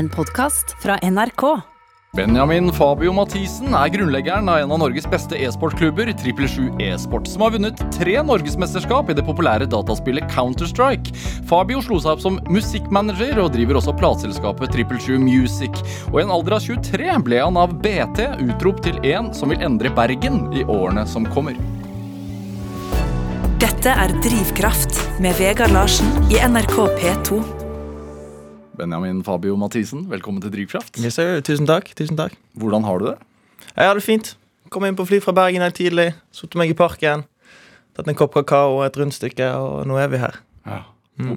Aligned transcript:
En 0.00 0.08
podkast 0.08 0.76
fra 0.82 0.94
NRK. 1.02 1.42
Benjamin 2.16 2.72
Fabio 2.72 3.12
Mathisen 3.12 3.74
er 3.76 3.90
grunnleggeren 3.92 4.48
av 4.48 4.62
en 4.62 4.72
av 4.72 4.80
Norges 4.80 5.04
beste 5.12 5.36
e-sportklubber, 5.36 6.08
777 6.14 6.80
e-sport, 6.86 7.28
som 7.28 7.44
har 7.44 7.52
vunnet 7.52 7.82
tre 7.92 8.14
norgesmesterskap 8.24 9.12
i 9.12 9.18
det 9.18 9.26
populære 9.28 9.68
dataspillet 9.68 10.24
Counter-Strike. 10.32 11.12
Fabio 11.50 11.84
slo 11.84 12.00
seg 12.00 12.14
opp 12.14 12.24
som 12.24 12.40
musikkmanager 12.48 13.42
og 13.44 13.52
driver 13.58 13.82
også 13.82 13.92
plateselskapet 14.00 14.72
777 14.72 15.20
Music. 15.20 15.84
Og 16.14 16.22
i 16.22 16.24
en 16.24 16.32
alder 16.38 16.56
av 16.56 16.64
23 16.64 17.20
ble 17.28 17.44
han 17.44 17.60
av 17.60 17.76
BT 17.84 18.24
utropt 18.48 18.86
til 18.88 19.04
en 19.12 19.34
som 19.36 19.52
vil 19.52 19.68
endre 19.68 19.92
Bergen 20.00 20.46
i 20.56 20.64
årene 20.64 21.04
som 21.12 21.28
kommer. 21.36 21.60
Dette 23.60 23.92
er 23.92 24.16
Drivkraft 24.24 25.04
med 25.20 25.36
Vegard 25.36 25.76
Larsen 25.76 26.30
i 26.32 26.40
NRK 26.40 26.78
P2. 26.96 27.59
Benjamin 28.80 29.20
Fabio 29.24 29.56
Mathisen, 29.60 30.06
velkommen 30.08 30.40
til 30.40 30.52
Drivkraft. 30.54 30.96
Yes. 31.04 31.18
Tusen 31.44 31.66
takk. 31.68 31.90
tusen 31.98 32.16
takk 32.16 32.32
Hvordan 32.56 32.86
har 32.88 32.98
du 32.98 33.10
det? 33.10 33.18
Jeg 33.76 33.84
har 33.90 33.98
det 33.98 34.04
fint. 34.06 34.30
Kom 34.72 34.86
inn 34.88 34.96
på 34.96 35.04
fly 35.04 35.18
fra 35.20 35.34
Bergen 35.36 35.60
helt 35.60 35.76
tidlig. 35.76 36.14
Satt 36.32 36.56
meg 36.56 36.72
i 36.72 36.76
parken. 36.78 37.26
Tatt 37.96 38.08
en 38.08 38.16
kopp 38.16 38.32
kakao 38.38 38.78
og 38.78 38.86
et 38.86 38.96
rundstykke, 38.96 39.50
og 39.58 39.84
nå 39.90 39.98
er 40.00 40.08
vi 40.12 40.22
her. 40.22 40.38
Ja. 40.64 40.80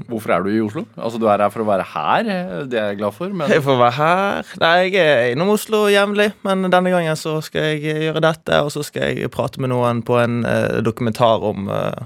Hvorfor 0.08 0.32
er 0.32 0.46
du 0.46 0.54
i 0.54 0.62
Oslo? 0.64 0.86
Altså, 0.96 1.20
Du 1.20 1.26
er 1.28 1.42
her 1.44 1.52
for 1.52 1.66
å 1.66 1.68
være 1.68 1.84
her, 1.92 2.30
det 2.72 2.80
er 2.80 2.94
jeg 2.94 3.02
glad 3.02 3.12
for. 3.18 3.34
Men 3.36 3.52
Jeg 3.52 3.64
får 3.66 3.80
være 3.82 3.98
her. 3.98 4.52
Nei, 4.64 4.76
jeg 4.94 4.96
er 5.04 5.32
innom 5.34 5.52
Oslo 5.52 5.82
jevnlig, 5.92 6.30
men 6.48 6.70
denne 6.72 6.94
gangen 6.94 7.20
så 7.20 7.42
skal 7.44 7.74
jeg 7.74 8.06
gjøre 8.08 8.24
dette, 8.24 8.62
og 8.64 8.72
så 8.72 8.86
skal 8.88 9.18
jeg 9.18 9.34
prate 9.34 9.60
med 9.60 9.74
noen 9.74 10.00
på 10.08 10.16
en 10.22 10.46
eh, 10.48 10.80
dokumentar 10.86 11.44
om 11.44 11.68
eh, 11.68 12.06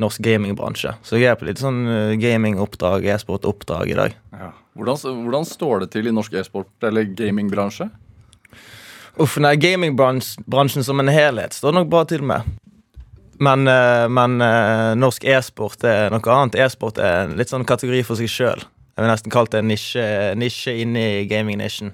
norsk 0.00 0.22
gamingbransje. 0.24 0.92
Så 1.06 1.20
jeg 1.20 1.32
er 1.32 1.38
på 1.40 1.48
litt 1.48 1.60
sånn 1.62 1.84
eh, 1.88 2.14
gamingoppdrag, 2.20 3.06
e-sport-oppdrag 3.14 3.92
i 3.92 3.98
dag. 3.98 4.16
ja. 4.36 4.52
hvordan, 4.76 5.22
hvordan 5.24 5.48
står 5.48 5.84
det 5.84 5.90
til 5.94 6.10
i 6.10 6.14
norsk 6.14 6.36
e-sport 6.36 6.88
eller 6.88 7.08
gamingbransje? 7.16 7.88
Uff, 9.16 9.38
nei, 9.40 9.54
gamingbransjen 9.56 10.84
som 10.84 11.00
en 11.00 11.08
helhet 11.08 11.56
står 11.56 11.72
nok 11.78 11.88
bra 11.92 12.04
til 12.04 12.24
med. 12.26 12.44
Men, 13.40 13.68
eh, 13.68 14.06
men 14.08 14.40
eh, 14.44 14.92
norsk 14.96 15.24
e-sport 15.24 15.84
er 15.84 16.12
noe 16.12 16.34
annet. 16.34 16.58
E-sport 16.60 17.00
er 17.00 17.24
en 17.24 17.36
litt 17.40 17.52
sånn 17.52 17.64
kategori 17.68 18.02
for 18.04 18.20
seg 18.20 18.32
sjøl. 18.32 18.66
Jeg 18.96 19.04
vil 19.04 19.12
nesten 19.12 19.32
kalt 19.32 19.52
det 19.52 19.60
en 19.60 19.68
nisje, 19.68 20.04
nisje 20.40 20.72
inni 20.80 21.26
gaming-nisjen. 21.28 21.92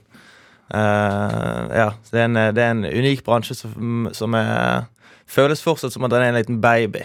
Uh, 0.73 1.67
ja, 1.69 1.89
det 2.09 2.17
er, 2.17 2.29
en, 2.31 2.39
det 2.57 2.63
er 2.63 2.71
en 2.73 2.87
unik 2.87 3.25
bransje 3.27 3.57
som, 3.59 4.07
som 4.17 4.33
er, 4.39 4.87
føles 5.29 5.61
fortsatt 5.61 5.93
som 5.93 6.07
at 6.07 6.15
den 6.15 6.23
er 6.23 6.31
en 6.31 6.39
liten 6.39 6.61
baby. 6.63 7.03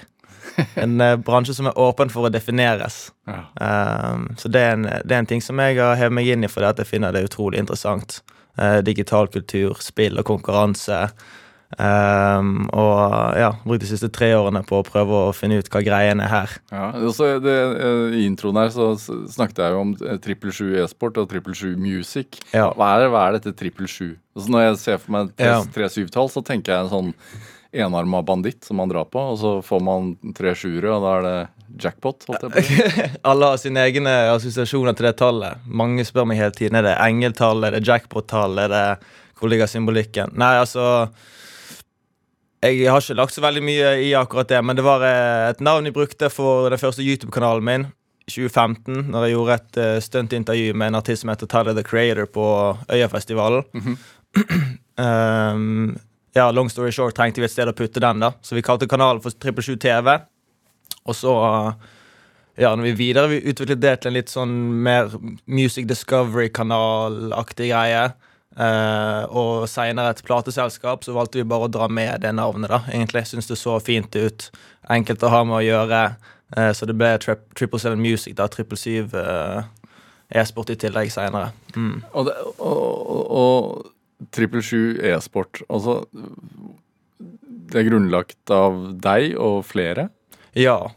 En 0.84 1.02
eh, 1.02 1.16
bransje 1.22 1.56
som 1.58 1.70
er 1.70 1.80
åpen 1.80 2.12
for 2.14 2.28
å 2.28 2.34
defineres. 2.34 3.08
Ja. 3.30 3.42
Um, 3.62 4.30
så 4.40 4.50
det 4.52 4.64
er, 4.64 4.78
en, 4.78 4.88
det 4.88 5.16
er 5.16 5.22
en 5.22 5.30
ting 5.30 5.44
som 5.44 5.60
jeg 5.62 5.80
har 5.80 5.98
hevet 6.00 6.18
meg 6.18 6.30
inn 6.34 6.46
i 6.46 6.52
fordi 6.52 6.72
at 6.72 6.82
jeg 6.82 6.90
finner 6.90 7.16
det 7.16 7.28
utrolig 7.28 7.62
interessant. 7.62 8.22
Uh, 8.58 8.80
digital 8.86 9.30
kultur, 9.30 9.78
spill 9.86 10.18
og 10.18 10.26
konkurranse. 10.30 11.06
Um, 11.68 12.70
og 12.72 13.36
ja, 13.36 13.50
brukt 13.66 13.82
de 13.84 13.90
siste 13.90 14.08
tre 14.16 14.30
årene 14.38 14.62
på 14.64 14.80
å 14.80 14.86
prøve 14.88 15.18
å 15.28 15.34
finne 15.36 15.58
ut 15.60 15.68
hva 15.68 15.82
greien 15.84 16.22
er 16.24 16.32
her. 16.32 16.54
Ja, 16.72 16.86
det, 17.44 17.56
eh, 17.84 18.16
I 18.16 18.24
introen 18.24 18.56
her 18.62 18.72
så 18.72 18.94
snakket 18.96 19.60
jeg 19.66 19.76
jo 19.76 19.82
om 19.84 19.92
trippel 20.24 20.54
777 20.56 20.86
e-sport 20.86 21.20
og 21.20 21.28
777 21.28 21.76
music. 21.76 22.40
Ja. 22.56 22.70
Hva, 22.72 22.94
er, 22.96 23.12
hva 23.12 23.26
er 23.28 23.36
dette 23.36 23.52
777? 23.52 24.16
Altså 24.38 24.54
når 24.54 24.64
jeg 24.64 24.80
ser 24.86 25.04
for 25.04 25.18
meg 25.18 25.36
tre 25.76 25.92
syvtall, 25.92 26.32
så 26.32 26.46
tenker 26.46 26.74
jeg 26.74 26.88
en 26.88 26.94
sånn 26.94 27.14
enarma 27.72 28.22
banditt 28.24 28.64
som 28.66 28.80
man 28.80 28.90
drar 28.92 29.08
på, 29.12 29.22
og 29.34 29.38
så 29.42 29.54
får 29.66 29.84
man 29.84 30.14
tre 30.38 30.54
sjuere, 30.58 30.94
og 30.96 31.04
da 31.04 31.14
er 31.18 31.26
det 31.28 31.84
jackpot. 31.84 32.28
holdt 32.30 32.48
jeg 32.48 32.54
på. 32.54 33.08
Alle 33.30 33.52
har 33.52 33.62
sine 33.62 33.84
egne 33.84 34.14
assosiasjoner 34.34 34.98
til 34.98 35.10
det 35.10 35.16
tallet. 35.20 35.64
Mange 35.68 36.06
spør 36.08 36.30
meg 36.30 36.42
hele 36.42 36.56
tiden 36.56 36.80
er 36.80 36.88
det 36.88 36.98
engeltall, 37.04 37.66
er 37.68 37.78
det 37.78 37.86
jackpot-tall, 37.88 38.60
er 38.66 38.74
det 38.74 38.86
hvor 39.38 39.52
ligger 39.52 39.70
symbolikken? 39.70 40.34
Nei, 40.34 40.56
altså 40.58 41.12
Jeg 42.66 42.90
har 42.90 43.04
ikke 43.04 43.20
lagt 43.20 43.36
så 43.36 43.44
veldig 43.44 43.62
mye 43.62 43.92
i 44.02 44.14
akkurat 44.18 44.50
det, 44.50 44.64
men 44.66 44.76
det 44.80 44.86
var 44.86 45.04
eh, 45.06 45.52
et 45.52 45.60
navn 45.62 45.86
jeg 45.86 45.94
brukte 45.94 46.32
for 46.34 46.72
den 46.74 46.82
første 46.82 47.06
YouTube-kanalen 47.06 47.66
min. 47.66 47.86
2015, 48.28 49.06
når 49.14 49.24
jeg 49.24 49.36
gjorde 49.38 49.56
et 49.56 49.78
uh, 49.80 50.00
stuntintervju 50.04 50.74
med 50.76 50.90
en 50.90 50.98
artist 51.00 51.24
som 51.24 51.30
heter 51.32 51.48
Tyler 51.48 51.78
the 51.78 51.84
Creator 51.86 52.26
på 52.28 52.48
Øyafestivalen. 52.92 53.64
um, 55.00 55.96
ja, 56.36 56.50
long 56.52 56.70
story 56.70 56.92
short 56.92 57.16
trengte 57.18 57.42
vi 57.42 57.48
et 57.48 57.54
sted 57.54 57.70
å 57.70 57.76
putte 57.76 58.02
den, 58.04 58.24
da. 58.24 58.34
Så 58.42 58.58
vi 58.58 58.66
kalte 58.66 58.90
kanalen 58.90 59.22
for 59.24 59.32
777 59.32 59.78
TV. 59.88 60.18
Og 61.08 61.16
så 61.16 61.34
ja, 62.58 62.72
når 62.74 62.88
vi 62.90 62.94
videre 62.98 63.30
vi 63.30 63.44
utviklet 63.52 63.82
det 63.82 63.94
til 64.02 64.12
en 64.12 64.18
litt 64.18 64.32
sånn 64.34 64.54
mer 64.84 65.12
Music 65.46 65.86
Discovery-kanalaktig 65.90 67.70
greie, 67.70 68.08
eh, 68.58 69.24
og 69.30 69.68
seinere 69.70 70.16
et 70.16 70.24
plateselskap, 70.26 71.06
så 71.06 71.14
valgte 71.14 71.38
vi 71.38 71.46
bare 71.48 71.68
å 71.68 71.72
dra 71.72 71.88
med 71.88 72.24
det 72.26 72.34
navnet. 72.34 72.70
da, 72.70 72.82
egentlig. 72.90 73.28
Syns 73.28 73.48
det 73.48 73.60
så 73.62 73.80
fint 73.80 74.16
ut. 74.16 74.50
Enkelt 74.90 75.24
å 75.24 75.30
ha 75.30 75.44
med 75.44 75.60
å 75.60 75.66
gjøre. 75.66 76.02
Eh, 76.58 76.72
så 76.74 76.86
det 76.86 76.98
ble 76.98 77.18
Triple 77.20 77.80
Seven 77.80 78.02
Music, 78.02 78.36
da. 78.36 78.48
Triple 78.48 78.78
Syv 78.78 79.14
eh, 79.16 79.62
e-sport 80.30 80.72
i 80.74 80.76
tillegg 80.76 81.12
seinere. 81.12 81.52
Mm. 81.76 82.04
Og, 82.14 82.32
og, 82.58 83.32
og, 83.32 83.94
og 84.18 84.30
777 84.34 84.98
e-sport, 85.12 85.62
altså 85.70 86.04
Det 87.68 87.82
er 87.82 87.90
grunnlagt 87.90 88.52
av 88.54 88.78
deg 89.04 89.36
og 89.38 89.66
flere? 89.68 90.10
Ja. 90.56 90.90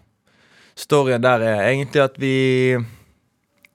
Storyen 0.78 1.22
der 1.22 1.42
er 1.44 1.66
egentlig 1.68 2.02
at 2.02 2.16
vi 2.20 2.76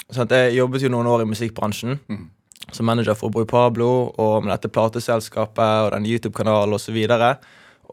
sant, 0.09 0.31
Jeg 0.31 0.55
jobbet 0.55 0.81
jo 0.81 0.89
noen 0.89 1.07
år 1.07 1.21
i 1.21 1.29
musikkbransjen. 1.29 1.99
Mm. 2.07 2.29
Som 2.71 2.85
manager 2.85 3.13
for 3.13 3.29
Boy 3.29 3.45
Pablo 3.45 4.11
og 4.17 4.43
med 4.43 4.53
dette 4.53 4.71
plateselskapet 4.73 5.85
og 5.85 5.91
den 5.93 6.07
YouTube-kanalen 6.09 6.73
osv. 6.73 6.97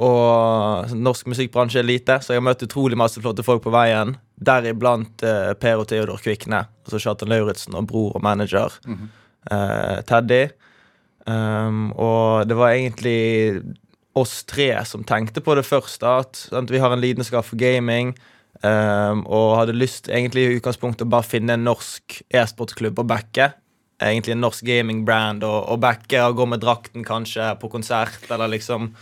Og 0.00 0.88
sånn, 0.88 1.02
norsk 1.04 1.28
musikkbransje 1.28 1.82
er 1.82 1.84
lite, 1.84 2.16
så 2.22 2.32
jeg 2.32 2.40
har 2.40 2.46
møtt 2.46 2.64
utrolig 2.64 2.96
masse 2.96 3.20
flotte 3.20 3.44
folk 3.44 3.60
på 3.66 3.74
veien. 3.74 4.14
Deriblant 4.40 5.22
eh, 5.26 5.52
Per 5.60 5.82
og 5.82 5.90
Theodor 5.90 6.22
Kvikne, 6.22 6.64
altså 6.86 7.02
Kjartan 7.02 7.28
Lauritzen 7.28 7.76
og 7.76 7.90
bror 7.90 8.16
og 8.16 8.24
manager 8.24 8.78
eh, 8.88 10.00
Teddy. 10.08 10.46
Um, 11.26 11.92
og 11.94 12.48
det 12.50 12.56
var 12.58 12.74
egentlig 12.74 13.62
oss 14.18 14.42
tre 14.48 14.74
som 14.88 15.04
tenkte 15.06 15.42
på 15.44 15.54
det 15.56 15.64
først. 15.66 16.02
at, 16.02 16.48
At, 16.52 16.70
vi 16.70 16.80
har 16.82 16.92
en 16.92 17.00
lidenskap 17.00 17.46
for 17.46 17.56
gaming. 17.56 18.16
Um, 18.62 19.24
og 19.26 19.56
hadde 19.58 19.74
lyst 19.74 20.10
egentlig 20.10 20.44
i 20.44 20.58
utgangspunktet 20.58 21.06
å 21.06 21.10
bare 21.10 21.26
finne 21.26 21.56
en 21.56 21.66
norsk 21.66 22.20
e-sportklubb 22.30 23.00
å 23.00 23.08
backe. 23.08 23.52
Egentlig 24.02 24.34
en 24.34 24.42
norsk 24.42 24.66
gamingbrand 24.66 25.44
å 25.46 25.76
backe 25.78 26.20
og 26.26 26.40
gå 26.40 26.46
med 26.50 26.62
drakten 26.62 27.06
kanskje 27.06 27.52
på 27.60 27.70
konsert. 27.70 28.26
Eller 28.30 28.50
liksom 28.56 28.92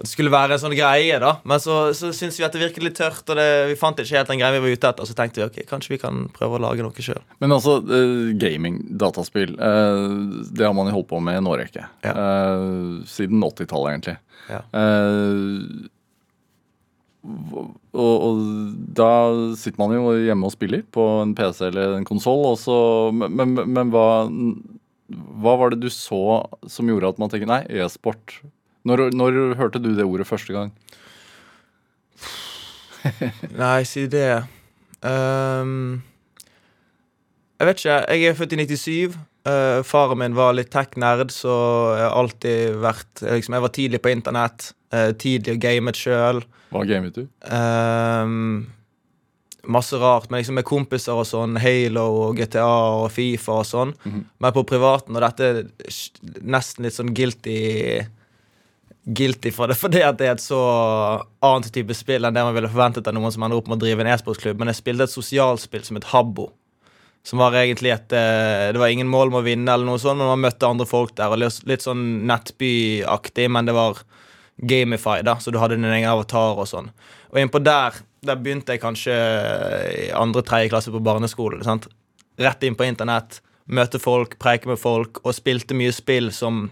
At 0.00 0.08
det 0.08 0.14
skulle 0.14 0.32
være 0.32 0.56
en 0.56 0.60
sånn 0.62 0.72
greie, 0.72 1.16
da. 1.20 1.34
Men 1.44 1.60
så, 1.60 1.74
så 1.92 2.08
syntes 2.16 2.38
vi 2.40 2.44
at 2.46 2.54
det 2.56 2.62
virket 2.62 2.84
litt 2.86 2.96
tørt, 2.96 3.20
og 3.20 3.36
det, 3.36 3.48
vi 3.68 3.76
fant 3.76 3.98
ikke 4.00 4.16
helt 4.16 4.30
den 4.32 4.40
greia 4.40 4.54
vi 4.54 4.62
var 4.64 4.72
ute 4.72 4.92
etter. 4.94 5.08
Så 5.08 5.16
tenkte 5.16 5.42
vi 5.42 5.44
ok, 5.44 5.58
kanskje 5.68 5.92
vi 5.92 5.98
kan 6.00 6.22
prøve 6.32 6.56
å 6.56 6.62
lage 6.64 6.86
noe 6.86 7.04
sjøl. 7.04 7.20
Men 7.44 7.52
altså, 7.52 7.74
eh, 7.84 8.30
gaming, 8.40 8.78
dataspill, 9.02 9.52
eh, 9.60 10.04
det 10.56 10.64
har 10.64 10.72
man 10.78 10.88
jo 10.88 10.94
holdt 10.96 11.10
på 11.10 11.20
med 11.20 11.36
i 11.36 11.40
en 11.42 11.50
årrekke. 11.52 11.84
Ja. 12.06 12.14
Eh, 12.14 13.02
siden 13.12 13.44
80-tallet, 13.44 13.90
egentlig. 13.92 14.16
Ja. 14.48 14.62
Og, 17.20 17.74
og 18.00 18.40
da 18.96 19.10
sitter 19.60 19.82
man 19.82 19.92
jo 19.92 20.14
hjemme 20.16 20.48
og 20.48 20.54
spiller 20.54 20.86
på 20.96 21.04
en 21.26 21.34
PC 21.36 21.66
eller 21.68 21.98
en 21.98 22.08
konsoll, 22.08 22.56
men, 23.12 23.36
men, 23.36 23.52
men 23.68 23.92
hva, 23.92 24.06
hva 25.44 25.54
var 25.60 25.74
det 25.74 25.82
du 25.84 25.90
så 25.92 26.40
som 26.72 26.88
gjorde 26.88 27.12
at 27.12 27.20
man 27.20 27.28
tenker 27.28 27.52
nei, 27.52 27.60
e-sport? 27.68 28.38
Når, 28.88 29.10
når 29.12 29.40
hørte 29.58 29.80
du 29.82 29.90
det 29.96 30.06
ordet 30.06 30.26
første 30.28 30.54
gang? 30.56 30.70
Nei, 33.60 33.82
si 33.88 34.06
det. 34.12 34.42
um, 35.04 36.00
jeg 37.60 37.68
vet 37.68 37.82
ikke. 37.82 37.98
Jeg 38.08 38.24
er 38.30 38.38
født 38.38 38.56
i 38.56 38.60
97. 38.64 39.18
Uh, 39.48 39.80
faren 39.88 40.20
min 40.20 40.36
var 40.36 40.52
litt 40.56 40.68
tech-nerd, 40.72 41.32
så 41.32 41.52
jeg 41.96 42.04
har 42.04 42.16
alltid 42.16 42.74
vært 42.82 43.22
liksom, 43.24 43.56
Jeg 43.56 43.64
var 43.64 43.72
tidlig 43.76 44.00
på 44.04 44.12
internett. 44.12 44.72
Uh, 44.92 45.10
tidlig 45.16 45.56
og 45.56 45.62
gamet 45.64 46.00
sjøl. 46.00 46.42
Hva 46.70 46.84
gamet 46.88 47.16
du? 47.16 47.24
Um, 47.52 48.68
masse 49.70 49.96
rart, 50.00 50.30
men 50.30 50.40
liksom 50.40 50.56
med 50.60 50.68
kompiser 50.68 51.20
og 51.20 51.28
sånn. 51.28 51.58
Halo 51.60 52.06
og 52.28 52.40
GTA 52.40 52.68
og 53.02 53.10
Fifa 53.12 53.60
og 53.60 53.68
sånn. 53.68 53.92
Mhm. 54.04 54.24
Men 54.40 54.56
på 54.56 54.64
privaten, 54.68 55.16
og 55.16 55.24
dette 55.24 55.50
er 55.50 55.62
nesten 56.40 56.88
litt 56.88 56.96
sånn 56.96 57.12
guilty 57.16 57.58
Guilty 59.04 59.50
for 59.54 59.70
det, 59.70 59.78
fordi 59.80 60.02
at 60.04 60.18
det 60.20 60.26
er 60.28 60.34
et 60.36 60.44
så 60.44 60.60
annet 61.44 61.70
type 61.72 61.94
spill 61.96 62.26
enn 62.26 62.36
det 62.36 62.42
man 62.44 62.54
ville 62.56 62.68
forventet 62.68 63.08
av 63.08 63.16
noen 63.16 63.32
som 63.32 63.46
ender 63.46 63.56
opp 63.56 63.70
med 63.70 63.78
å 63.78 63.84
drive 63.84 64.04
en 64.04 64.10
e-sportsklubb. 64.12 64.60
Men 64.60 64.70
jeg 64.70 64.82
spilte 64.82 65.06
et 65.08 65.14
sosialspill 65.14 65.86
som 65.86 65.96
het 65.96 66.10
Habbo. 66.12 66.50
Som 67.26 67.40
var 67.42 67.56
egentlig 67.56 67.90
et 67.92 68.12
eh, 68.16 68.70
Det 68.72 68.80
var 68.80 68.92
ingen 68.92 69.08
mål 69.08 69.32
med 69.32 69.42
å 69.42 69.46
vinne, 69.48 69.72
eller 69.72 69.88
noe 69.88 70.00
sånt, 70.00 70.20
men 70.20 70.30
man 70.30 70.44
møtte 70.44 70.68
andre 70.68 70.86
folk 70.88 71.14
der. 71.16 71.32
og 71.32 71.40
Litt, 71.40 71.84
sånn 71.84 72.04
nettbyaktig, 72.28 73.48
men 73.52 73.68
det 73.68 73.76
var 73.76 74.00
gamify, 74.60 75.20
da, 75.24 75.38
så 75.40 75.52
du 75.52 75.58
hadde 75.60 75.78
din 75.78 75.88
egen 75.88 76.08
avatar 76.08 76.60
og 76.60 76.68
sånn. 76.68 76.92
Og 77.32 77.40
innpå 77.40 77.60
der 77.64 78.02
der 78.20 78.36
begynte 78.36 78.74
jeg 78.74 78.82
kanskje 78.82 79.14
i 79.96 80.08
andre-tredje 80.16 80.72
klasse 80.72 80.92
på 80.92 81.00
barneskolen. 81.00 81.64
sant? 81.64 81.88
Rett 82.40 82.62
inn 82.64 82.76
på 82.76 82.84
internett. 82.84 83.40
møte 83.70 84.00
folk, 84.02 84.32
preike 84.42 84.66
med 84.66 84.80
folk, 84.82 85.20
og 85.22 85.34
spilte 85.34 85.76
mye 85.78 85.92
spill 85.94 86.32
som 86.34 86.70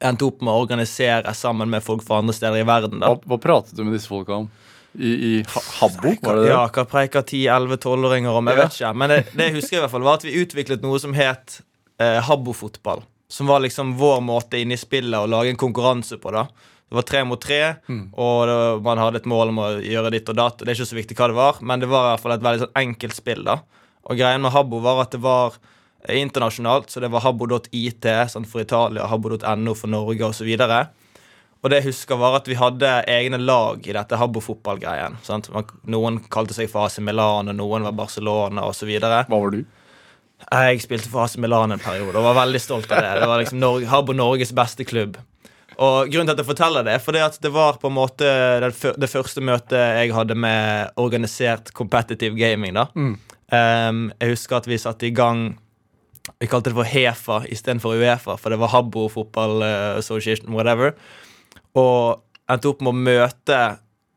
endte 0.00 0.24
opp 0.24 0.40
med 0.42 0.52
å 0.52 0.62
organisere 0.64 1.34
sammen 1.36 1.70
med 1.70 1.82
folk 1.84 2.02
fra 2.06 2.18
andre 2.22 2.32
steder 2.36 2.62
i 2.62 2.66
verden. 2.68 3.00
da. 3.02 3.12
Hva, 3.14 3.20
hva 3.34 3.38
pratet 3.42 3.76
du 3.76 3.84
med 3.84 3.92
disse 3.98 4.08
folka 4.08 4.38
om? 4.42 4.50
I, 4.98 5.10
i 5.12 5.32
Ha- 5.46 5.62
Habbo, 5.80 6.14
var 6.22 6.36
det 6.40 6.46
det? 6.48 6.50
Ja, 6.50 6.64
hva 6.74 6.84
preiker 6.88 7.22
10-11-12-åringer 7.22 8.34
om? 8.40 8.46
Jeg 8.50 8.56
Ja. 8.58 8.62
vet 8.64 8.72
ikke. 8.80 8.94
Men 8.96 9.08
det, 9.12 9.18
det 9.36 9.44
jeg 9.50 9.54
husker 9.60 9.76
i 9.76 9.80
hvert 9.84 9.90
fall 9.92 10.02
var 10.08 10.14
at 10.18 10.24
vi 10.26 10.34
utviklet 10.42 10.82
noe 10.82 10.98
som 10.98 11.12
het 11.14 11.60
eh, 12.00 12.18
Habbo-fotball. 12.26 13.04
Som 13.30 13.46
var 13.46 13.60
liksom 13.62 13.94
vår 14.00 14.20
måte 14.26 14.58
inne 14.58 14.74
i 14.74 14.80
spillet 14.80 15.14
å 15.20 15.28
lage 15.30 15.52
en 15.52 15.60
konkurranse 15.60 16.18
på. 16.18 16.32
da 16.34 16.46
Det 16.90 16.96
var 16.98 17.02
tre 17.06 17.20
mot 17.24 17.40
tre, 17.40 17.76
og 18.18 18.46
det, 18.50 18.82
man 18.82 18.98
hadde 18.98 19.20
et 19.22 19.28
mål 19.30 19.52
om 19.52 19.58
å 19.62 19.68
gjøre 19.78 20.10
ditt 20.10 20.28
og 20.32 20.36
datt. 20.40 20.58
Det 20.58 20.72
er 20.72 20.74
ikke 20.80 20.90
så 20.90 20.98
viktig 20.98 21.16
hva 21.20 21.28
det 21.30 21.36
var, 21.38 21.60
men 21.62 21.78
det 21.84 21.86
var 21.92 22.08
i 22.08 22.10
hvert 22.16 22.24
fall 22.24 22.32
et 22.34 22.42
veldig 22.48 22.64
sånn 22.64 22.80
enkelt 22.82 23.14
spill. 23.14 23.44
da 23.46 23.60
Og 24.10 24.18
greien 24.18 24.42
med 24.42 24.50
Habbo 24.50 24.80
var 24.82 25.04
at 25.04 25.12
det 25.14 25.20
var 25.22 25.54
internasjonalt, 26.08 26.90
så 26.90 27.00
det 27.02 27.10
var 27.12 27.24
habbo.it 27.26 28.06
sånn 28.32 28.48
for 28.48 28.64
Italia, 28.64 29.08
habbo.no 29.10 29.74
for 29.76 29.92
Norge 29.92 30.30
osv. 30.30 30.50
Og 31.60 31.68
det 31.68 31.82
jeg 31.82 31.90
husker 31.90 32.16
var 32.16 32.38
at 32.38 32.46
vi 32.48 32.56
hadde 32.56 32.88
egne 33.10 33.36
lag 33.42 33.84
i 33.84 33.92
dette 33.92 34.16
Habbo-fotballgreien. 34.16 35.18
Noen 35.92 36.22
kalte 36.32 36.56
seg 36.56 36.70
for 36.72 36.86
AC 36.86 37.02
Milan, 37.04 37.52
og 37.52 37.58
noen 37.58 37.84
var 37.84 37.98
Barcelona 37.98 38.64
osv. 38.64 38.88
Hva 38.96 39.26
var 39.28 39.52
du? 39.52 39.60
Jeg 40.40 40.80
spilte 40.80 41.10
for 41.12 41.26
AC 41.26 41.36
Milan 41.36 41.74
en 41.74 41.82
periode 41.82 42.16
og 42.16 42.24
var 42.30 42.38
veldig 42.46 42.62
stolt 42.64 42.88
av 42.88 43.04
det. 43.04 43.12
Det 43.20 43.28
var 43.28 43.42
liksom 43.42 43.60
Norge, 43.60 43.90
Habbo 43.92 44.16
Norges 44.16 44.54
beste 44.56 44.88
klubb. 44.88 45.20
Og 45.80 46.08
grunnen 46.12 46.28
til 46.28 46.36
at 46.36 46.40
jeg 46.40 46.48
forteller 46.48 46.84
det, 46.84 46.96
fordi 47.04 47.20
at 47.24 47.36
det 47.40 47.52
var 47.52 47.76
på 47.80 47.88
en 47.88 47.96
måte 47.96 48.30
det, 48.64 49.08
første 49.12 49.44
møtet 49.44 49.76
jeg 49.76 50.14
hadde 50.16 50.36
med 50.36 50.96
organisert 51.00 51.72
competitive 51.76 52.36
gaming. 52.40 52.76
da. 52.76 52.88
Um, 53.50 54.06
jeg 54.20 54.32
husker 54.32 54.60
at 54.60 54.68
vi 54.68 54.80
satte 54.80 55.08
i 55.08 55.12
gang 55.12 55.58
Vi 56.38 56.48
kalte 56.48 56.70
det 56.70 56.78
for 56.78 56.88
HEFA 56.88 57.42
istedenfor 57.52 57.98
Uefa, 58.00 58.36
for 58.40 58.52
det 58.52 58.60
var 58.60 58.72
Habbo 58.74 59.08
Fotball 59.12 59.62
eh, 59.66 59.98
Association, 59.98 60.52
whatever. 60.54 60.94
Og 61.78 62.20
endte 62.50 62.70
opp 62.70 62.82
med 62.84 62.92
å 62.92 63.04
møte 63.06 63.60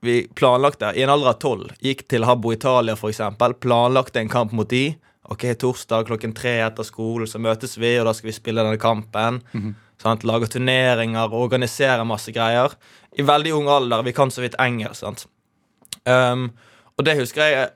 Vi 0.03 0.25
planlagte 0.35 0.89
i 0.99 1.03
en 1.05 1.13
alder 1.13 1.31
av 1.31 1.37
tolv. 1.39 1.69
Gikk 1.79 2.01
til 2.11 2.25
Habbo 2.27 2.51
Italia, 2.51 2.97
eksempel. 2.97 3.53
Planlagte 3.63 4.19
en 4.19 4.31
kamp 4.31 4.51
mot 4.51 4.67
de. 4.67 4.89
Ok, 5.31 5.45
Torsdag 5.55 6.09
klokken 6.09 6.33
tre 6.35 6.57
etter 6.65 6.83
skolen 6.83 7.29
så 7.29 7.39
møtes 7.39 7.77
vi, 7.79 7.93
og 8.01 8.09
da 8.09 8.13
skal 8.13 8.27
vi 8.27 8.35
spille 8.35 8.65
denne 8.65 8.81
kampen. 8.81 9.39
sant? 10.03 10.25
Lage 10.27 10.49
turneringer, 10.51 11.31
organisere 11.31 12.03
masse 12.03 12.33
greier. 12.35 12.75
I 13.15 13.23
veldig 13.23 13.53
ung 13.55 13.69
alder. 13.71 14.03
Vi 14.03 14.11
kan 14.11 14.31
så 14.31 14.43
vidt 14.43 14.59
engelsk. 14.59 14.99
sant? 14.99 15.25
Um, 16.03 16.49
og 16.97 17.05
det 17.07 17.15
husker 17.21 17.47
jeg 17.47 17.69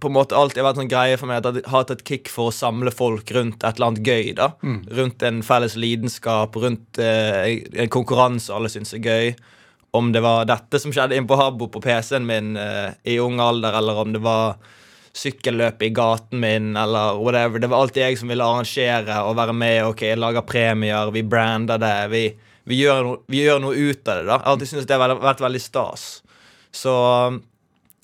på 0.00 0.10
en 0.10 0.14
måte 0.16 0.36
alltid 0.36 0.64
vært 0.64 0.76
en 0.76 0.82
sånn 0.82 0.90
greie 0.92 1.16
for 1.20 1.30
meg 1.30 1.40
at 1.40 1.58
jeg 1.58 1.64
har 1.68 1.84
hatt 1.84 1.94
et 1.94 2.04
kick 2.08 2.30
for 2.32 2.50
å 2.50 2.54
samle 2.54 2.92
folk 2.94 3.30
rundt 3.36 3.62
et 3.62 3.76
eller 3.76 3.92
annet 3.92 4.06
gøy. 4.06 4.34
da 4.38 4.50
Rundt 4.98 5.22
en 5.22 5.42
felles 5.46 5.76
lidenskap, 5.78 6.56
rundt 6.56 6.98
eh, 6.98 7.62
en 7.74 7.92
konkurranse 7.92 8.52
alle 8.54 8.70
syns 8.72 8.94
er 8.96 9.02
gøy. 9.04 9.34
Om 9.92 10.12
det 10.14 10.22
var 10.24 10.46
dette 10.48 10.80
som 10.80 10.92
skjedde 10.94 11.16
inn 11.16 11.28
på 11.28 11.36
Habbo 11.36 11.68
på 11.68 11.82
PC-en 11.84 12.26
min 12.26 12.56
eh, 12.56 12.94
i 13.04 13.18
ung 13.20 13.40
alder, 13.40 13.76
eller 13.78 14.00
om 14.00 14.14
det 14.14 14.22
var 14.24 14.56
sykkelløp 15.12 15.82
i 15.84 15.90
gaten 15.92 16.40
min, 16.40 16.72
eller 16.76 17.18
whatever. 17.20 17.60
Det 17.60 17.68
var 17.68 17.84
alltid 17.84 18.02
jeg 18.02 18.18
som 18.18 18.32
ville 18.32 18.46
arrangere 18.46 19.18
og 19.26 19.36
være 19.36 19.52
med. 19.52 19.84
ok, 19.90 20.06
Lage 20.16 20.42
premier, 20.48 21.10
vi 21.12 21.22
brander 21.22 21.78
det. 21.78 21.96
Vi, 22.08 22.24
vi, 22.64 22.80
gjør 22.80 23.04
no, 23.04 23.16
vi 23.28 23.44
gjør 23.44 23.60
noe 23.60 23.76
ut 23.76 24.08
av 24.08 24.16
det. 24.16 24.26
da 24.26 24.32
Jeg 24.32 24.40
har 24.40 24.50
alltid 24.54 24.72
syntes 24.72 24.88
det 24.88 25.00
har 25.00 25.16
vært 25.20 25.44
veldig 25.44 25.60
stas. 25.60 26.06
Så 26.72 26.94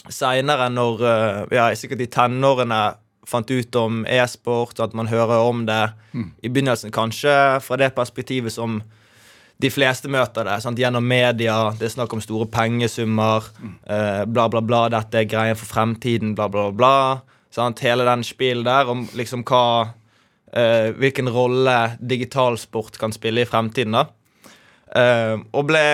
seinere, 0.07 0.69
når 0.73 1.05
eh, 1.05 1.57
ja, 1.59 1.69
sikkert 1.77 2.05
i 2.05 2.11
tenårene 2.13 2.83
fant 3.29 3.51
ut 3.51 3.77
om 3.77 4.05
e-sport, 4.09 4.79
at 4.81 4.95
man 4.97 5.11
hører 5.11 5.45
om 5.45 5.67
det 5.69 5.83
i 6.41 6.49
begynnelsen, 6.49 6.93
kanskje 6.95 7.59
fra 7.61 7.77
det 7.77 7.91
perspektivet 7.97 8.55
som 8.55 8.79
de 9.59 9.71
fleste 9.75 10.09
møter 10.11 10.47
det. 10.47 10.59
Sant? 10.63 10.79
Gjennom 10.79 11.05
media, 11.05 11.57
det 11.79 11.89
er 11.89 11.95
snakk 11.97 12.15
om 12.15 12.23
store 12.23 12.47
pengesummer, 12.51 13.51
eh, 13.91 14.23
bla, 14.25 14.47
bla, 14.49 14.63
bla, 14.63 14.87
dette 14.95 15.21
er 15.21 15.31
greien 15.31 15.59
for 15.59 15.69
fremtiden, 15.69 16.35
bla, 16.39 16.47
bla, 16.49 16.69
bla. 16.73 16.99
Sant? 17.55 17.83
Hele 17.83 18.07
den 18.07 18.23
spillet 18.27 18.69
der 18.69 18.89
om 18.93 19.07
liksom 19.19 19.45
hva 19.49 19.91
eh, 20.53 20.95
Hvilken 20.97 21.29
rolle 21.33 21.99
digitalsport 22.01 23.01
kan 23.01 23.13
spille 23.13 23.43
i 23.43 23.49
fremtiden, 23.49 23.99
da. 23.99 24.07
Eh, 24.97 25.37
og 25.53 25.69
ble 25.69 25.85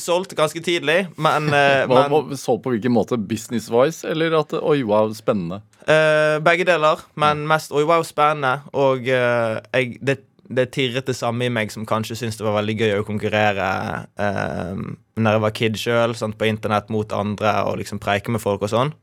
solgt 0.00 0.34
ganske 0.36 0.60
tidlig, 0.64 1.06
men, 1.16 1.48
eh, 1.54 1.84
Hva, 1.90 2.06
men 2.10 2.38
solgt 2.38 2.64
på 2.64 2.72
hvilken 2.74 2.94
måte? 2.94 3.18
Business-wise, 3.18 4.06
eller 4.12 4.38
at 4.40 4.54
Oi, 4.58 4.80
wow, 4.86 5.10
spennende. 5.16 5.62
Uh, 5.86 6.38
begge 6.44 6.66
deler, 6.66 7.02
men 7.18 7.44
mest 7.48 7.74
Oi, 7.74 7.84
wow, 7.86 8.04
spennende. 8.06 8.60
Og 8.76 9.06
uh, 9.08 9.58
jeg, 9.72 9.96
det, 10.04 10.18
det 10.48 10.68
tirret 10.74 11.08
det 11.08 11.16
samme 11.18 11.46
i 11.46 11.52
meg 11.52 11.72
som 11.74 11.86
kanskje 11.88 12.18
syntes 12.18 12.40
det 12.40 12.46
var 12.46 12.58
veldig 12.60 12.76
gøy 12.80 12.94
å 13.00 13.06
konkurrere 13.06 13.70
uh, 14.18 14.84
når 15.16 15.38
jeg 15.38 15.44
var 15.46 15.56
kid 15.60 15.80
sjøl, 15.80 16.16
på 16.16 16.50
internett 16.50 16.92
mot 16.92 17.16
andre 17.16 17.58
og 17.70 17.80
liksom 17.82 18.02
preike 18.02 18.34
med 18.34 18.42
folk 18.42 18.66
og 18.66 18.72
sånn. 18.74 18.94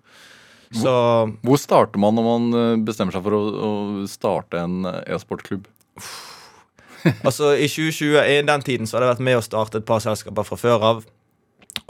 Så 0.74 0.92
Hvor 1.46 1.60
starter 1.62 2.02
man 2.02 2.16
når 2.18 2.26
man 2.26 2.78
bestemmer 2.82 3.14
seg 3.14 3.22
for 3.22 3.36
å, 3.38 3.42
å 3.46 3.74
starte 4.10 4.64
en 4.66 4.88
e-sportklubb? 5.06 5.68
altså, 7.28 7.54
i 7.56 7.68
2020, 7.68 8.20
i 8.20 8.42
den 8.48 8.66
tiden, 8.66 8.88
så 8.88 8.98
hadde 8.98 9.08
jeg 9.10 9.16
vært 9.16 9.26
med 9.30 9.40
å 9.40 9.46
starte 9.46 9.82
et 9.82 9.88
par 9.88 10.04
selskaper 10.04 10.48
fra 10.48 10.60
før 10.60 10.86
av. 10.90 11.02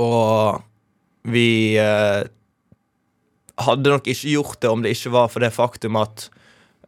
Og 0.02 0.64
vi 1.34 1.76
eh, 1.80 2.24
hadde 3.64 3.94
nok 3.94 4.08
ikke 4.12 4.34
gjort 4.34 4.62
det 4.64 4.72
om 4.72 4.82
det 4.84 4.96
ikke 4.96 5.14
var 5.14 5.30
for 5.32 5.44
det 5.44 5.54
faktum 5.56 6.00
at 6.02 6.28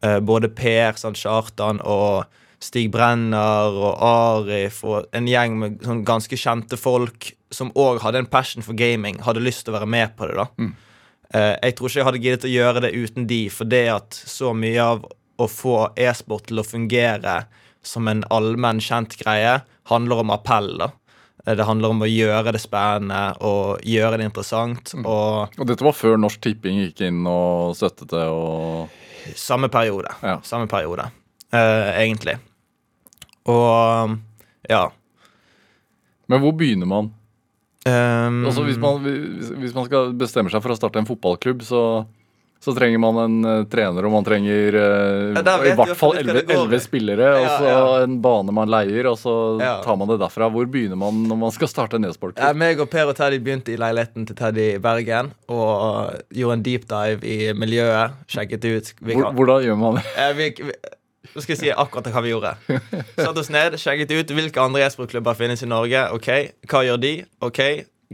eh, 0.01 0.19
både 0.19 0.51
Per 0.55 0.97
Sant 0.99 1.19
Kjartan 1.19 1.81
og 1.83 2.25
Stig 2.63 2.89
Brenner 2.91 3.75
og 3.75 3.99
Arif 4.01 4.81
og 4.87 5.11
en 5.15 5.27
gjeng 5.29 5.59
med 5.59 5.83
sånn 5.85 6.05
ganske 6.07 6.39
kjente 6.39 6.79
folk 6.79 7.33
som 7.53 7.69
òg 7.77 8.01
hadde 8.03 8.23
en 8.23 8.31
passion 8.31 8.65
for 8.65 8.75
gaming, 8.75 9.19
hadde 9.23 9.43
lyst 9.43 9.65
til 9.65 9.75
å 9.75 9.77
være 9.77 9.91
med 9.91 10.15
på 10.17 10.27
det. 10.31 10.39
da 10.41 10.71
Eh, 11.33 11.55
Jeg 11.61 11.75
tror 11.75 11.89
ikke 11.89 11.99
jeg 11.99 12.07
hadde 12.07 12.23
giddet 12.23 12.47
å 12.47 12.53
gjøre 12.53 12.81
det 12.85 12.93
uten 12.95 13.27
de, 13.27 13.41
for 13.49 13.69
det 13.69 13.85
at 13.91 14.13
så 14.15 14.53
mye 14.55 14.81
av 14.81 15.05
å 15.41 15.47
få 15.51 15.77
e-sport 15.99 16.47
til 16.49 16.61
å 16.61 16.67
fungere 16.67 17.45
som 17.85 18.07
en 18.11 18.23
allmenn 18.33 18.81
kjent 18.83 19.15
greie, 19.21 19.59
handler 19.91 20.23
om 20.25 20.33
appell. 20.33 20.77
da 20.81 20.91
Eh, 21.45 21.55
Det 21.55 21.65
handler 21.65 21.93
om 21.93 22.01
å 22.01 22.09
gjøre 22.09 22.53
det 22.55 22.61
spennende 22.63 23.35
og 23.45 23.81
gjøre 23.85 24.19
det 24.19 24.29
interessant. 24.29 24.93
Og 25.03 25.59
Og 25.59 25.67
dette 25.67 25.85
var 25.85 25.93
før 25.93 26.17
Norsk 26.17 26.41
Tipping 26.41 26.81
gikk 26.81 27.05
inn 27.07 27.25
og 27.27 27.75
støttet 27.77 28.09
det 28.09 28.25
og 28.25 28.89
samme 29.35 29.69
periode. 29.69 30.09
Ja. 30.21 30.39
Samme 30.45 30.67
periode, 30.67 31.11
eh, 31.51 32.01
egentlig. 32.01 32.37
Og 33.47 34.17
ja. 34.69 34.89
Men 36.27 36.41
hvor 36.41 36.53
begynner 36.57 36.87
man? 36.89 37.13
Um, 37.87 38.41
hvis 38.65 38.79
man, 38.81 39.03
hvis, 39.03 39.51
hvis 39.61 39.73
man 39.75 39.85
skal 39.85 40.13
bestemme 40.17 40.49
seg 40.49 40.63
for 40.63 40.73
å 40.73 40.77
starte 40.77 40.97
en 40.97 41.05
fotballklubb, 41.05 41.61
så, 41.61 42.07
så 42.65 42.73
trenger 42.73 42.97
man 43.01 43.17
en 43.21 43.35
eh, 43.45 43.59
trener, 43.69 44.07
og 44.07 44.13
man 44.15 44.25
trenger 44.25 44.75
eh, 44.79 45.37
Ja, 45.37 45.55
i 45.61 45.73
hvert 45.77 45.93
fall 45.99 46.17
elleve 46.17 46.79
spillere, 46.81 47.27
og 47.37 47.45
så 47.51 47.67
ja. 47.69 47.83
en 48.07 48.17
bane 48.23 48.55
man 48.55 48.71
leier, 48.73 49.05
og 49.11 49.19
så 49.21 49.35
Ja. 49.61 49.75
tar 49.85 49.99
man 50.01 50.09
det 50.09 50.17
derfra. 50.23 50.49
Hvor 50.49 50.65
begynner 50.71 50.97
man 50.97 51.23
når 51.29 51.39
man 51.45 51.53
skal 51.53 51.69
starte 51.69 51.99
en 51.99 52.09
e-sport? 52.09 52.41
Ja, 52.41 52.51
meg 52.57 52.81
og 52.81 52.89
Per 52.89 53.11
og 53.11 53.15
Teddy 53.19 53.37
begynte 53.45 53.75
i 53.75 53.77
leiligheten 53.79 54.25
til 54.25 54.39
Teddy 54.39 54.67
i 54.73 54.81
Bergen 54.81 55.31
og 55.53 56.17
gjorde 56.33 56.57
en 56.59 56.65
deep 56.65 56.89
dive 56.89 57.21
i 57.29 57.53
miljøet. 57.53 58.17
Sjekket 58.31 58.65
ut 58.65 58.93
Hvor, 59.01 59.31
hvordan 59.37 59.65
gjør 59.69 59.81
man 59.85 59.99
det? 60.01 60.05
Eh, 60.17 60.33
vi, 60.37 60.49
vi, 60.65 60.75
Nå 61.35 61.41
skal 61.43 61.55
jeg 61.55 61.61
si 61.65 61.71
akkurat 61.73 62.07
hva 62.13 62.21
vi 62.23 62.31
gjorde. 62.31 62.53
Satt 63.17 63.37
oss 63.41 63.49
ned, 63.51 63.75
sjekket 63.81 64.13
ut 64.15 64.33
hvilke 64.37 64.61
andre 64.61 64.85
e-sportklubber 64.85 65.35
finnes 65.37 65.61
i 65.65 65.69
Norge. 65.69 66.05
Ok, 66.15 66.29
Hva 66.71 66.85
gjør 66.87 67.01
de? 67.01 67.17
Ok, 67.43 67.61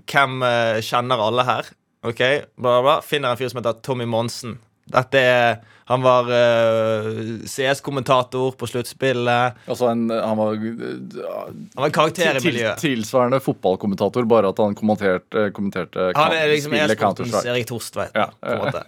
Hvem 0.07 0.41
eh, 0.47 0.79
kjenner 0.85 1.21
alle 1.21 1.43
her? 1.45 1.67
Ok, 2.01 2.21
bla, 2.55 2.81
bla. 2.81 3.01
Finner 3.05 3.29
en 3.29 3.37
fyr 3.37 3.51
som 3.51 3.61
heter 3.61 3.81
Tommy 3.85 4.07
Monsen. 4.09 4.57
Dette 4.91 5.19
er 5.21 5.59
Han 5.91 6.01
var 6.01 6.29
uh, 6.31 7.43
CS-kommentator 7.45 8.55
på 8.57 8.67
sluttspillet. 8.69 9.59
Altså 9.67 9.89
en, 9.91 10.05
han 10.09 10.39
var 10.39 10.55
Han 10.55 11.83
var 11.83 11.93
karakter 11.93 12.39
i 12.39 12.39
til, 12.39 12.53
miljøet. 12.53 12.79
tilsvarende 12.79 13.41
fotballkommentator, 13.43 14.25
bare 14.29 14.53
at 14.53 14.61
han 14.63 14.77
kommenterte, 14.77 15.49
kommenterte 15.53 16.09
Han 16.15 16.35
er 16.37 16.47
liksom 16.53 16.77
e-sportens. 16.79 17.35
Erik 17.43 17.67
Torstvedt. 17.69 18.15
Ja, 18.15 18.29
på 18.31 18.55
en 18.55 18.63
måte. 18.63 18.85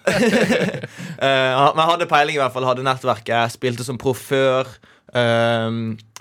uh, 1.27 1.70
men 1.75 1.86
hadde 1.91 2.10
peiling, 2.10 2.39
i 2.39 2.41
hvert 2.41 2.55
fall. 2.55 2.70
Hadde 2.72 2.88
nettverket. 2.88 3.53
Spilte 3.58 3.86
som 3.86 4.00
proff 4.01 4.24
før. 4.32 4.74
eh, 5.13 5.72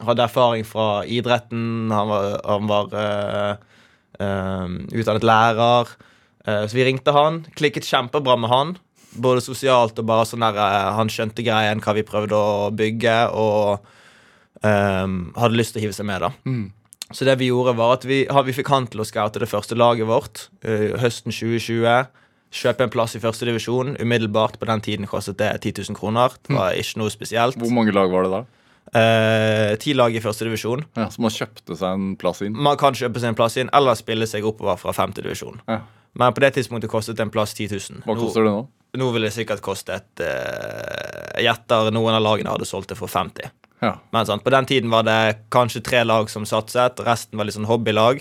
hadde 0.04 0.24
erfaring 0.26 0.66
fra 0.68 1.04
idretten. 1.06 1.90
Han 1.94 2.10
var, 2.10 2.40
han 2.44 2.68
var 2.68 2.96
uh, 2.96 3.52
eh, 4.18 4.66
utdannet 4.92 5.24
lærer. 5.24 5.94
Eh, 6.46 6.64
så 6.66 6.76
vi 6.76 6.86
ringte 6.86 7.14
han. 7.14 7.42
Klikket 7.58 7.88
kjempebra 7.88 8.36
med 8.40 8.50
han. 8.52 8.76
Både 9.12 9.42
sosialt 9.44 9.98
og 10.00 10.08
bare 10.08 10.28
sånn 10.28 10.44
der 10.44 10.56
eh, 10.56 10.92
Han 10.96 11.10
skjønte 11.12 11.44
greien, 11.44 11.82
hva 11.84 11.96
vi 11.96 12.06
prøvde 12.06 12.38
å 12.38 12.70
bygge, 12.74 13.16
og 13.36 13.84
um, 14.64 15.18
hadde 15.36 15.58
lyst 15.58 15.76
til 15.76 15.82
å 15.82 15.84
hive 15.86 15.96
seg 15.96 16.08
med, 16.08 16.24
da. 16.24 16.32
Så 17.12 17.28
det 17.28 17.36
vi 17.42 17.50
gjorde 17.50 17.76
var 17.76 17.98
at 17.98 18.06
vi, 18.08 18.22
vi 18.24 18.56
fikk 18.56 18.70
han 18.72 18.86
til 18.88 19.02
å 19.02 19.06
scoute 19.06 19.42
det 19.42 19.50
første 19.50 19.76
laget 19.76 20.08
vårt 20.08 20.46
uh, 20.64 20.96
høsten 21.02 21.34
2020. 21.34 22.08
Kjøpe 22.52 22.84
en 22.84 22.92
plass 22.92 23.16
i 23.16 23.20
førstedivisjon 23.20 23.94
umiddelbart. 24.00 24.58
På 24.60 24.68
den 24.68 24.82
tiden 24.84 25.08
kostet 25.08 25.38
det 25.40 25.54
10 25.62 25.88
000 25.88 25.96
kroner. 25.96 26.34
Det 26.44 26.52
var 26.56 26.76
ikke 26.76 27.00
noe 27.00 27.12
spesielt. 27.12 27.56
Hvor 27.60 27.72
mange 27.72 27.94
lag 27.96 28.12
var 28.12 28.26
det 28.26 28.32
da? 28.34 28.42
Eh, 28.92 29.72
Ti 29.80 29.94
lag 29.96 30.12
i 30.12 30.20
første 30.20 30.44
divisjon. 30.44 30.84
Ja, 30.98 31.06
så 31.08 31.22
man 31.24 31.32
kjøpte 31.32 31.78
seg 31.78 31.96
en 31.96 32.12
plass 32.20 32.42
inn? 32.44 32.52
Man 32.52 32.76
kan 32.80 32.96
kjøpe 32.98 33.22
seg 33.22 33.32
en 33.32 33.38
plass 33.38 33.56
inn, 33.60 33.72
eller 33.72 33.96
spille 33.96 34.28
seg 34.28 34.44
oppover 34.44 34.76
fra 34.80 34.92
femte 34.96 35.24
divisjon. 35.24 35.62
Ja. 35.70 35.80
Men 36.18 36.34
på 36.36 36.42
det 36.44 36.52
tidspunktet 36.58 36.90
kostet 36.92 37.20
en 37.20 37.32
plass 37.32 37.54
10 37.54 37.72
000. 37.72 38.04
Hva 38.06 38.16
koster 38.18 38.44
det 38.44 38.52
nå? 38.52 38.62
Nå 39.00 39.08
ville 39.14 39.30
det 39.30 39.34
sikkert 39.34 39.62
kostet 39.64 40.20
uh, 40.20 41.40
gjetter 41.40 41.88
noen 41.94 42.18
av 42.18 42.20
lagene 42.20 42.52
hadde 42.52 42.68
solgt 42.68 42.92
det 42.92 42.98
for 42.98 43.08
50. 43.08 43.48
Ja. 43.82 43.96
Men 44.12 44.28
sant, 44.28 44.44
på 44.44 44.52
den 44.52 44.68
tiden 44.68 44.92
var 44.92 45.06
det 45.08 45.48
kanskje 45.50 45.82
tre 45.82 46.02
lag 46.04 46.28
som 46.30 46.44
satset, 46.46 47.00
resten 47.02 47.40
var 47.40 47.48
litt 47.48 47.56
sånn 47.56 47.70
hobbylag. 47.70 48.20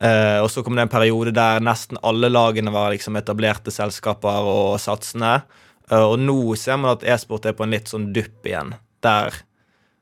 Eh, 0.00 0.38
og 0.42 0.48
så 0.50 0.64
kom 0.64 0.78
det 0.78 0.86
en 0.86 0.92
periode 0.92 1.34
der 1.36 1.60
nesten 1.62 2.00
alle 2.02 2.30
lagene 2.32 2.72
var 2.74 2.90
liksom 2.94 3.18
etablerte 3.20 3.74
selskaper 3.74 4.48
og 4.48 4.80
satsene. 4.82 5.42
Eh, 5.90 6.00
og 6.00 6.16
nå 6.22 6.56
ser 6.58 6.80
man 6.80 6.96
at 6.96 7.04
e-sport 7.04 7.46
er 7.46 7.56
på 7.58 7.66
en 7.66 7.74
litt 7.76 7.92
sånn 7.92 8.08
dupp 8.16 8.48
igjen. 8.48 8.74
Der 9.04 9.36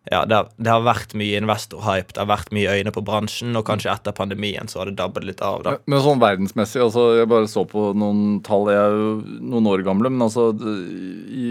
ja, 0.08 0.22
det 0.24 0.32
har, 0.38 0.46
det 0.56 0.70
har 0.72 0.80
vært 0.86 1.12
mye 1.18 1.36
investor-hype, 1.42 2.14
det 2.16 2.22
har 2.22 2.28
vært 2.30 2.52
mye 2.56 2.72
øyne 2.78 2.92
på 2.94 3.02
bransjen, 3.04 3.52
og 3.58 3.66
kanskje 3.68 3.92
etter 3.92 4.14
pandemien 4.16 4.70
så 4.70 4.80
har 4.80 4.88
det 4.88 4.96
dabbet 5.00 5.26
litt 5.28 5.42
av. 5.44 5.60
da. 5.66 5.74
Men 5.90 6.00
sånn 6.04 6.22
verdensmessig, 6.22 6.80
altså 6.86 7.10
jeg 7.18 7.28
bare 7.30 7.50
så 7.52 7.66
på 7.68 7.90
noen 8.00 8.38
tall, 8.46 8.70
jeg 8.72 8.80
er 8.80 8.96
jo 8.96 9.10
noen 9.52 9.68
år 9.68 9.84
gamle, 9.84 10.08
men 10.12 10.24
altså 10.24 10.48
i 10.56 11.50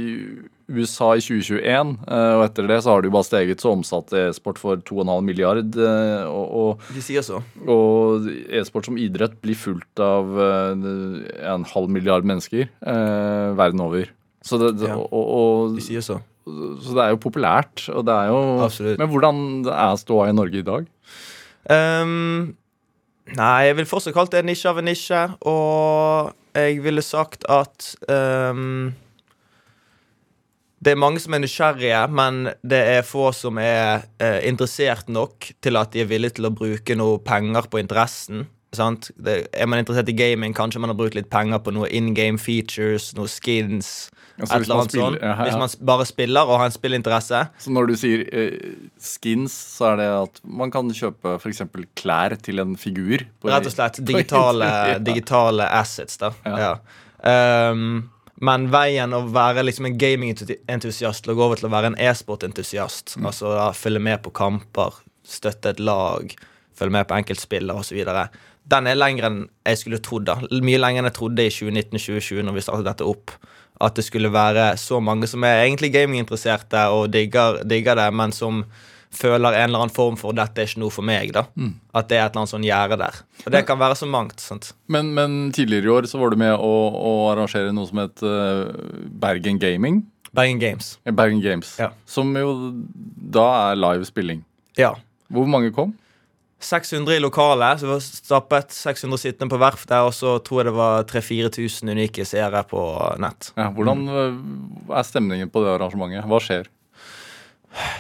USA 0.70 1.12
i 1.18 1.22
2021, 1.24 1.94
eh, 2.06 2.32
og 2.38 2.44
etter 2.46 2.68
det 2.70 2.80
så 2.86 2.92
har 2.94 3.02
det 3.02 3.10
jo 3.10 3.16
bare 3.16 3.26
steget, 3.26 3.62
så 3.64 3.72
omsatte 3.74 4.20
e-sport 4.28 4.60
for 4.62 4.82
2,5 4.86 5.26
milliard, 5.26 5.78
eh, 5.82 6.26
og, 6.30 6.52
og 6.62 6.92
De 6.94 7.02
sier 7.06 7.26
så. 7.26 7.40
Og 7.66 8.28
e-sport 8.54 8.90
som 8.90 8.98
idrett 9.02 9.38
blir 9.42 9.58
fulgt 9.58 10.02
av 10.04 10.30
eh, 10.46 10.90
en 11.54 11.66
halv 11.74 11.90
milliard 11.94 12.26
mennesker 12.30 12.68
eh, 12.70 13.48
verden 13.58 13.82
over. 13.86 14.10
Så 14.46 14.58
det, 14.62 14.76
det, 14.82 14.90
Ja. 14.94 14.98
og, 15.02 15.26
og, 15.40 15.74
De 15.78 15.86
sier 15.86 16.06
så. 16.06 16.20
Så 16.84 16.96
det 16.96 17.04
er 17.04 17.14
jo 17.14 17.22
populært. 17.22 17.86
Og 17.94 18.06
det 18.08 18.16
er 18.16 18.32
jo, 18.32 18.40
Absolutt. 18.66 19.02
Men 19.02 19.12
hvordan 19.12 19.44
er 19.74 20.00
ståa 20.00 20.30
i 20.30 20.36
Norge 20.36 20.62
i 20.62 20.66
dag? 20.66 20.88
Um, 21.70 22.56
nei, 23.36 23.58
jeg 23.68 23.78
vil 23.78 23.90
fortsatt 23.90 24.16
kalt 24.16 24.34
det 24.34 24.46
nisje 24.48 24.72
av 24.72 24.80
en 24.82 24.90
nisje, 24.90 25.22
og 25.50 26.32
jeg 26.58 26.80
ville 26.82 27.04
sagt 27.06 27.46
at 27.52 27.92
um, 28.10 28.90
Det 30.80 30.94
er 30.94 31.02
mange 31.02 31.20
som 31.22 31.36
er 31.36 31.44
nysgjerrige, 31.44 32.06
men 32.16 32.54
det 32.64 32.80
er 32.96 33.04
få 33.06 33.34
som 33.36 33.58
er 33.60 34.06
eh, 34.24 34.40
interessert 34.48 35.10
nok 35.12 35.50
til 35.60 35.76
at 35.76 35.92
de 35.92 36.06
er 36.06 36.08
villige 36.08 36.38
til 36.38 36.48
å 36.48 36.54
bruke 36.56 36.96
noe 36.96 37.18
penger 37.20 37.68
på 37.68 37.82
interessen. 37.82 38.46
Sant? 38.74 39.10
Det, 39.18 39.48
er 39.54 39.66
man 39.66 39.80
interessert 39.82 40.10
i 40.10 40.14
gaming, 40.14 40.54
kanskje 40.54 40.80
man 40.80 40.90
har 40.92 40.98
brukt 41.00 41.16
litt 41.18 41.30
penger 41.30 41.58
på 41.66 41.72
noe 41.74 41.88
in 41.90 42.14
game 42.14 42.38
features, 42.38 43.14
noe 43.18 43.26
skins. 43.28 44.10
Altså, 44.40 44.56
hvis 44.60 44.68
eller 44.70 44.76
man 44.76 44.80
annet 44.80 44.92
spiller- 44.92 45.16
sånt. 45.16 45.22
ja, 45.22 45.32
ja. 45.36 45.44
Hvis 45.44 45.58
man 45.60 45.86
bare 45.90 46.06
spiller 46.06 46.42
og 46.48 46.60
har 46.62 46.66
en 46.70 46.72
spillinteresse, 46.72 47.40
Så 47.60 47.72
når 47.76 47.88
du 47.90 47.96
sier 48.00 48.22
eh, 48.32 48.76
skins, 49.00 49.52
så 49.78 49.90
er 49.94 49.96
det 49.98 50.06
at 50.30 50.40
man 50.46 50.72
kan 50.72 50.88
kjøpe 50.96 51.34
f.eks. 51.42 51.62
klær 51.96 52.38
til 52.42 52.60
en 52.60 52.76
figur? 52.78 53.26
på- 53.42 53.50
Rett 53.52 53.66
og 53.66 53.74
slett 53.74 54.00
digitale, 54.12 54.64
Ja. 54.94 54.98
digitale 55.00 55.68
assets, 55.82 56.16
da. 56.18 56.32
Um, 57.20 58.10
men 58.40 58.70
veien 58.72 59.12
å 59.12 59.26
være 59.28 59.66
liksom 59.68 59.90
en 59.90 59.98
gamingentusiast 60.00 61.26
til 61.26 61.34
å 61.34 61.36
gå 61.36 61.44
over 61.50 61.60
til 61.60 61.68
å 61.68 61.74
være 61.74 61.88
en 61.92 61.98
e-sportentusiast, 62.00 63.18
Mm. 63.18 63.26
altså 63.28 63.52
da 63.58 63.72
følge 63.76 64.00
med 64.00 64.22
på 64.24 64.32
kamper, 64.32 64.94
støtte 65.28 65.74
et 65.74 65.80
lag, 65.84 66.32
følge 66.80 66.92
med 66.96 67.08
på 67.10 67.18
enkeltspiller 67.20 67.76
osv., 67.76 68.00
den 68.70 68.88
er 68.90 68.98
lengre 69.00 69.30
enn 69.32 69.40
jeg 69.66 69.82
skulle 69.82 70.02
trodd. 70.04 70.28
da. 70.30 70.38
Mye 70.66 70.80
lenger 70.82 71.04
enn 71.04 71.10
jeg 71.10 71.18
trodde 71.18 71.46
i 71.46 71.54
2019-2020 71.54 72.46
når 72.48 72.58
vi 72.58 72.66
startet 72.66 72.90
dette 72.92 73.08
opp. 73.08 73.34
At 73.82 73.96
det 73.96 74.04
skulle 74.06 74.32
være 74.34 74.74
så 74.78 75.00
mange 75.00 75.28
som 75.32 75.44
er 75.48 75.64
egentlig 75.64 75.94
gaminginteresserte 75.94 76.88
og 76.92 77.12
digger, 77.14 77.62
digger 77.64 77.96
det, 77.96 78.10
men 78.14 78.34
som 78.36 78.66
føler 79.16 79.56
en 79.58 79.70
eller 79.72 79.80
annen 79.86 79.94
form 79.94 80.18
for 80.20 80.36
'dette 80.38 80.62
er 80.62 80.68
ikke 80.68 80.82
noe 80.84 80.94
for 80.94 81.02
meg'. 81.02 81.32
da. 81.34 81.46
At 81.96 82.10
det 82.10 82.18
er 82.18 82.26
et 82.26 82.32
eller 82.36 82.44
annet 82.44 82.52
sånn 82.54 82.68
gjerde 82.68 82.98
der. 83.02 83.16
Og 83.46 83.52
det 83.52 83.66
kan 83.66 83.80
være 83.80 83.96
så 83.96 84.06
mangt. 84.06 84.40
sant? 84.40 84.74
Men, 84.88 85.14
men 85.16 85.52
tidligere 85.52 85.86
i 85.86 85.94
år 85.96 86.08
så 86.12 86.20
var 86.20 86.30
du 86.30 86.38
med 86.38 86.54
å, 86.54 86.74
å 86.94 87.14
arrangere 87.32 87.74
noe 87.74 87.88
som 87.88 87.98
het 88.04 88.22
uh, 88.22 88.70
Bergen 89.10 89.58
Gaming. 89.58 90.04
Bergen 90.36 90.60
Games. 90.60 91.00
eh, 91.06 91.12
Bergen 91.12 91.42
Games. 91.42 91.78
Ja. 91.80 91.90
Som 92.06 92.36
jo 92.38 92.54
da 93.34 93.72
er 93.72 93.80
live 93.82 94.06
spilling. 94.06 94.44
Ja. 94.78 94.94
Hvor 95.32 95.48
mange 95.50 95.72
kom? 95.74 95.96
600 96.60 97.16
i 97.16 97.22
lokalet, 97.24 97.80
så 97.80 97.88
vi 97.88 97.94
var 97.94 98.02
stappet 98.04 98.74
600 98.76 99.22
sittende 99.22 99.54
på 99.54 99.60
verftet, 99.62 99.96
og 100.04 100.12
så 100.16 100.36
tror 100.44 100.62
jeg 100.62 100.68
det 100.70 100.76
var 100.76 101.06
3000-4000 101.08 101.94
unike 101.96 102.26
seere 102.28 102.64
på 102.68 102.82
nett. 103.24 103.54
Ja, 103.56 103.70
hvordan 103.76 104.04
eh, 104.12 104.42
er 105.00 105.08
stemningen 105.08 105.52
på 105.54 105.64
det 105.64 105.72
arrangementet? 105.78 106.28
Hva 106.28 106.42
skjer? 106.44 106.68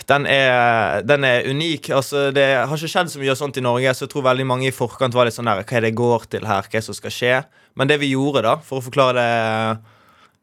Den 0.09 0.25
er, 0.25 1.03
den 1.05 1.23
er 1.23 1.45
unik. 1.45 1.91
altså 1.93 2.31
Det 2.33 2.45
har 2.57 2.73
ikke 2.73 2.89
skjedd 2.89 3.11
så 3.13 3.19
mye 3.21 3.35
sånt 3.37 3.59
i 3.61 3.63
Norge, 3.63 3.93
så 3.93 4.07
jeg 4.07 4.11
tror 4.15 4.25
veldig 4.25 4.47
mange 4.49 4.67
i 4.67 4.75
forkant 4.75 5.15
var 5.15 5.29
litt 5.29 5.37
sånn 5.37 5.47
der 5.47 5.61
Hva 5.61 5.77
er 5.77 5.85
det 5.85 5.93
jeg 5.93 5.99
går 6.01 6.25
til 6.33 6.47
her? 6.49 6.65
Hva 6.65 6.73
er 6.73 6.81
det 6.81 6.87
som 6.87 6.97
skal 6.97 7.13
skje? 7.13 7.35
Men 7.77 7.87
det 7.87 7.99
vi 8.01 8.11
gjorde, 8.11 8.43
da, 8.43 8.57
for 8.65 8.81
å 8.81 8.85
forklare 8.89 9.21
det 9.21 9.95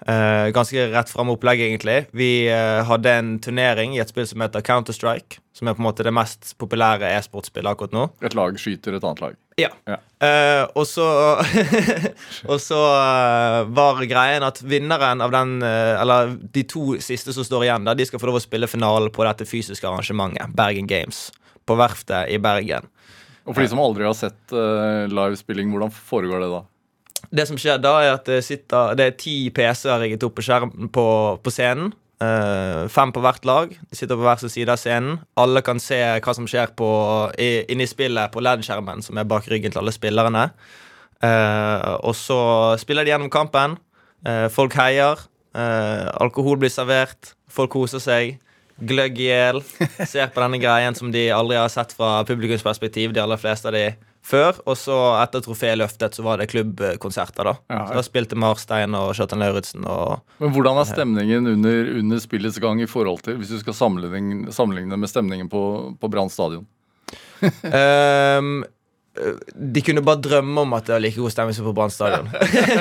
eh, 0.06 0.48
ganske 0.54 0.86
rett 0.92 1.10
fram 1.10 1.30
opplegg, 1.32 1.60
egentlig 1.60 2.06
Vi 2.16 2.48
uh, 2.50 2.84
hadde 2.88 3.12
en 3.12 3.30
turnering 3.42 3.96
i 3.96 4.00
et 4.02 4.12
spill 4.12 4.26
som 4.28 4.42
heter 4.44 4.64
Counter-Strike, 4.64 5.40
som 5.56 5.68
er 5.68 5.76
på 5.76 5.82
en 5.82 5.88
måte 5.88 6.04
det 6.06 6.12
mest 6.14 6.52
populære 6.60 7.08
e-sportspillet 7.16 7.70
akkurat 7.72 7.94
nå. 7.96 8.08
Et 8.26 8.36
lag 8.36 8.58
skyter 8.60 8.98
et 8.98 9.06
annet 9.06 9.22
lag. 9.24 9.38
Ja. 9.60 9.70
Ja. 9.88 9.96
Uh, 10.20 10.64
og 10.76 10.84
så 10.88 11.06
Og 12.52 12.60
så 12.60 12.76
var 13.72 14.02
greien 14.08 14.44
at 14.44 14.60
vinneren 14.64 15.20
av 15.24 15.32
den 15.32 15.62
Eller 15.64 16.34
de 16.52 16.62
to 16.68 16.98
siste 17.04 17.32
som 17.36 17.44
står 17.44 17.66
igjen, 17.66 17.84
da 17.88 17.94
de 17.96 18.04
skal 18.08 18.20
få 18.20 18.28
lov 18.28 18.38
å 18.40 18.44
spille 18.44 18.68
finalen 18.68 19.12
på 19.12 19.24
dette 19.24 19.48
fysiske 19.48 19.88
arrangementet, 19.88 20.52
Bergen 20.56 20.88
Games, 20.88 21.30
på 21.64 21.76
verftet 21.78 22.32
i 22.32 22.40
Bergen. 22.42 22.88
Og 23.46 23.54
for 23.54 23.62
de 23.62 23.70
som 23.70 23.80
aldri 23.80 24.06
har 24.06 24.16
sett 24.18 24.54
uh, 24.54 25.06
livespilling, 25.06 25.70
hvordan 25.72 25.92
foregår 25.94 26.42
det 26.42 26.50
da? 26.50 26.64
Det 27.30 27.46
som 27.48 27.58
skjer 27.60 27.78
da, 27.82 27.94
er 28.02 28.16
at 28.16 28.26
det 28.28 28.42
sitter 28.46 28.96
Det 28.98 29.06
er 29.06 29.16
ti 29.18 29.36
PC-er 29.54 30.02
rigget 30.02 30.26
opp 30.26 30.36
på, 30.38 30.44
skjermen, 30.46 30.90
på, 30.92 31.06
på 31.42 31.52
scenen. 31.54 31.92
Uh, 32.16 32.88
fem 32.88 33.12
på 33.12 33.20
hvert 33.20 33.44
lag. 33.44 33.72
De 33.90 33.98
sitter 33.98 34.16
på 34.16 34.24
hver 34.24 34.40
sin 34.40 34.52
side 34.52 34.72
av 34.72 34.80
scenen. 34.80 35.18
Alle 35.36 35.60
kan 35.64 35.80
se 35.82 35.98
hva 36.24 36.34
som 36.36 36.48
skjer 36.48 36.72
på, 36.78 36.88
i, 37.36 37.66
inni 37.72 37.88
spillet 37.88 38.32
på 38.32 38.40
LED-skjermen, 38.40 39.04
som 39.04 39.20
er 39.20 39.28
bak 39.28 39.48
ryggen 39.52 39.74
til 39.74 39.82
alle 39.82 39.92
spillerne. 39.92 40.48
Uh, 41.20 41.96
og 42.04 42.16
så 42.16 42.40
spiller 42.80 43.04
de 43.04 43.12
gjennom 43.12 43.32
kampen. 43.32 43.76
Uh, 44.26 44.48
folk 44.52 44.76
heier. 44.78 45.26
Alkohol 45.56 46.58
blir 46.60 46.68
servert. 46.68 47.32
Folk 47.48 47.70
koser 47.72 48.02
seg. 48.02 48.34
Gløgg 48.76 49.16
i 49.20 49.30
hjel. 49.30 49.62
Ser 50.04 50.28
på 50.32 50.42
denne 50.42 50.60
greien 50.60 50.96
som 50.96 51.08
de 51.12 51.30
aldri 51.32 51.56
har 51.56 51.70
sett 51.72 51.94
fra 51.96 52.20
publikumsperspektiv, 52.28 53.14
de 53.16 53.22
aller 53.22 53.40
fleste 53.40 53.70
av 53.70 53.76
de 53.76 53.86
før. 54.26 54.60
Og 54.66 54.76
så, 54.78 54.96
etter 55.20 55.44
troféløftet 55.44 55.80
løftet, 55.80 56.18
så 56.18 56.24
var 56.26 56.40
det 56.40 56.48
klubbkonserter, 56.50 57.46
da. 57.46 57.56
Ja, 57.70 57.78
ja. 57.78 57.86
Så 57.88 57.98
da 57.98 58.04
spilte 58.06 58.38
Marstein 58.38 58.96
og 58.98 59.12
Kjartan 59.16 59.42
Lauritzen 59.42 59.86
og 59.86 60.22
Men 60.42 60.54
hvordan 60.54 60.80
er 60.82 60.88
stemningen 60.88 61.50
under, 61.54 61.92
under 62.00 62.22
spillets 62.22 62.60
gang 62.62 62.80
i 62.82 62.88
forhold 62.90 63.22
til 63.26 63.38
Hvis 63.40 63.52
du 63.54 63.58
skal 63.62 63.76
sammenligne, 63.76 64.52
sammenligne 64.54 64.98
med 64.98 65.12
stemningen 65.12 65.50
på, 65.52 65.62
på 66.00 66.10
Brann 66.12 66.32
stadion? 66.32 66.66
um, 67.42 68.64
De 69.76 69.80
kunne 69.80 70.04
bare 70.04 70.20
drømme 70.20 70.66
om 70.66 70.74
at 70.76 70.88
det 70.88 70.92
var 70.92 71.00
like 71.00 71.20
god 71.20 71.32
stemning 71.32 71.56
som 71.56 71.68
på 71.70 71.76
Brann 71.76 71.92
stadion. 71.92 72.28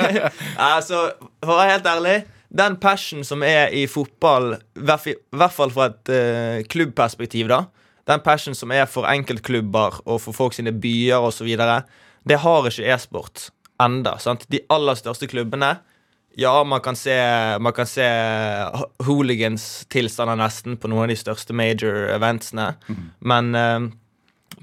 altså, 0.60 1.06
for 1.40 1.54
å 1.54 1.60
være 1.62 1.76
helt 1.78 1.88
ærlig 1.88 2.16
Den 2.52 2.76
passion 2.80 3.24
som 3.24 3.40
er 3.46 3.72
i 3.72 3.86
fotball, 3.90 4.58
i 4.76 4.84
hvert 4.84 5.54
fall 5.54 5.72
fra 5.72 5.88
et 5.92 6.12
uh, 6.12 6.66
klubbperspektiv, 6.68 7.48
da 7.52 7.64
Den 8.06 8.22
passion 8.22 8.54
som 8.54 8.70
er 8.74 8.86
for 8.90 9.08
enkeltklubber 9.10 10.00
og 10.04 10.20
for 10.22 10.36
folk 10.36 10.54
sine 10.54 10.72
byer 10.72 11.26
osv., 11.26 11.48
det 12.26 12.40
har 12.42 12.66
ikke 12.68 12.86
e-sport 12.94 13.48
enda, 13.82 14.16
sant? 14.22 14.46
De 14.50 14.62
aller 14.72 14.98
største 14.98 15.28
klubbene 15.30 15.76
ja, 16.38 16.64
man 16.64 16.80
kan 16.80 16.96
se, 16.96 17.14
man 17.58 17.72
kan 17.72 17.86
se 17.88 18.04
hooligans-tilstander 19.06 20.36
nesten 20.36 20.74
på 20.76 20.90
noen 20.92 21.06
av 21.06 21.08
de 21.08 21.16
største 21.16 21.56
major 21.56 22.10
eventsene. 22.12 22.66
Men, 23.24 23.54
eh, 23.56 23.86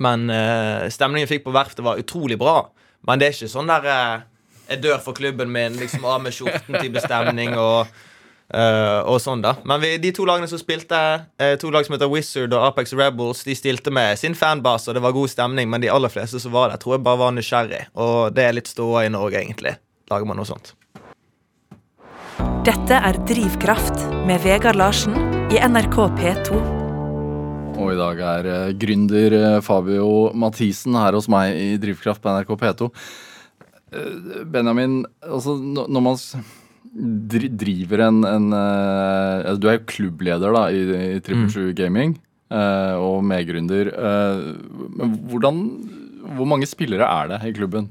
men 0.06 0.28
eh, 0.30 0.86
stemningen 0.94 1.32
fikk 1.32 1.48
på 1.48 1.56
verftet, 1.56 1.82
var 1.82 1.98
utrolig 1.98 2.38
bra. 2.38 2.68
Men 3.10 3.18
det 3.18 3.28
er 3.28 3.34
ikke 3.34 3.50
sånn 3.56 3.72
der 3.74 3.90
eh, 3.90 4.22
Jeg 4.70 4.84
dør 4.86 5.02
for 5.02 5.18
klubben 5.18 5.50
min, 5.52 5.80
liksom 5.82 6.06
av 6.06 6.22
med 6.22 6.38
skjorten 6.38 6.78
til 6.78 6.94
bestemning 6.94 7.58
og, 7.58 7.90
eh, 8.52 9.00
og 9.08 9.20
sånn, 9.22 9.44
da. 9.44 9.56
Men 9.68 9.82
vi, 9.84 9.96
de 10.02 10.12
to 10.16 10.26
lagene 10.28 10.50
som 10.50 10.60
spilte, 10.62 11.00
uh, 11.42 11.54
to 11.62 11.72
lag 11.74 11.86
som 11.88 11.96
heter 11.96 12.12
Wizard 12.12 12.54
og 12.56 12.68
Apex 12.70 12.96
Rebels, 12.98 13.44
de 13.48 13.56
stilte 13.58 13.94
med 13.94 14.20
sin 14.20 14.36
fanbase, 14.38 14.90
og 14.90 14.98
det 14.98 15.04
var 15.06 15.16
god 15.16 15.32
stemning, 15.32 15.70
men 15.72 15.84
de 15.84 15.92
aller 15.94 16.12
fleste 16.12 16.42
som 16.42 16.54
var 16.56 16.72
der, 16.72 16.82
tror 16.82 16.98
jeg 16.98 17.06
bare 17.08 17.22
var 17.22 17.36
nysgjerrig. 17.36 17.84
Og 17.96 18.34
det 18.36 18.48
er 18.48 18.56
litt 18.58 18.72
ståa 18.72 19.06
i 19.08 19.12
Norge, 19.14 19.42
egentlig. 19.42 19.76
Lager 20.12 20.30
man 20.30 20.42
noe 20.42 20.50
sånt. 20.50 20.74
Dette 22.68 22.96
er 22.96 23.20
Drivkraft 23.28 24.06
med 24.28 24.42
Vegard 24.46 24.80
Larsen 24.80 25.18
i 25.52 25.60
NRK 25.60 25.98
P2. 26.18 26.64
Og 27.74 27.92
i 27.92 28.00
dag 28.00 28.20
er 28.24 28.48
eh, 28.48 28.74
gründer 28.80 29.36
Fabio 29.66 30.32
Mathisen 30.38 30.96
her 30.96 31.18
hos 31.18 31.28
meg 31.32 31.58
i 31.58 31.70
Drivkraft 31.82 32.24
på 32.24 32.32
NRK 32.32 32.54
P2. 32.62 32.90
Benjamin, 34.50 35.04
altså 35.22 35.54
når 35.62 36.02
man 36.02 36.16
driver 36.94 38.04
en, 38.08 38.20
en 38.28 38.54
eh, 38.54 39.40
altså, 39.50 39.60
Du 39.62 39.68
er 39.70 39.80
jo 39.80 39.86
klubbleder 39.90 40.54
da, 40.54 40.68
i, 40.70 40.84
i 41.18 41.20
Triple 41.26 41.50
Sju 41.50 41.72
Gaming 41.78 42.16
uh, 42.54 42.94
og 43.02 43.24
medgründer. 43.26 43.90
Uh, 43.98 44.54
men 44.94 45.16
hvordan 45.32 45.64
Hvor 46.38 46.48
mange 46.48 46.70
spillere 46.70 47.08
er 47.10 47.34
det 47.34 47.42
i 47.50 47.56
klubben? 47.58 47.90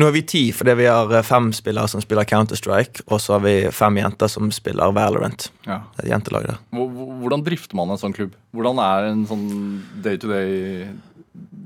Nå 0.00 0.06
er 0.08 0.14
vi 0.14 0.22
ti 0.24 0.40
fordi 0.56 0.72
vi 0.78 0.86
har 0.88 1.10
fem 1.28 1.50
spillere 1.52 1.90
som 1.90 2.00
spiller 2.00 2.24
Counter-Strike, 2.24 3.02
og 3.12 3.18
så 3.20 3.34
har 3.36 3.42
vi 3.44 3.56
fem 3.76 3.98
jenter 4.00 4.30
som 4.32 4.48
spiller 4.54 4.94
Valorant. 4.96 5.50
Ja. 5.66 5.82
Et 6.00 6.08
jentelag 6.08 6.46
der. 6.48 6.60
Hvor- 6.72 6.88
hvor- 6.88 7.10
Hvordan 7.22 7.44
drifter 7.44 7.76
man 7.76 7.90
en 7.90 7.98
sånn 8.00 8.14
klubb? 8.16 8.32
Hvordan 8.56 8.78
er 8.80 9.10
en 9.10 9.26
sånn 9.26 9.82
day 10.02 10.16
to 10.16 10.28
day 10.32 10.88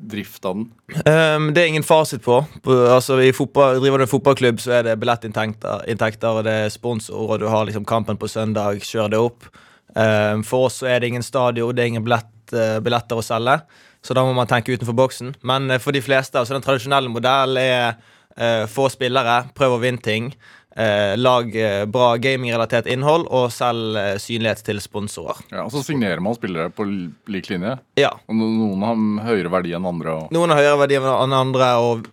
drift 0.06 0.44
av 0.44 0.54
den? 0.54 0.66
Um, 1.06 1.48
det 1.54 1.62
er 1.62 1.70
ingen 1.72 1.86
fasit 1.86 2.22
på. 2.22 2.38
på 2.62 2.76
altså 2.86 3.18
i 3.22 3.32
fotball, 3.34 3.80
Driver 3.80 3.98
du 3.98 4.06
en 4.06 4.10
fotballklubb, 4.10 4.60
så 4.62 4.78
er 4.78 4.86
det 4.86 4.98
billettinntekter, 5.02 6.30
og 6.30 6.44
det 6.46 6.54
er 6.66 6.74
sponsor, 6.74 7.26
og 7.26 7.40
du 7.42 7.48
har 7.50 7.66
liksom 7.66 7.86
kampen 7.88 8.18
på 8.20 8.30
søndag, 8.30 8.82
kjør 8.86 9.12
det 9.12 9.22
opp. 9.22 9.48
Um, 9.96 10.44
for 10.46 10.68
oss 10.68 10.82
så 10.82 10.90
er 10.92 11.00
det 11.00 11.10
ingen 11.10 11.26
stadion, 11.26 11.74
det 11.74 11.82
er 11.82 11.92
ingen 11.94 12.06
billett, 12.06 12.32
uh, 12.54 12.78
billetter 12.84 13.18
å 13.18 13.24
selge, 13.24 13.58
så 14.04 14.14
da 14.14 14.22
må 14.26 14.34
man 14.36 14.48
tenke 14.50 14.74
utenfor 14.74 14.96
boksen. 14.96 15.34
Men 15.46 15.70
uh, 15.72 15.80
for 15.82 15.96
de 15.96 16.04
fleste, 16.04 16.38
altså 16.38 16.56
den 16.56 16.66
tradisjonelle 16.66 17.10
modellen 17.10 17.58
er 17.62 17.96
uh, 18.36 18.64
få 18.70 18.90
spillere, 18.92 19.46
prøv 19.56 19.78
å 19.78 19.82
vinne 19.82 20.04
ting. 20.04 20.30
Eh, 20.76 21.14
lag 21.16 21.56
eh, 21.56 21.84
bra 21.88 22.10
gamingrelatert 22.20 22.88
innhold, 22.90 23.26
og 23.32 23.48
selg 23.54 23.96
eh, 24.00 24.12
synlighet 24.22 24.62
til 24.66 24.80
sponsorer. 24.84 25.40
Ja, 25.52 25.64
og 25.64 25.72
så 25.74 25.82
signerer 25.86 26.22
man 26.24 26.36
spillere 26.36 26.72
på 26.74 26.86
lik 26.86 27.50
linje. 27.50 27.76
Ja, 28.00 28.12
Og 28.28 28.36
noen 28.38 28.84
har 28.84 29.30
høyere 29.30 29.52
verdi 29.56 29.74
enn 29.76 29.88
andre. 29.88 30.18
Og... 30.20 30.36
Noen 30.36 30.52
har 30.52 30.62
høyere 30.62 30.82
verdi 30.84 31.00
enn 31.00 31.36
andre, 31.36 31.70
og 31.82 32.10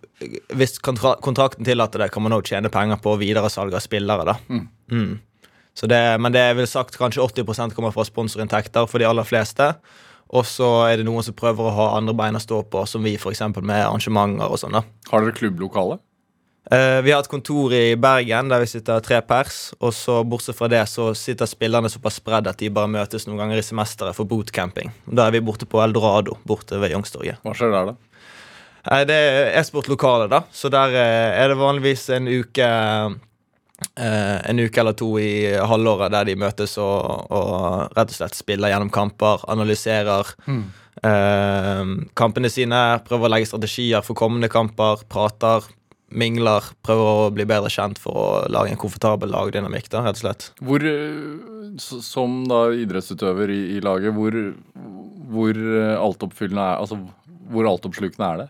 hvis 0.56 0.78
kontra 0.84 1.16
kontrakten 1.24 1.66
tillater 1.66 2.04
det, 2.04 2.10
kan 2.14 2.24
man 2.24 2.36
også 2.36 2.54
tjene 2.54 2.72
penger 2.72 3.02
på 3.04 3.18
videresalg 3.20 3.76
av 3.76 3.84
spillere. 3.84 4.26
da. 4.32 4.38
Mm. 4.92 5.20
Så 5.74 5.90
det, 5.90 6.00
men 6.22 6.32
det 6.34 6.40
er 6.40 6.56
vel 6.56 6.70
sagt 6.70 6.96
kanskje 7.00 7.22
80% 7.24 7.74
kommer 7.74 7.94
fra 7.94 8.06
sponsorinntekter 8.06 8.86
for 8.86 9.02
de 9.02 9.08
aller 9.08 9.26
fleste. 9.26 9.72
Og 10.34 10.46
så 10.48 10.68
er 10.88 10.98
det 10.98 11.06
noen 11.06 11.22
som 11.26 11.36
prøver 11.36 11.68
å 11.68 11.74
ha 11.76 11.86
andre 11.98 12.14
bein 12.16 12.38
å 12.38 12.42
stå 12.42 12.62
på, 12.70 12.86
som 12.88 13.04
vi 13.04 13.16
f.eks. 13.18 13.42
med 13.60 13.76
arrangementer 13.82 14.50
og 14.50 14.60
sånn. 14.62 14.78
Har 15.10 15.24
dere 15.24 15.36
klubblokale? 15.36 15.98
Eh, 16.70 17.02
vi 17.04 17.12
har 17.12 17.20
et 17.20 17.28
kontor 17.28 17.74
i 17.76 17.92
Bergen 18.00 18.48
der 18.48 18.62
vi 18.62 18.68
sitter 18.70 19.02
tre 19.04 19.20
pers. 19.26 19.74
Og 19.80 19.92
så 19.96 20.22
bortsett 20.24 20.56
fra 20.56 20.70
det 20.72 20.84
så 20.88 21.10
sitter 21.18 21.48
spillerne 21.50 21.90
såpass 21.92 22.20
spredd 22.22 22.48
at 22.48 22.60
de 22.60 22.72
bare 22.72 22.90
møtes 22.90 23.28
noen 23.28 23.42
ganger 23.42 23.60
i 23.60 23.66
semesteret 23.66 24.16
for 24.16 24.28
bootcamping. 24.28 24.92
Da 25.04 25.28
er 25.28 25.36
vi 25.36 25.44
borte 25.44 25.68
på 25.68 25.82
Eldorado 25.84 26.38
borte 26.48 26.80
ved 26.80 26.94
Youngstorget. 26.94 27.42
Hva 27.44 27.54
skjer 27.56 27.74
der, 27.74 27.92
da? 27.92 28.24
Nei, 28.84 29.04
Det 29.08 29.16
er 29.16 29.52
e-sportlokalet, 29.60 30.32
da. 30.32 30.42
Så 30.52 30.72
der 30.72 30.96
eh, 30.96 31.42
er 31.42 31.52
det 31.52 31.60
vanligvis 31.60 32.08
en 32.16 32.28
uke 32.28 32.70
eh, 33.96 34.38
En 34.48 34.60
uke 34.60 34.80
eller 34.80 34.96
to 34.96 35.10
i 35.20 35.52
halvåret 35.56 36.12
der 36.12 36.28
de 36.28 36.36
møtes 36.40 36.78
og, 36.80 37.28
og 37.32 37.96
rett 37.96 38.12
og 38.12 38.16
slett 38.16 38.36
spiller 38.36 38.72
gjennom 38.72 38.92
kamper, 38.92 39.44
analyserer 39.52 40.30
eh, 40.48 41.94
kampene 42.16 42.52
sine, 42.52 42.82
prøver 43.04 43.28
å 43.28 43.32
legge 43.34 43.50
strategier 43.50 44.04
for 44.06 44.16
kommende 44.16 44.48
kamper, 44.52 45.04
prater, 45.10 45.66
mingler. 46.18 46.66
Prøver 46.86 47.10
å 47.10 47.30
bli 47.34 47.46
bedre 47.48 47.70
kjent 47.72 48.00
for 48.00 48.18
å 48.18 48.26
lage 48.52 48.72
en 48.72 48.80
komfortabel 48.80 49.32
lagdynamikk, 49.34 49.90
da, 49.92 50.04
rett 50.06 50.18
og 50.20 50.24
slett. 50.24 50.48
Hvor, 50.64 50.84
eh, 50.84 51.78
som 51.80 52.42
da 52.50 52.66
idrettsutøver 52.74 53.52
i, 53.54 53.62
i 53.76 53.80
laget, 53.84 54.14
hvor, 54.16 54.36
hvor 55.34 55.58
eh, 55.58 55.94
altoppfyllende 55.98 56.68
er 56.74 56.84
Altså, 56.84 57.00
hvor 57.52 57.68
altoppslukende 57.70 58.28
er 58.30 58.44
det? 58.44 58.48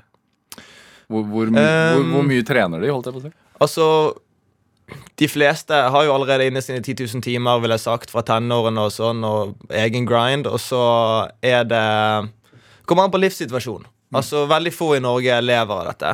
Hvor, 1.09 1.25
hvor, 1.28 1.49
um, 1.50 1.56
hvor, 1.56 2.04
Um, 2.04 2.12
hvor 2.14 2.28
mye 2.28 2.44
trener 2.47 2.80
de, 2.80 2.92
holdt 2.92 3.11
jeg 3.11 3.16
på 3.16 3.23
å 3.23 3.26
si? 3.26 3.33
Altså, 3.64 3.87
de 5.21 5.28
fleste 5.30 5.76
har 5.94 6.04
jo 6.06 6.12
allerede 6.14 6.47
inne 6.49 6.62
sine 6.64 6.83
10 6.83 7.06
000 7.06 7.25
timer, 7.25 7.61
vil 7.62 7.75
jeg 7.75 7.85
sagt, 7.85 8.12
fra 8.12 8.25
tenårene 8.26 8.87
og 8.88 8.92
sånn, 8.92 9.25
og 9.25 9.75
egen 9.85 10.09
grind, 10.09 10.49
og 10.50 10.61
så 10.62 10.85
er 11.44 11.68
det 11.68 11.85
Kommer 12.85 13.06
an 13.06 13.12
på 13.14 13.16
livssituasjonen. 13.16 13.87
Altså, 14.12 14.42
veldig 14.44 14.72
få 14.77 14.90
i 14.98 15.00
Norge 15.00 15.38
lever 15.40 15.72
av 15.72 15.87
dette 15.88 16.11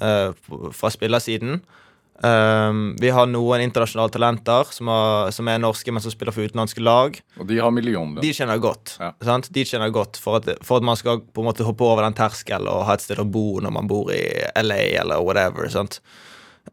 fra 0.00 0.90
spillersiden. 0.90 1.60
Um, 2.22 2.96
vi 3.00 3.08
har 3.10 3.24
noen 3.32 3.62
internasjonale 3.64 4.12
talenter 4.12 4.68
som, 4.76 4.90
har, 4.92 5.30
som 5.32 5.48
er 5.48 5.60
norske, 5.62 5.92
men 5.92 6.04
som 6.04 6.12
spiller 6.12 6.36
for 6.36 6.44
utenlandske 6.44 6.82
lag. 6.84 7.16
Og 7.40 7.48
de 7.48 7.56
har 7.64 7.72
millionlønn. 7.72 8.20
De 8.20 8.32
tjener 8.36 8.60
godt. 8.60 8.98
Ja. 9.00 9.14
Sant? 9.24 9.48
De 9.54 9.64
tjener 9.64 9.92
godt 9.94 10.20
for 10.20 10.36
at, 10.36 10.50
for 10.66 10.80
at 10.80 10.86
man 10.86 11.00
skal 11.00 11.22
på 11.24 11.40
en 11.40 11.48
måte 11.48 11.64
hoppe 11.64 11.86
over 11.86 12.04
den 12.04 12.18
terskelen 12.18 12.68
og 12.68 12.84
ha 12.90 12.98
et 12.98 13.06
sted 13.06 13.22
å 13.22 13.24
bo 13.24 13.62
når 13.64 13.72
man 13.72 13.88
bor 13.88 14.12
i 14.12 14.20
LA 14.60 14.82
eller 15.00 15.24
whatever. 15.24 15.70
Sant? 15.72 16.02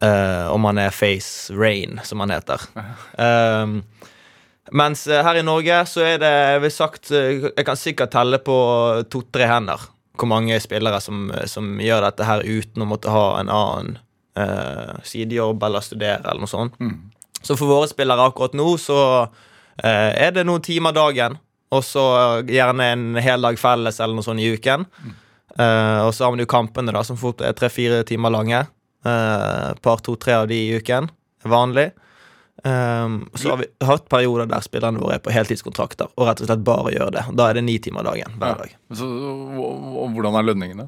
Uh, 0.04 0.52
om 0.52 0.68
man 0.68 0.82
er 0.84 0.92
Face 0.92 1.56
Rain, 1.56 2.02
som 2.04 2.20
man 2.20 2.34
heter. 2.36 2.68
Um, 3.16 3.80
mens 4.84 5.06
eh, 5.08 5.24
her 5.24 5.40
i 5.40 5.46
Norge 5.48 5.78
så 5.88 6.04
er 6.04 6.18
det 6.20 6.34
jeg 6.34 6.64
vil 6.66 6.74
sagt, 6.76 7.12
eh, 7.16 7.46
Jeg 7.54 7.64
kan 7.64 7.80
sikkert 7.80 8.12
telle 8.12 8.42
på 8.44 8.58
to-tre 9.08 9.48
hender 9.48 9.94
hvor 10.18 10.30
mange 10.32 10.58
spillere 10.64 11.00
som, 11.04 11.32
som 11.46 11.78
gjør 11.82 12.04
dette 12.08 12.28
her 12.28 12.44
uten 12.46 12.84
å 12.84 12.90
måtte 12.90 13.14
ha 13.14 13.26
en 13.40 13.52
annen 13.54 13.98
eh, 14.38 14.96
sidejobb 15.08 15.64
eller 15.64 15.86
studere 15.86 16.24
eller 16.24 16.44
noe 16.44 16.52
sånt. 16.52 16.78
Så 17.42 17.56
for 17.58 17.70
våre 17.70 17.88
spillere 17.90 18.26
akkurat 18.28 18.56
nå 18.58 18.72
så 18.82 19.00
eh, 19.84 20.12
er 20.18 20.34
det 20.36 20.46
noen 20.48 20.64
timer 20.66 20.96
dagen, 20.96 21.38
og 21.72 21.84
så 21.84 22.04
gjerne 22.48 22.92
en 22.94 23.06
hel 23.22 23.44
dag 23.44 23.60
felles 23.60 24.00
eller 24.00 24.16
noe 24.18 24.26
sånt 24.26 24.42
i 24.42 24.50
uken. 24.56 24.88
Eh, 25.58 26.02
og 26.06 26.14
så 26.16 26.26
har 26.26 26.36
vi 26.36 26.44
jo 26.46 26.50
kampene, 26.50 26.94
da, 26.96 27.04
som 27.04 27.20
fort 27.20 27.42
er 27.44 27.56
tre-fire 27.58 28.04
timer 28.08 28.34
lange. 28.34 28.66
Eh, 29.06 29.70
par, 29.84 30.02
to, 30.04 30.16
tre 30.16 30.34
av 30.42 30.48
de 30.50 30.58
i 30.58 30.76
uken 30.80 31.10
vanlig. 31.48 31.92
Um, 32.66 33.30
så 33.38 33.52
har 33.52 33.60
vi 33.62 33.68
hatt 33.86 34.08
perioder 34.10 34.48
der 34.50 34.64
spillerne 34.66 34.98
våre 34.98 35.20
er 35.20 35.22
på 35.24 35.30
heltidskontrakter 35.30 36.10
og 36.16 36.26
rett 36.26 36.40
og 36.42 36.50
slett 36.50 36.64
bare 36.66 36.94
gjør 36.96 37.12
det. 37.14 37.26
Da 37.38 37.50
er 37.50 37.60
det 37.60 37.68
ni 37.68 37.78
timer 37.84 38.08
dagen 38.08 38.38
hver 38.42 38.64
dag. 38.64 38.72
Så, 38.98 39.08
og, 39.08 40.08
hvordan 40.16 40.40
er 40.40 40.48
lønningene? 40.48 40.88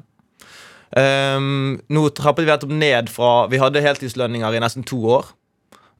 Um, 0.90 1.76
nå 1.86 2.08
trappet 2.18 2.42
vi 2.42 2.50
nettopp 2.50 2.72
ned 2.74 3.12
fra 3.14 3.46
Vi 3.46 3.60
hadde 3.62 3.82
heltidslønninger 3.84 4.56
i 4.56 4.62
nesten 4.64 4.86
to 4.86 4.98
år. 5.18 5.30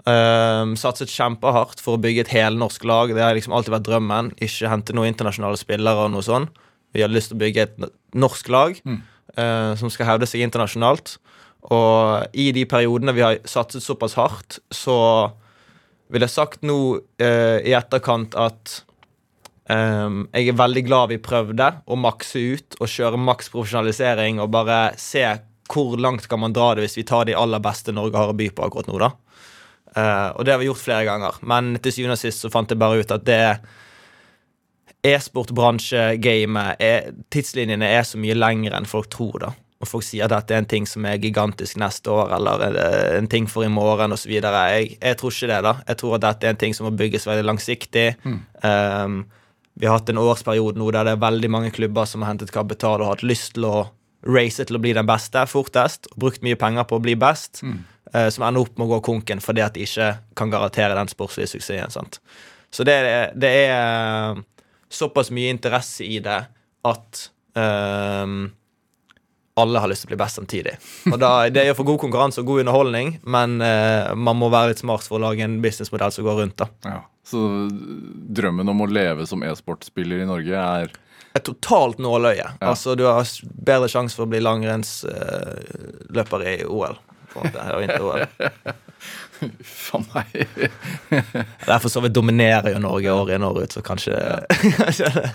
Um, 0.09 0.75
satset 0.81 1.13
kjempehardt 1.13 1.83
for 1.85 1.95
å 1.95 2.03
bygge 2.03 2.25
et 2.25 2.35
helnorsk 2.35 2.85
lag. 2.89 3.15
Det 3.15 3.23
har 3.23 3.37
liksom 3.37 3.55
alltid 3.55 3.77
vært 3.77 3.87
drømmen. 3.87 4.35
Ikke 4.43 4.73
hente 4.73 4.97
noen 4.97 5.13
internasjonale 5.13 5.61
spillere. 5.61 6.07
og 6.07 6.15
noe 6.17 6.27
sånt 6.27 6.51
Vi 6.95 7.05
hadde 7.05 7.15
lyst 7.15 7.31
til 7.31 7.39
å 7.39 7.45
bygge 7.45 7.63
et 7.69 7.91
norsk 8.19 8.49
lag 8.51 8.81
eh, 8.83 9.73
som 9.79 9.93
skal 9.93 10.09
hevde 10.09 10.27
seg 10.27 10.43
internasjonalt. 10.43 11.19
Og 11.71 12.27
i 12.35 12.51
de 12.57 12.65
periodene 12.67 13.15
vi 13.15 13.23
har 13.23 13.39
satset 13.45 13.85
såpass 13.85 14.17
hardt, 14.19 14.59
så 14.73 14.97
vil 16.11 16.27
jeg 16.27 16.33
sagt 16.33 16.65
nå 16.67 16.79
eh, 17.23 17.59
i 17.67 17.77
etterkant 17.79 18.39
at 18.39 18.81
Um, 19.71 20.25
jeg 20.35 20.49
er 20.51 20.57
veldig 20.59 20.83
glad 20.83 21.11
vi 21.13 21.21
prøvde 21.23 21.67
å 21.87 21.95
makse 22.01 22.41
ut 22.41 22.75
og 22.81 22.89
kjøre 22.91 23.21
maks 23.23 23.53
profesjonalisering 23.53 24.41
og 24.43 24.49
bare 24.51 24.97
se 24.99 25.23
hvor 25.71 25.95
langt 26.01 26.27
kan 26.27 26.41
man 26.43 26.57
dra 26.57 26.73
det 26.75 26.83
hvis 26.83 26.97
vi 26.99 27.05
tar 27.07 27.29
de 27.29 27.37
aller 27.39 27.63
beste 27.63 27.95
Norge 27.95 28.19
har 28.19 28.33
å 28.33 28.35
by 28.35 28.49
på 28.51 28.65
akkurat 28.67 28.89
nå. 28.91 28.97
da. 28.99 29.13
Uh, 29.95 30.29
og 30.35 30.43
det 30.43 30.57
har 30.57 30.63
vi 30.63 30.67
gjort 30.67 30.83
flere 30.83 31.07
ganger, 31.07 31.39
men 31.47 31.77
til 31.85 31.95
syvende 31.95 32.17
og 32.19 32.23
sist 32.25 32.43
så 32.43 32.51
fant 32.51 32.73
jeg 32.73 32.83
bare 32.83 32.99
ut 32.99 33.15
at 33.15 33.29
det 33.29 33.45
e-sportbransje-gamet, 35.07 36.83
Tidslinjene 37.31 37.89
er 37.95 38.03
så 38.05 38.19
mye 38.21 38.37
lengre 38.37 38.77
enn 38.77 38.91
folk 38.91 39.09
tror, 39.13 39.39
da. 39.47 39.53
Og 39.81 39.89
folk 39.89 40.05
sier 40.05 40.27
at 40.27 40.35
dette 40.35 40.53
er 40.53 40.61
en 40.61 40.69
ting 40.69 40.87
som 40.89 41.07
er 41.09 41.21
gigantisk 41.23 41.79
neste 41.81 42.13
år, 42.13 42.35
eller 42.37 42.65
er 42.69 43.15
en 43.17 43.29
ting 43.33 43.47
for 43.49 43.65
i 43.65 43.71
morgen, 43.73 44.13
osv. 44.13 44.35
Jeg, 44.37 44.97
jeg 45.01 45.17
tror 45.17 45.33
ikke 45.33 45.49
det, 45.49 45.61
da. 45.65 45.73
Jeg 45.89 46.01
tror 46.03 46.17
at 46.19 46.25
dette 46.27 46.47
er 46.49 46.53
en 46.53 46.61
ting 46.61 46.77
som 46.77 46.85
må 46.85 46.93
bygges 46.99 47.25
veldig 47.27 47.47
langsiktig. 47.49 48.11
Ehm, 48.67 49.23
vi 49.81 49.89
har 49.89 49.97
hatt 49.97 50.13
en 50.13 50.21
årsperiode 50.21 50.77
nå 50.77 50.91
der 50.93 51.09
det 51.09 51.15
er 51.17 51.23
veldig 51.25 51.51
mange 51.51 51.73
klubber 51.73 52.05
som 52.05 52.21
har 52.21 52.35
hentet 52.35 52.53
kapital 52.53 53.01
og 53.01 53.15
hatt 53.15 53.25
lyst 53.25 53.55
til 53.57 53.65
å 53.65 53.89
race 54.29 54.61
til 54.69 54.77
å 54.77 54.83
bli 54.85 54.93
den 54.93 55.09
beste 55.09 55.47
fortest, 55.49 56.11
og 56.13 56.21
brukt 56.27 56.45
mye 56.45 56.61
penger 56.61 56.85
på 56.85 56.99
å 56.99 57.05
bli 57.07 57.17
best, 57.17 57.63
eh, 58.13 58.29
som 58.29 58.45
ender 58.45 58.61
opp 58.61 58.77
med 58.77 58.85
å 58.85 58.99
gå 58.99 59.01
konken 59.09 59.41
fordi 59.41 59.65
at 59.65 59.75
de 59.75 59.87
ikke 59.89 60.13
kan 60.37 60.53
garantere 60.53 60.99
den 60.99 61.09
sportslige 61.09 61.55
suksessen. 61.55 61.91
sant? 61.91 62.21
Så 62.71 62.85
det, 62.85 63.01
det 63.41 63.49
er 63.65 63.73
eh, 64.37 64.43
såpass 64.93 65.31
mye 65.33 65.57
interesse 65.57 66.05
i 66.05 66.21
det 66.21 66.43
at 66.85 67.31
ehm, 67.57 68.51
alle 69.63 69.79
har 69.83 69.89
lyst 69.93 70.03
til 70.05 70.11
å 70.11 70.13
bli 70.15 70.23
best 70.25 70.37
samtidig. 70.41 70.75
Og 71.13 71.19
da, 71.21 71.31
Det 71.53 71.67
gjør 71.69 71.77
for 71.79 71.87
god 71.93 72.01
konkurranse 72.07 72.39
og 72.43 72.47
god 72.51 72.61
underholdning, 72.65 73.09
men 73.25 73.49
eh, 73.65 74.11
man 74.17 74.37
må 74.41 74.47
være 74.53 74.69
litt 74.73 74.83
smart 74.83 75.05
for 75.07 75.15
å 75.21 75.25
lage 75.29 75.43
en 75.47 75.61
businessmodell 75.65 76.13
som 76.17 76.25
går 76.27 76.37
rundt. 76.43 76.57
da. 76.61 76.67
Ja. 76.85 77.01
Så 77.31 77.39
drømmen 78.41 78.69
om 78.73 78.79
å 78.83 78.89
leve 78.91 79.23
som 79.29 79.45
e-sportspiller 79.47 80.19
i 80.25 80.29
Norge 80.29 80.57
er 80.59 80.87
et 81.39 81.45
totalt 81.47 81.99
nåløye. 82.03 82.49
Altså, 82.59 82.97
du 82.99 83.05
har 83.07 83.23
bedre 83.63 83.87
sjanse 83.93 84.17
for 84.19 84.25
å 84.27 84.31
bli 84.33 84.41
langrennsløper 84.43 86.41
i 86.49 86.57
OL. 86.67 86.97
på 87.31 87.39
en 87.45 87.53
måte. 87.53 87.61
og 88.01 88.07
var 88.09 88.21
vinter-OL. 89.01 89.51
Faen 89.65 90.05
meg. 90.15 90.45
Derfor 91.67 91.89
så 91.89 92.01
vi 92.01 92.09
dominerer 92.09 92.75
jo 92.75 92.81
Norge 92.83 93.13
år 93.13 93.33
inn 93.35 93.45
og 93.45 93.57
år 93.57 93.65
ut, 93.65 93.73
så 93.73 93.83
kanskje 93.85 94.17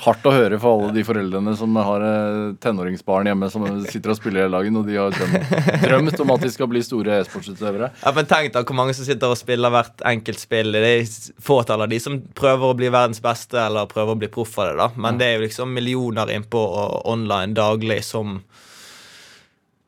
Hardt 0.06 0.26
å 0.26 0.34
høre 0.34 0.60
for 0.62 0.78
alle 0.78 0.94
de 0.96 1.04
foreldrene 1.06 1.56
som 1.58 1.76
har 1.80 2.06
eh, 2.06 2.54
tenåringsbarn 2.62 3.30
hjemme 3.32 3.50
som 3.52 3.66
sitter 3.90 4.14
og 4.14 4.20
spiller 4.20 4.46
hele 4.46 4.60
dagen, 4.60 4.80
og 4.80 4.90
de 4.90 5.00
har 5.00 5.16
drømt, 5.16 5.56
drømt 5.86 6.24
om 6.26 6.36
at 6.36 6.46
de 6.46 6.52
skal 6.54 6.70
bli 6.72 6.84
store 6.86 7.20
e-sportsutøvere. 7.22 7.92
Ja, 8.04 8.14
men 8.16 8.30
Tenk 8.30 8.54
da 8.56 8.64
hvor 8.66 8.78
mange 8.78 8.96
som 8.98 9.08
sitter 9.08 9.32
og 9.32 9.40
spiller 9.40 9.74
hvert 9.74 10.04
enkelt 10.06 10.42
spill. 10.42 10.74
Det 10.76 10.92
er 10.92 11.06
fåtall 11.46 11.86
av 11.86 11.92
de 11.92 12.00
som 12.02 12.18
prøver 12.36 12.72
å 12.72 12.78
bli 12.78 12.90
verdens 12.94 13.22
beste 13.24 13.60
eller 13.62 13.90
prøver 13.90 14.16
å 14.16 14.22
bli 14.22 14.32
proff 14.34 14.58
av 14.60 14.72
det. 14.72 14.78
da 14.82 14.90
Men 14.96 15.20
det 15.22 15.30
er 15.30 15.38
jo 15.38 15.46
liksom 15.46 15.74
millioner 15.76 16.32
innpå 16.36 16.62
online 17.06 17.56
daglig 17.58 18.02
som 18.06 18.40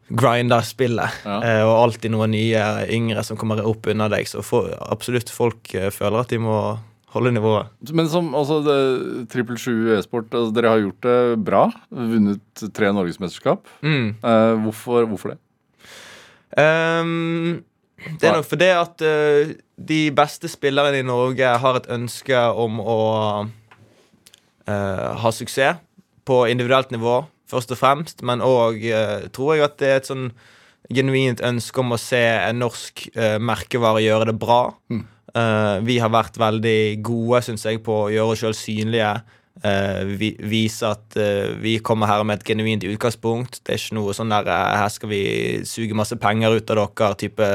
grinder 0.08 0.64
spillet. 0.66 1.24
Ja. 1.26 1.38
Eh, 1.44 1.64
og 1.68 1.76
alltid 1.82 2.14
noen 2.14 2.32
nye 2.36 2.64
yngre 2.94 3.24
som 3.28 3.40
kommer 3.40 3.64
opp 3.68 3.90
under 3.92 4.12
deg. 4.14 4.28
Så 4.30 4.44
for, 4.46 4.72
absolutt 4.88 5.32
folk 5.34 5.74
eh, 5.76 5.90
føler 5.94 6.22
at 6.24 6.32
de 6.32 6.40
må 6.42 6.58
holde 7.16 7.34
nivået. 7.36 7.72
Men 7.96 8.10
som 8.12 8.30
altså, 8.38 8.62
Trippel 9.32 9.60
7 9.60 9.96
e-sport, 9.98 10.30
altså, 10.32 10.54
dere 10.56 10.74
har 10.74 10.84
gjort 10.84 11.08
det 11.08 11.20
bra. 11.48 11.64
Vunnet 11.92 12.68
tre 12.76 12.92
norgesmesterskap. 12.96 13.68
Mm. 13.82 14.16
Eh, 14.22 14.54
hvorfor, 14.66 15.08
hvorfor 15.12 15.34
det? 15.34 15.42
Um, 16.58 17.64
det 17.98 18.30
er 18.30 18.38
nok 18.38 18.48
fordi 18.48 18.70
at 18.72 19.02
uh, 19.04 19.50
de 19.90 20.00
beste 20.16 20.50
spillerne 20.50 21.02
i 21.02 21.06
Norge 21.06 21.50
har 21.62 21.80
et 21.80 21.90
ønske 21.92 22.40
om 22.56 22.80
å 22.80 23.02
uh, 24.70 25.10
ha 25.22 25.32
suksess 25.34 25.82
på 26.28 26.42
individuelt 26.52 26.92
nivå, 26.92 27.22
først 27.48 27.74
og 27.74 27.80
fremst, 27.80 28.22
men 28.28 28.44
òg 28.44 28.84
tror 29.36 29.56
jeg 29.56 29.66
at 29.66 29.78
det 29.80 29.90
er 29.90 30.00
et 30.02 30.10
sånn 30.10 30.30
genuint 30.94 31.42
ønske 31.44 31.82
om 31.82 31.96
å 31.96 32.00
se 32.00 32.22
en 32.22 32.62
norsk 32.64 33.08
eh, 33.16 33.38
merkevare 33.44 34.04
gjøre 34.06 34.30
det 34.32 34.38
bra. 34.40 34.62
Eh, 34.92 35.76
vi 35.88 35.98
har 36.02 36.14
vært 36.14 36.40
veldig 36.40 36.80
gode, 37.06 37.44
syns 37.46 37.68
jeg, 37.68 37.82
på 37.86 38.06
å 38.06 38.14
gjøre 38.14 38.36
oss 38.36 38.44
sjøl 38.44 38.56
synlige. 38.58 39.18
eh, 39.64 40.06
vi, 40.20 40.32
vise 40.40 40.88
at 40.88 41.18
eh, 41.18 41.56
vi 41.60 41.78
kommer 41.84 42.08
her 42.08 42.24
med 42.24 42.40
et 42.40 42.48
genuint 42.48 42.84
utgangspunkt. 42.88 43.62
Det 43.64 43.74
er 43.74 43.82
ikke 43.82 44.00
noe 44.00 44.16
sånn 44.16 44.32
der 44.32 44.48
eh, 44.48 44.74
Her 44.84 44.90
skal 44.94 45.12
vi 45.12 45.22
suge 45.66 45.98
masse 45.98 46.16
penger 46.22 46.60
ut 46.60 46.74
av 46.74 46.84
dere 46.96 47.14
type, 47.20 47.54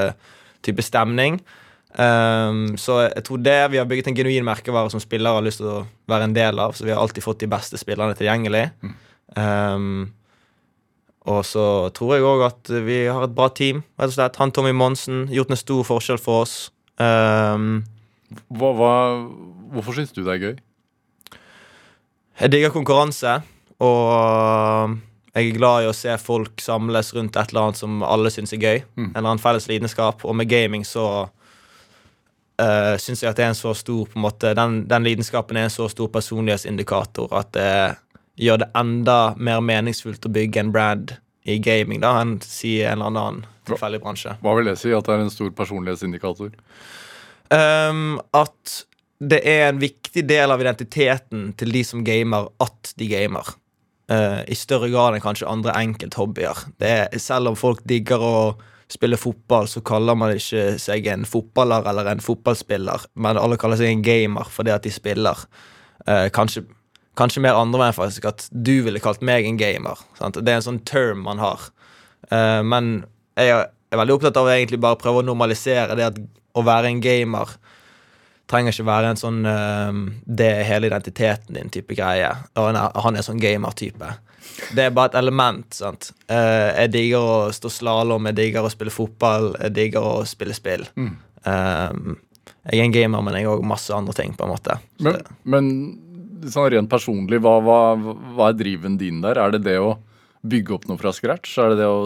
type 0.66 0.84
stemning. 0.84 1.40
Um, 1.92 2.78
så 2.80 3.02
jeg 3.02 3.20
tror 3.26 3.40
det 3.44 3.58
vi 3.68 3.76
har 3.76 3.84
bygget 3.84 4.06
en 4.08 4.14
genuin 4.16 4.46
merkevare 4.48 4.88
som 4.88 5.00
spillere 5.02 5.36
har 5.36 5.44
lyst 5.44 5.60
til 5.60 5.68
å 5.68 5.80
være 6.08 6.30
en 6.30 6.36
del 6.36 6.60
av. 6.60 6.76
Så 6.76 6.86
vi 6.86 6.92
har 6.92 7.00
alltid 7.00 7.24
fått 7.24 7.44
de 7.44 7.50
beste 7.52 7.80
spillerne 7.80 8.16
tilgjengelig. 8.16 8.70
Um, 9.36 10.12
og 11.22 11.44
så 11.46 11.64
tror 11.94 12.16
jeg 12.16 12.26
òg 12.26 12.42
at 12.48 12.72
vi 12.86 13.04
har 13.06 13.22
et 13.24 13.34
bra 13.34 13.46
team. 13.48 13.84
rett 14.00 14.10
og 14.10 14.16
slett. 14.16 14.36
Han 14.42 14.50
Tommy 14.50 14.72
Monsen 14.74 15.28
gjort 15.30 15.50
en 15.54 15.60
stor 15.60 15.84
forskjell 15.86 16.18
for 16.18 16.42
oss. 16.42 16.56
Um, 16.98 17.84
Hva, 18.48 18.72
hva, 18.72 18.92
hvorfor 19.74 19.96
syns 19.96 20.12
du 20.12 20.22
det 20.24 20.34
er 20.34 20.42
gøy? 20.42 20.54
jeg 22.40 22.50
digger 22.50 22.72
konkurranse, 22.74 23.36
og 23.78 24.96
jeg 25.34 25.48
er 25.50 25.56
glad 25.56 25.84
i 25.84 25.90
å 25.90 25.94
se 25.94 26.14
folk 26.18 26.60
samles 26.64 27.12
rundt 27.14 27.36
et 27.36 27.52
eller 27.52 27.68
annet 27.68 27.78
som 27.78 28.02
alle 28.02 28.32
syns 28.32 28.52
er 28.56 28.62
gøy. 28.62 28.80
En 28.96 29.10
eller 29.12 29.28
annen 29.28 29.42
felles 29.42 29.68
lidenskap. 29.70 30.24
Og 30.24 30.34
med 30.36 30.48
gaming 30.50 30.82
så 30.84 31.04
uh, 31.28 32.94
syns 32.98 33.22
jeg 33.22 33.30
at 33.30 33.38
det 33.38 33.44
er 33.46 33.52
en 33.52 33.58
så 33.58 33.74
stor 33.78 34.08
på 34.08 34.18
en 34.18 34.24
måte, 34.26 34.54
den, 34.58 34.82
den 34.90 35.06
lidenskapen 35.06 35.56
er 35.60 35.68
en 35.68 35.74
så 35.76 35.86
stor 35.92 36.10
personlighetsindikator 36.12 37.32
at 37.38 37.52
det 37.54 37.68
gjør 38.40 38.62
det 38.64 38.70
enda 38.78 39.34
mer 39.36 39.60
meningsfullt 39.64 40.24
å 40.26 40.32
bygge 40.32 40.62
en 40.62 40.72
brand 40.74 41.16
i 41.42 41.58
gaming 41.58 42.00
da 42.02 42.14
enn 42.20 42.36
si 42.44 42.78
en 42.82 43.00
eller 43.00 43.10
annen 43.10 43.42
tilfeldig 43.68 44.00
bransje. 44.02 44.36
Hva 44.42 44.54
vil 44.58 44.70
det 44.70 44.78
si? 44.80 44.92
At 44.94 45.06
det 45.08 45.16
er 45.16 45.24
en 45.24 45.34
stor 45.34 45.50
personlighetsindikator? 45.58 46.54
Um, 47.52 48.18
at 48.34 48.82
det 49.22 49.42
er 49.46 49.68
en 49.68 49.82
viktig 49.82 50.24
del 50.26 50.50
av 50.50 50.62
identiteten 50.62 51.52
til 51.58 51.74
de 51.74 51.82
som 51.86 52.02
gamer, 52.06 52.48
at 52.62 52.94
de 52.98 53.06
gamer. 53.10 53.54
Uh, 54.10 54.42
I 54.50 54.56
større 54.58 54.90
grad 54.90 55.16
enn 55.16 55.24
kanskje 55.24 55.50
andre 55.50 55.74
enkelthobbyer. 55.78 56.66
Det 56.82 56.90
er, 56.90 57.18
selv 57.22 57.52
om 57.52 57.58
folk 57.58 57.84
digger 57.88 58.22
å 58.22 58.36
spille 58.92 59.16
fotball, 59.16 59.68
så 59.70 59.80
kaller 59.86 60.18
man 60.18 60.34
ikke 60.34 60.76
seg 60.82 61.06
en 61.08 61.24
fotballer 61.28 61.86
eller 61.88 62.10
en 62.10 62.20
fotballspiller, 62.24 63.06
men 63.14 63.40
alle 63.40 63.56
kaller 63.60 63.80
seg 63.80 63.92
en 63.92 64.04
gamer 64.04 64.50
fordi 64.52 64.74
at 64.74 64.84
de 64.84 64.92
spiller. 64.92 65.46
Uh, 66.02 66.26
kanskje, 66.34 66.66
kanskje 67.18 67.42
mer 67.44 67.58
andre 67.60 67.80
veien, 67.82 67.96
faktisk, 67.96 68.28
at 68.30 68.46
du 68.50 68.74
ville 68.86 69.02
kalt 69.02 69.24
meg 69.24 69.46
en 69.48 69.60
gamer. 69.60 70.00
Sant? 70.18 70.38
Det 70.40 70.52
er 70.52 70.60
en 70.60 70.68
sånn 70.68 70.82
term 70.88 71.24
man 71.26 71.42
har. 71.42 71.68
Uh, 72.30 72.62
men 72.64 73.02
jeg 73.38 73.52
er 73.52 74.00
veldig 74.00 74.18
opptatt 74.18 74.38
av 74.40 74.48
å 74.48 74.54
egentlig 74.54 74.80
bare 74.82 75.00
prøve 75.00 75.22
å 75.22 75.26
normalisere 75.26 75.96
det 75.98 76.08
at 76.12 76.20
å 76.52 76.64
være 76.64 76.90
en 76.92 77.00
gamer 77.04 77.56
trenger 78.52 78.74
ikke 78.74 78.84
være 78.84 79.12
en 79.12 79.20
sånn 79.20 79.38
uh, 79.48 80.00
Det 80.24 80.48
er 80.58 80.68
hele 80.68 80.90
identiteten 80.90 81.56
din 81.56 81.72
type 81.72 81.96
greie. 81.96 82.28
Og 82.56 82.70
han 82.70 82.78
er, 82.80 83.00
han 83.04 83.16
er 83.16 83.26
sånn 83.26 83.40
gamer-type. 83.40 84.12
Det 84.76 84.84
er 84.84 84.94
bare 84.94 85.12
et 85.12 85.20
element. 85.22 85.68
sant? 85.72 86.10
Uh, 86.28 86.72
jeg 86.76 86.92
digger 86.96 87.28
å 87.28 87.36
stå 87.54 87.72
slalåm, 87.72 88.28
jeg 88.30 88.40
digger 88.40 88.66
å 88.66 88.72
spille 88.72 88.92
fotball, 88.92 89.52
jeg 89.60 89.76
digger 89.78 90.08
å 90.08 90.16
spille 90.28 90.56
spill. 90.56 90.84
Eh, 91.44 91.90
jeg 92.70 92.78
er 92.78 92.84
en 92.84 92.94
gamer, 92.94 93.22
men 93.26 93.36
jeg 93.36 93.46
er 93.46 93.52
òg 93.56 93.64
masse 93.66 93.94
andre 93.94 94.14
ting, 94.14 94.34
på 94.38 94.46
en 94.46 94.52
måte. 94.52 94.78
Men, 95.02 95.18
men 95.42 95.70
sånn 96.50 96.70
rent 96.72 96.90
personlig, 96.90 97.40
hva, 97.44 97.58
hva, 97.62 97.78
hva 98.34 98.50
er 98.50 98.58
driven 98.58 98.98
din 99.00 99.22
der? 99.24 99.38
Er 99.38 99.54
det 99.54 99.62
det 99.68 99.78
å 99.82 99.94
bygge 100.42 100.74
opp 100.74 100.88
noe 100.90 100.98
fra 100.98 101.12
scratch? 101.14 101.54
Er 101.62 101.72
det 101.72 101.82
det 101.84 101.88
å 101.90 102.02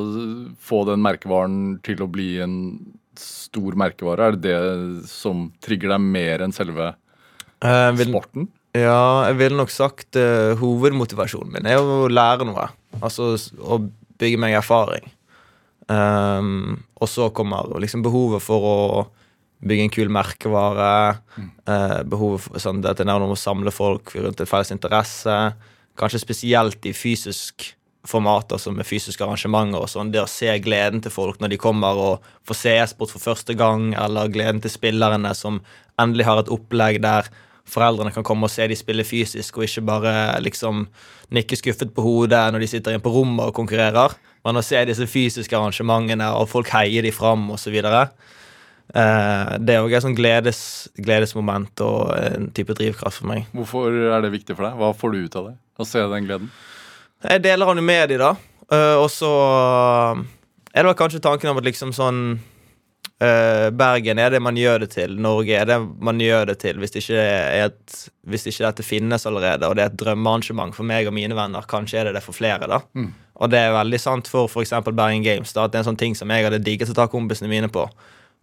få 0.60 0.84
den 0.88 1.02
merkevaren 1.04 1.78
til 1.86 2.04
å 2.04 2.10
bli 2.12 2.34
en 2.44 2.56
stor 3.16 3.78
merkevare? 3.80 4.28
Er 4.28 4.36
det 4.36 4.44
det 4.50 5.08
som 5.08 5.48
trigger 5.64 5.94
deg 5.94 6.04
mer 6.04 6.44
enn 6.44 6.56
selve 6.56 6.92
Eh, 7.64 7.90
vil, 7.96 8.10
sporten? 8.12 8.48
Ja, 8.76 9.26
jeg 9.30 9.38
ville 9.40 9.56
nok 9.56 9.72
sagt 9.72 10.18
uh, 10.20 10.52
hovedmotivasjonen 10.60 11.54
min 11.54 11.68
er 11.70 11.80
å 11.80 12.08
lære 12.12 12.44
noe. 12.48 12.68
Altså 13.00 13.32
å 13.60 13.80
bygge 14.20 14.40
meg 14.40 14.58
erfaring. 14.58 15.08
Um, 15.88 16.82
og 16.98 17.08
så 17.08 17.30
kommer 17.32 17.70
liksom 17.80 18.02
behovet 18.04 18.42
for 18.44 18.68
å 18.68 18.76
bygge 19.64 19.86
en 19.86 19.94
kul 19.94 20.12
merkevare. 20.12 21.18
eh, 21.66 22.02
behovet 22.04 22.44
for 22.46 22.58
sånn, 22.62 22.82
det 22.82 22.90
at 22.90 23.00
det 23.00 23.08
er 23.08 23.24
å 23.24 23.38
samle 23.38 23.72
folk 23.72 24.14
rundt 24.14 24.40
en 24.40 24.46
felles 24.46 24.70
interesse. 24.74 25.54
Kanskje 25.96 26.20
spesielt 26.20 26.84
i 26.86 26.92
fysisk 26.92 27.72
format, 28.06 28.52
altså 28.52 28.70
med 28.70 28.86
fysiske 28.86 29.24
arrangementer 29.24 29.82
og 29.82 29.90
sånn. 29.90 30.12
Det 30.12 30.22
å 30.22 30.30
se 30.30 30.52
gleden 30.62 31.02
til 31.02 31.10
folk 31.10 31.40
når 31.40 31.54
de 31.54 31.58
kommer 31.58 31.98
og 31.98 32.28
får 32.46 32.60
se 32.60 32.76
e-sport 32.78 33.10
for 33.10 33.22
første 33.22 33.56
gang, 33.58 33.94
eller 33.98 34.30
gleden 34.32 34.62
til 34.62 34.70
spillerne 34.70 35.32
som 35.34 35.60
endelig 35.98 36.28
har 36.28 36.42
et 36.42 36.52
opplegg 36.52 37.00
der 37.02 37.28
foreldrene 37.66 38.12
kan 38.14 38.22
komme 38.26 38.46
og 38.46 38.52
se 38.52 38.66
de 38.70 38.78
spille 38.78 39.04
fysisk, 39.06 39.58
og 39.58 39.66
ikke 39.66 39.82
bare 39.88 40.14
liksom 40.44 40.86
nikke 41.34 41.58
skuffet 41.58 41.90
på 41.94 42.04
hodet 42.04 42.44
når 42.54 42.62
de 42.62 42.70
sitter 42.70 42.94
inne 42.94 43.02
på 43.02 43.10
rommet 43.10 43.48
og 43.48 43.56
konkurrerer. 43.56 44.14
Men 44.46 44.60
å 44.60 44.62
se 44.62 44.84
disse 44.86 45.08
fysiske 45.10 45.58
arrangementene, 45.58 46.28
og 46.38 46.46
folk 46.52 46.70
heier 46.70 47.02
de 47.02 47.10
fram, 47.14 47.48
osv. 47.50 47.80
Eh, 48.94 49.52
det 49.58 49.74
er 49.74 49.84
òg 49.84 49.94
et 49.96 50.04
sånn 50.04 50.16
gledes, 50.16 50.60
gledesmoment 50.94 51.82
og 51.84 52.12
en 52.16 52.50
type 52.54 52.76
drivkraft 52.78 53.22
for 53.22 53.30
meg. 53.32 53.46
Hvorfor 53.56 53.90
er 53.90 54.24
det 54.24 54.32
viktig 54.34 54.54
for 54.54 54.68
deg? 54.68 54.80
Hva 54.80 54.92
får 54.96 55.14
du 55.14 55.22
ut 55.24 55.38
av 55.40 55.48
det? 55.50 55.54
Å 55.76 55.88
se 55.88 56.02
den 56.12 56.28
gleden? 56.28 56.50
Jeg 57.26 57.42
deler 57.44 57.72
jo 57.72 57.82
med 57.84 58.12
de, 58.12 58.20
da. 58.22 58.34
Eh, 58.70 58.98
og 59.00 59.08
så 59.12 59.30
eh, 59.30 60.26
er 60.72 60.84
det 60.84 60.92
vel 60.92 61.00
kanskje 61.00 61.24
tanken 61.24 61.50
om 61.52 61.62
at 61.62 61.66
liksom 61.66 61.96
sånn 61.96 62.28
Bergen 63.16 64.18
er 64.20 64.34
det 64.34 64.42
man 64.44 64.58
gjør 64.60 64.82
det 64.82 64.90
til. 64.92 65.14
Norge 65.24 65.54
er 65.56 65.64
det 65.64 65.78
man 66.04 66.18
gjør 66.20 66.50
det 66.50 66.58
til. 66.60 66.76
Hvis 66.82 66.92
det 66.92 67.00
ikke, 67.00 67.22
er 67.22 67.70
et, 67.70 67.94
hvis 68.28 68.44
ikke 68.50 68.66
dette 68.66 68.84
finnes 68.84 69.24
allerede, 69.24 69.70
og 69.70 69.78
det 69.78 69.86
er 69.86 69.88
et 69.88 69.96
drømmearrangement 70.02 70.76
for 70.76 70.84
meg 70.84 71.08
og 71.08 71.14
mine 71.16 71.32
venner, 71.38 71.64
kanskje 71.64 72.02
er 72.02 72.10
det 72.10 72.18
det 72.18 72.22
for 72.26 72.36
flere, 72.36 72.68
da. 72.68 72.82
Og 73.40 73.54
det 73.54 73.62
er 73.62 73.72
veldig 73.72 74.02
sant 74.02 74.28
for 74.28 74.52
f.eks. 74.52 74.74
Bergen 74.90 75.24
Games, 75.24 75.54
da, 75.56 75.64
at 75.64 75.72
det 75.72 75.80
er 75.80 75.86
en 75.86 75.88
sånn 75.94 76.02
ting 76.02 76.18
som 76.18 76.28
jeg 76.28 76.44
hadde 76.44 76.60
digget 76.66 76.92
å 76.92 76.98
ta 76.98 77.08
kompisene 77.08 77.48
mine 77.48 77.72
på. 77.72 77.86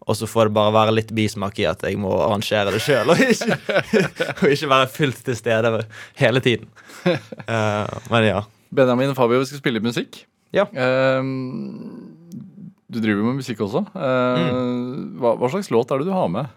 Og 0.04 0.18
så 0.20 0.28
får 0.28 0.50
det 0.50 0.56
bare 0.58 0.74
være 0.76 0.96
litt 0.98 1.14
bismak 1.16 1.62
i 1.62 1.68
at 1.70 1.86
jeg 1.88 2.00
må 2.02 2.12
arrangere 2.26 2.74
det 2.76 2.82
sjøl, 2.84 3.14
og, 3.14 3.22
og 4.42 4.48
ikke 4.50 4.72
være 4.74 4.90
fullt 4.92 5.24
til 5.30 5.38
stede 5.40 5.72
hele 6.20 6.44
tiden. 6.44 6.68
Uh, 7.06 7.88
men 8.12 8.28
ja. 8.28 8.44
Benjamin 8.74 9.14
og 9.14 9.20
Fabio, 9.20 9.40
vi 9.44 9.52
skal 9.52 9.64
spille 9.64 9.80
litt 9.80 9.88
musikk. 9.88 10.26
Ja. 10.54 10.68
Uh, 10.70 11.24
du 12.94 13.00
driver 13.02 13.26
med 13.26 13.40
musikk 13.42 13.64
også. 13.66 13.82
Ehm, 13.98 15.16
hva, 15.22 15.34
hva 15.40 15.50
slags 15.50 15.72
låt 15.74 15.92
er 15.92 16.02
det 16.02 16.12
du 16.12 16.14
har 16.14 16.30
med? 16.32 16.52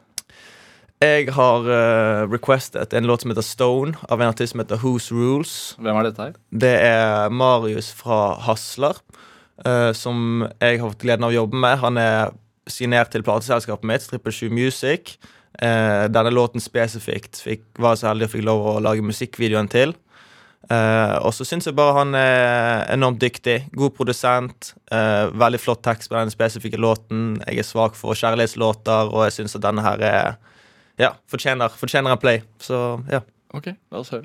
Jeg 1.04 1.28
har 1.36 1.66
eh, 1.68 2.22
requestet 2.32 2.94
en 2.96 3.08
låt 3.08 3.22
som 3.22 3.32
heter 3.32 3.44
Stone, 3.44 3.96
av 4.08 4.20
en 4.20 4.32
artist 4.32 4.54
som 4.54 4.62
heter 4.62 4.80
Whose 4.80 5.14
Rules. 5.16 5.54
Hvem 5.80 6.00
er 6.00 6.08
dette 6.08 6.24
her? 6.24 6.38
Det 6.50 6.72
er 6.86 7.32
Marius 7.32 7.90
fra 7.96 8.36
Hasler, 8.46 9.00
eh, 9.64 9.92
som 9.96 10.46
jeg 10.56 10.80
har 10.80 10.88
fått 10.88 11.04
gleden 11.04 11.28
av 11.28 11.34
å 11.34 11.38
jobbe 11.38 11.60
med. 11.64 11.78
Han 11.84 12.00
er 12.00 12.32
signert 12.70 13.12
til 13.14 13.24
plateselskapet 13.26 13.86
mitt, 13.88 14.06
Triple 14.10 14.32
7 14.34 14.50
Music. 14.52 15.16
Eh, 15.62 16.06
denne 16.12 16.32
låten 16.34 16.60
spesifikt 16.60 17.40
fikk, 17.40 17.64
var 17.80 17.94
jeg 17.94 18.02
så 18.02 18.10
heldig 18.10 18.28
og 18.28 18.34
fikk 18.34 18.44
lov 18.44 18.66
å 18.74 18.74
lage 18.84 19.06
musikkvideoen 19.06 19.70
til. 19.72 19.94
Eh, 20.66 21.16
og 21.22 21.30
så 21.36 21.46
syns 21.46 21.68
jeg 21.68 21.76
bare 21.78 21.94
han 22.00 22.14
er 22.18 22.84
enormt 22.92 23.20
dyktig. 23.22 23.70
God 23.76 23.94
produsent. 23.96 24.74
eh, 24.90 25.30
veldig 25.30 25.60
flott 25.60 25.82
tekst 25.82 26.10
på 26.10 26.18
den 26.18 26.30
spesifikke 26.30 26.78
låten. 26.78 27.40
Jeg 27.46 27.58
er 27.58 27.62
svak 27.62 27.94
for 27.94 28.14
kjærlighetslåter, 28.14 29.12
og 29.12 29.24
jeg 29.26 29.32
syns 29.32 29.56
at 29.56 29.62
denne 29.62 29.82
her 29.82 29.98
er 30.00 30.36
Ja, 30.98 31.10
fortjener, 31.28 31.68
fortjener 31.68 32.10
en 32.10 32.18
play. 32.18 32.42
Så 32.58 33.02
ja. 33.12 33.20
Ok, 33.52 33.66
la 33.92 33.98
oss 33.98 34.10
høre. 34.10 34.24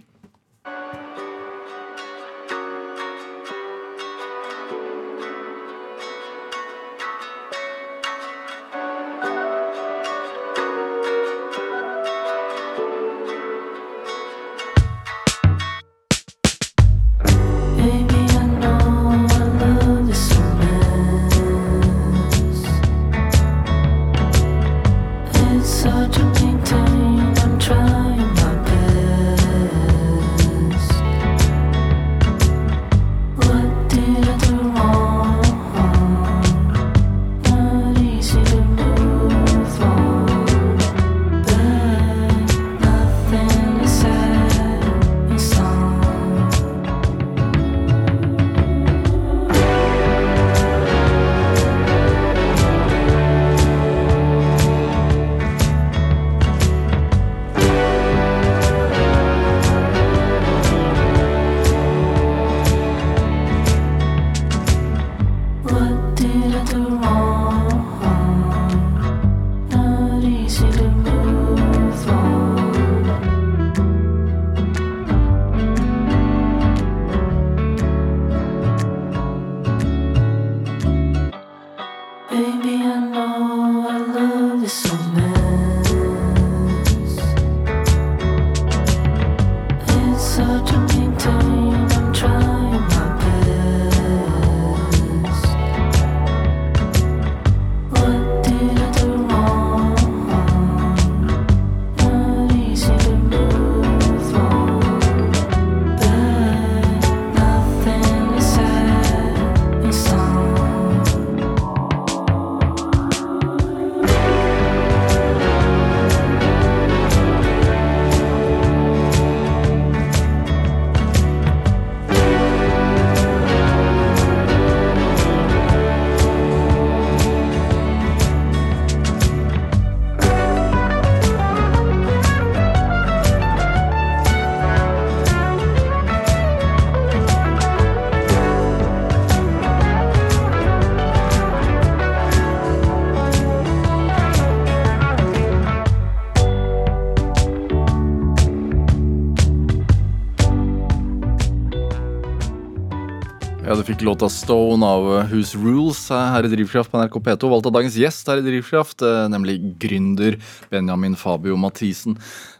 Fikk 153.92 154.06
låta 154.08 154.30
Stone 154.30 154.86
av 154.88 155.06
eh, 155.18 155.32
Whose 155.34 155.58
Rules 155.60 156.00
her 156.10 156.46
i 156.48 156.50
Drivkraft 156.52 156.92
på 156.92 157.00
NRK 157.02 157.18
P2. 157.26 157.50
Valgt 157.52 157.68
av 157.68 157.74
dagens 157.76 157.98
gjest 158.00 158.30
her 158.32 158.40
i 158.40 158.46
Drivkraft, 158.46 159.04
eh, 159.04 159.26
nemlig 159.32 159.58
gründer 159.82 160.38
Benjamin 160.72 161.18
Fabio 161.20 161.58
Mathisen. 161.60 162.16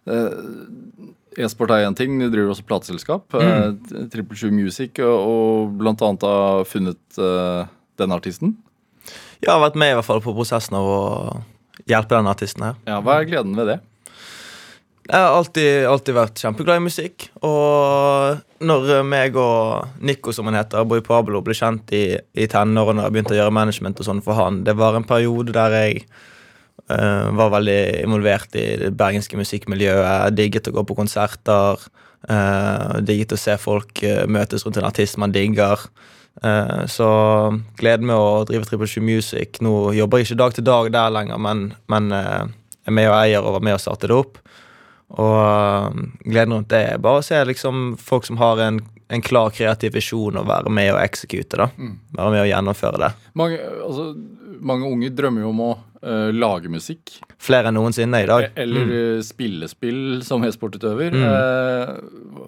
Eh, 0.10 0.28
E-sport 1.40 1.72
er 1.72 1.86
én 1.86 1.96
ting, 1.96 2.18
du 2.20 2.28
driver 2.28 2.52
også 2.52 2.66
plateselskap. 2.68 3.32
Mm. 3.32 4.10
Triple 4.12 4.36
Sju 4.36 4.50
Music, 4.52 5.00
og, 5.00 5.72
blant 5.80 6.04
annet 6.04 6.26
har 6.28 6.66
funnet 6.68 7.20
denne 7.96 8.18
artisten. 8.18 8.58
Jeg 9.40 9.54
har 9.54 9.62
vært 9.64 9.80
med 9.80 9.94
i 9.94 9.96
hvert 9.96 10.10
fall 10.10 10.20
på 10.26 10.36
prosessen 10.36 10.76
av 10.76 10.90
å 10.92 11.00
hjelpe 11.88 12.18
denne 12.18 12.36
artisten 12.36 12.68
her. 12.68 12.76
Ja, 12.84 13.00
Hva 13.00 13.22
er 13.22 13.30
gleden 13.32 13.56
ved 13.56 13.72
det? 13.72 13.78
Jeg 15.12 15.20
har 15.20 15.34
alltid, 15.36 15.86
alltid 15.92 16.16
vært 16.16 16.40
kjempeglad 16.40 16.80
i 16.80 16.84
musikk. 16.86 17.26
Og 17.44 18.38
når 18.64 19.02
meg 19.04 19.36
og 19.36 19.98
Nico, 20.00 20.32
som 20.32 20.48
han 20.48 20.56
heter, 20.56 20.86
Boy 20.88 21.02
Pablo, 21.04 21.42
ble 21.44 21.56
kjent 21.58 21.92
i, 21.98 22.16
i 22.16 22.46
tenårene 22.48 23.04
og 23.04 23.12
begynte 23.12 23.34
å 23.36 23.40
gjøre 23.42 23.56
management 23.58 24.00
og 24.00 24.08
sånn 24.08 24.22
for 24.24 24.40
han, 24.40 24.62
det 24.64 24.78
var 24.80 24.96
en 24.96 25.08
periode 25.08 25.52
der 25.58 25.76
jeg 25.76 26.06
uh, 26.06 27.28
var 27.36 27.52
veldig 27.58 27.82
involvert 28.06 28.56
i 28.56 28.64
det 28.86 28.94
bergenske 28.96 29.40
musikkmiljøet. 29.42 30.00
Jeg 30.06 30.38
digget 30.38 30.72
å 30.72 30.76
gå 30.78 30.86
på 30.88 30.98
konserter. 31.02 31.84
Uh, 32.30 33.02
digget 33.04 33.36
å 33.36 33.42
se 33.42 33.58
folk 33.60 34.00
uh, 34.08 34.24
møtes 34.32 34.64
rundt 34.64 34.80
en 34.80 34.88
artist 34.88 35.20
man 35.20 35.36
digger. 35.36 35.90
Så 36.88 37.06
gleden 37.76 38.08
med 38.08 38.16
å 38.16 38.46
drive 38.48 38.64
Triple 38.64 38.88
Sju 38.88 39.02
Music 39.04 39.58
Nå 39.60 39.92
jobber 39.92 40.22
jeg 40.22 40.30
ikke 40.30 40.38
dag 40.40 40.54
til 40.56 40.64
dag 40.64 40.88
der 40.96 41.12
lenger, 41.12 41.42
men, 41.44 41.66
men 41.92 42.08
er 42.16 42.96
med 42.96 43.10
og 43.10 43.18
eier 43.18 43.44
og 43.44 43.58
var 43.58 43.66
med 43.68 43.76
og 43.76 43.82
startet 43.84 44.08
det 44.08 44.16
opp. 44.16 44.40
Og 45.20 45.38
øh, 45.44 46.02
gleden 46.24 46.56
rundt 46.56 46.72
det 46.72 46.82
er 46.94 47.04
bare 47.04 47.20
å 47.20 47.26
se 47.26 47.40
liksom, 47.48 47.96
folk 48.00 48.28
som 48.28 48.40
har 48.40 48.62
en, 48.64 48.80
en 49.12 49.24
klar 49.26 49.52
kreativ 49.56 49.96
visjon, 49.98 50.40
og 50.40 50.48
være 50.48 50.72
med 50.72 50.94
og 50.94 51.02
eksekute. 51.04 51.60
da. 51.60 51.70
Være 52.16 52.34
med 52.36 52.44
og 52.46 52.52
gjennomføre 52.52 53.02
det. 53.04 53.12
Mange, 53.40 53.60
altså, 53.88 54.12
mange 54.62 54.88
unge 54.88 55.12
drømmer 55.18 55.44
jo 55.44 55.52
om 55.52 55.64
å 55.66 55.72
uh, 55.76 56.32
lage 56.32 56.72
musikk. 56.72 57.18
Flere 57.42 57.72
enn 57.72 57.80
noensinne 57.80 58.24
i 58.24 58.30
dag. 58.30 58.50
Eller 58.56 58.88
mm. 58.88 59.22
spillespill 59.26 60.02
som 60.26 60.46
e-sportutøver. 60.48 61.16
Eh, 61.18 61.94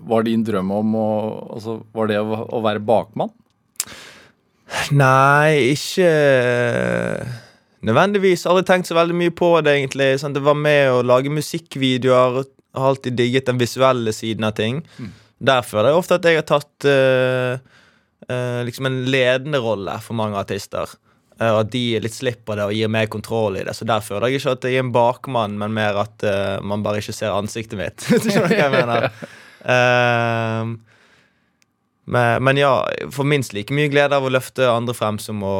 var 0.05 0.27
din 0.27 0.43
drøm 0.45 0.69
om 0.75 0.97
å 0.99 1.07
altså, 1.55 1.79
Var 1.97 2.11
det 2.11 2.19
å, 2.21 2.43
å 2.45 2.61
være 2.63 2.83
bakmann? 2.85 3.33
Nei, 4.93 5.73
ikke 5.73 6.09
nødvendigvis. 7.87 8.45
Aldri 8.49 8.65
tenkt 8.67 8.89
så 8.89 8.97
veldig 8.97 9.17
mye 9.19 9.33
på 9.35 9.51
det, 9.65 9.77
egentlig. 9.77 10.09
Sant? 10.21 10.37
det 10.37 10.45
var 10.45 10.57
med 10.59 10.91
å 10.91 11.03
lage 11.05 11.33
musikkvideoer. 11.33 12.43
Har 12.73 12.95
alltid 12.95 13.19
digget 13.19 13.45
den 13.49 13.59
visuelle 13.61 14.13
siden 14.15 14.47
av 14.47 14.55
ting. 14.57 14.81
Derfor 15.43 15.83
er 15.83 15.91
det 15.91 15.97
ofte 15.99 16.17
at 16.17 16.25
jeg 16.25 16.39
har 16.39 16.47
tatt 16.49 16.87
uh, 16.89 17.59
uh, 18.31 18.61
liksom 18.65 18.87
en 18.89 19.03
ledende 19.11 19.59
rolle 19.61 19.93
for 20.01 20.17
mange 20.17 20.39
artister. 20.39 20.89
Eh, 21.39 21.49
og 21.49 21.63
at 21.63 21.71
de 21.73 21.83
litt 22.03 22.15
slipper 22.15 22.59
det 22.59 22.65
og 22.69 22.75
gir 22.77 22.91
mer 22.91 23.09
kontroll 23.11 23.57
i 23.57 23.65
det. 23.65 23.75
Så 23.77 23.87
der 23.89 24.03
føler 24.05 24.29
jeg 24.29 24.41
ikke 24.41 24.55
at 24.57 24.67
jeg 24.67 24.79
er 24.79 24.85
en 24.85 24.93
bakmann, 24.95 25.57
men 25.59 25.75
mer 25.75 25.99
at 26.03 26.25
uh, 26.27 26.57
man 26.65 26.85
bare 26.85 27.01
ikke 27.01 27.15
ser 27.15 27.35
ansiktet 27.35 27.79
mitt. 27.79 28.05
Skjønner 28.07 28.49
du 28.49 28.57
hva 28.57 28.65
jeg 28.65 28.75
mener. 28.77 29.09
Eh, 29.63 30.71
men, 32.05 32.43
men 32.43 32.57
ja, 32.59 32.71
for 33.15 33.23
minst 33.23 33.53
like 33.55 33.71
mye 33.73 33.87
glede 33.91 34.17
av 34.17 34.25
å 34.27 34.31
løfte 34.33 34.65
andre 34.67 34.91
frem 34.97 35.15
som 35.23 35.39
å, 35.47 35.53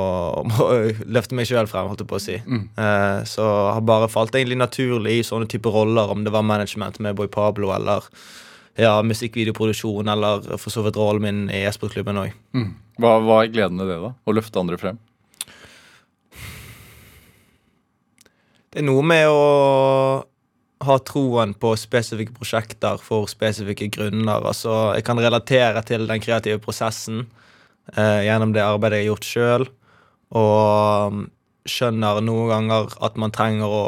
å 0.65 0.69
løfte 1.08 1.38
meg 1.38 1.47
sjøl 1.47 1.69
frem. 1.71 1.88
holdt 1.88 2.03
jeg 2.03 2.10
på 2.10 2.17
å 2.19 2.23
si 2.23 2.36
Eh, 2.77 3.19
Så 3.29 3.45
har 3.47 3.82
bare 3.88 4.10
falt 4.12 4.36
egentlig 4.36 4.58
naturlig 4.60 5.19
i 5.19 5.23
sånne 5.27 5.47
typer 5.47 5.71
roller, 5.71 6.12
om 6.12 6.23
det 6.25 6.34
var 6.36 6.43
management 6.43 6.99
med 6.99 7.15
Boy 7.15 7.27
Pablo 7.32 7.71
eller 7.75 8.03
ja, 8.75 8.97
musikkvideoproduksjon, 9.06 10.08
eller 10.10 10.58
for 10.58 10.73
så 10.73 10.82
vidt 10.84 10.97
rollen 10.97 11.21
min 11.21 11.41
i 11.53 11.63
e-sportklubben 11.67 12.17
òg. 12.25 12.36
Hva, 12.99 13.15
hva 13.23 13.39
er 13.43 13.51
gleden 13.53 13.79
ved 13.79 13.88
det, 13.93 13.99
da? 14.03 14.12
Å 14.25 14.34
løfte 14.36 14.60
andre 14.60 14.77
frem? 14.82 14.97
Det 18.73 18.82
er 18.82 18.88
noe 18.88 19.03
med 19.06 19.27
å 19.29 20.23
har 20.88 21.04
troen 21.08 21.54
på 21.58 21.74
spesifikke 21.80 22.36
prosjekter 22.38 23.00
for 23.02 23.30
spesifikke 23.32 23.89
grunner. 23.93 24.43
Altså, 24.43 24.93
jeg 24.98 25.06
kan 25.08 25.22
relatere 25.22 25.84
til 25.88 26.08
den 26.10 26.24
kreative 26.24 26.62
prosessen 26.63 27.26
eh, 27.96 28.26
gjennom 28.28 28.54
det 28.56 28.65
arbeidet 28.65 29.02
jeg 29.02 29.08
har 29.08 29.12
gjort 29.13 29.30
sjøl. 29.30 29.65
Og 30.34 31.13
um, 31.13 31.26
skjønner 31.69 32.19
noen 32.26 32.50
ganger 32.52 32.93
at 33.06 33.17
man 33.22 33.32
trenger 33.34 33.72
å 33.72 33.84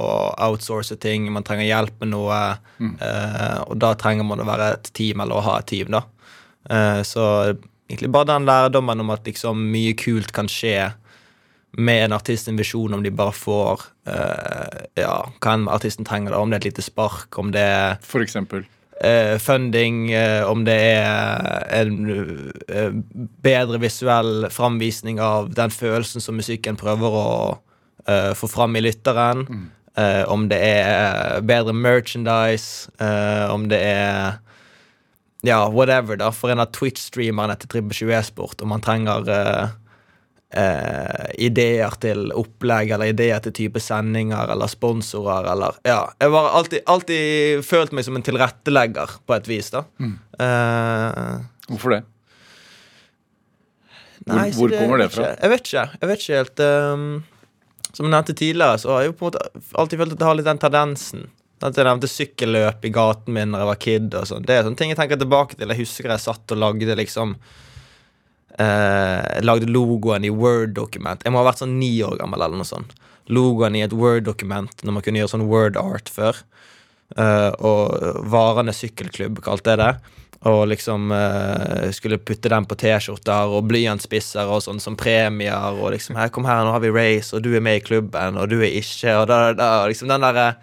outsource 0.47 0.95
ting, 1.01 1.27
man 1.33 1.45
trenger 1.47 1.67
hjelp 1.67 2.03
med 2.03 2.13
noe. 2.13 2.41
Eh, 2.79 3.61
og 3.65 3.75
da 3.81 3.93
trenger 3.99 4.27
man 4.27 4.43
å 4.43 4.47
være 4.47 4.73
et 4.77 4.91
team, 4.95 5.23
eller 5.23 5.39
å 5.39 5.45
ha 5.45 5.57
et 5.59 5.71
team, 5.73 5.91
da. 5.95 6.05
Eh, 6.69 7.01
så 7.05 7.25
egentlig 7.89 8.11
bare 8.13 8.31
den 8.31 8.47
lærdommen 8.47 9.03
om 9.03 9.11
at 9.13 9.27
liksom 9.27 9.67
mye 9.73 9.93
kult 9.99 10.31
kan 10.35 10.49
skje 10.51 10.93
med 11.77 12.05
en 12.05 12.13
artist 12.15 12.47
en 12.47 12.57
visjon 12.59 12.93
om 12.93 13.03
de 13.03 13.11
bare 13.11 13.33
får 13.35 13.81
uh, 14.07 14.85
Ja, 14.95 15.15
hva 15.41 15.53
enn 15.57 15.67
artisten 15.71 16.05
trenger, 16.07 16.31
da. 16.31 16.39
Om 16.39 16.49
det 16.51 16.57
er 16.57 16.63
et 16.63 16.69
lite 16.71 16.85
spark, 16.85 17.37
om 17.41 17.51
det 17.55 17.61
er 17.61 17.97
For 18.05 18.23
eksempel. 18.23 18.63
eh, 19.03 19.37
funding, 19.43 20.13
uh, 20.15 20.47
om 20.49 20.63
det 20.65 20.75
er 20.75 21.81
en 21.81 21.97
bedre 23.43 23.79
visuell 23.83 24.47
framvisning 24.51 25.19
av 25.19 25.53
den 25.53 25.69
følelsen 25.73 26.21
som 26.23 26.37
musikken 26.39 26.77
prøver 26.79 27.19
å 27.21 27.29
få 28.37 28.47
fram 28.47 28.75
i 28.77 28.81
lytteren. 28.85 29.47
eh, 29.97 30.23
om 30.29 30.47
det 30.47 30.59
er 30.61 31.41
bedre 31.41 31.73
merchandise, 31.73 32.91
om 33.49 33.67
det 33.67 33.79
er 33.81 34.37
ja, 35.43 35.69
whatever, 35.69 36.15
da. 36.17 36.31
For 36.31 36.49
en 36.53 36.59
av 36.61 36.69
Twitch-streamerne 36.71 37.55
til 37.57 37.69
Tripp 37.69 37.91
20 37.93 38.13
E-sport, 38.13 38.61
om 38.61 38.69
man 38.69 38.81
trenger 38.81 39.25
eh, 40.53 41.25
ideer 41.47 41.95
til 41.99 42.31
opplegg, 42.35 42.91
eller 42.95 43.11
ideer 43.13 43.39
til 43.45 43.51
type 43.55 43.79
sendinger, 43.81 44.51
eller 44.53 44.67
sponsorer, 44.71 45.51
eller 45.51 45.77
Ja. 45.85 46.01
Jeg 46.21 46.29
har 46.31 46.49
alltid, 46.59 46.81
alltid 46.85 47.65
følt 47.65 47.91
meg 47.91 48.05
som 48.05 48.15
en 48.15 48.23
tilrettelegger, 48.23 49.17
på 49.27 49.35
et 49.35 49.47
vis, 49.47 49.71
da. 49.71 49.85
Eh, 50.39 51.39
Hvorfor 51.69 51.89
det? 51.95 52.03
Nei, 54.25 54.49
hvor, 54.55 54.69
hvor 54.71 54.79
kommer 54.79 54.97
det 55.01 55.05
jeg 55.05 55.11
vet 55.11 55.15
fra? 55.19 55.31
Jeg 55.37 55.51
vet 55.51 55.65
ikke. 55.69 55.87
Jeg 56.01 56.09
vet 56.09 56.21
ikke 56.23 56.37
helt 56.41 56.61
Um, 56.65 57.23
Som 57.95 58.07
jeg 58.07 58.11
nevnte 58.11 58.33
tidligere, 58.35 58.79
så 58.81 58.89
har 58.91 59.03
jeg 59.05 59.13
på 59.15 59.25
en 59.27 59.31
måte 59.31 59.73
alltid 59.79 59.99
følt 60.01 60.13
at 60.15 60.19
jeg 60.23 60.27
har 60.27 60.35
litt 60.39 60.47
den 60.49 60.57
tendensen. 60.59 61.27
At 61.63 61.77
jeg 61.79 61.85
nevnte 61.87 62.09
sykkelløp 62.11 62.83
i 62.83 62.91
gaten 62.91 63.31
min 63.37 63.53
da 63.55 63.61
jeg 63.61 63.69
var 63.69 63.77
kid. 63.79 64.09
og 64.19 64.25
sånn. 64.27 64.43
Det 64.45 64.57
er 64.57 64.65
sånne 64.65 64.75
ting 64.81 64.89
jeg 64.91 64.97
tenker 64.99 65.21
tilbake 65.21 65.55
til. 65.55 65.69
Jeg 65.71 65.79
husker 65.85 66.09
jeg 66.11 66.19
satt 66.25 66.51
og 66.51 66.59
lagde 66.59 66.97
liksom 66.99 67.35
eh, 68.59 69.41
Lagde 69.45 69.69
logoen 69.69 70.25
i 70.25 70.33
Word-dokument. 70.33 71.23
Jeg 71.23 71.33
må 71.33 71.41
ha 71.41 71.49
vært 71.49 71.63
sånn 71.63 71.77
ni 71.79 71.91
år 72.05 72.17
gammel. 72.21 72.41
eller 72.41 72.57
noe 72.61 72.67
sånt. 72.67 72.95
Logoen 73.27 73.75
i 73.75 73.85
et 73.85 73.95
Word-dokument 73.95 74.83
når 74.83 74.97
man 74.97 75.05
kunne 75.05 75.21
gjøre 75.21 75.33
sånn 75.35 75.47
Word 75.49 75.79
art 75.81 76.11
før. 76.11 76.43
Eh, 77.17 77.51
og 77.61 78.27
Varende 78.31 78.73
sykkelklubb 78.75 79.41
kalte 79.45 79.75
jeg 79.75 79.83
det. 79.83 79.93
Og 80.45 80.67
liksom 80.69 81.09
eh, 81.15 81.89
skulle 81.95 82.19
putte 82.21 82.51
den 82.53 82.67
på 82.69 82.77
T-skjorter 82.77 83.49
og 83.55 83.65
blyantspisser 83.71 84.45
og 84.45 84.61
sånn 84.65 84.81
som 84.83 84.97
premier. 84.99 85.73
Og 85.73 85.95
liksom 85.95 86.17
her, 86.19 86.29
'Kom 86.29 86.45
her, 86.45 86.63
nå 86.65 86.71
har 86.75 86.83
vi 86.83 86.93
race, 86.93 87.33
og 87.33 87.41
du 87.41 87.55
er 87.55 87.61
med 87.65 87.81
i 87.81 87.85
klubben, 87.85 88.37
og 88.37 88.49
du 88.49 88.59
er 88.61 88.69
ikke', 88.69 89.21
og 89.21 89.27
da, 89.27 89.53
da, 89.53 89.87
liksom 89.87 90.07
den 90.07 90.21
derre 90.21 90.55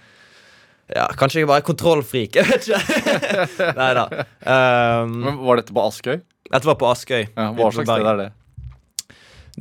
ja, 0.92 1.06
Kanskje 1.16 1.40
jeg 1.40 1.48
bare 1.48 1.62
er 1.62 1.66
kontrollfrik. 1.66 2.36
Jeg 2.36 2.44
vet 2.46 2.68
ikke. 2.68 3.72
Nei 3.78 3.92
da. 3.96 4.04
Um, 4.44 5.14
Men 5.24 5.38
Var 5.40 5.56
dette 5.56 5.72
på 5.72 5.86
Askøy? 5.88 6.20
Dette 6.52 6.68
var 6.68 6.78
på 6.80 6.88
Askøy. 6.90 7.24
Ja, 7.32 7.48
hva 7.56 7.70
slags 7.72 7.88
sted 7.88 8.08
er 8.12 8.20
det? 8.20 8.28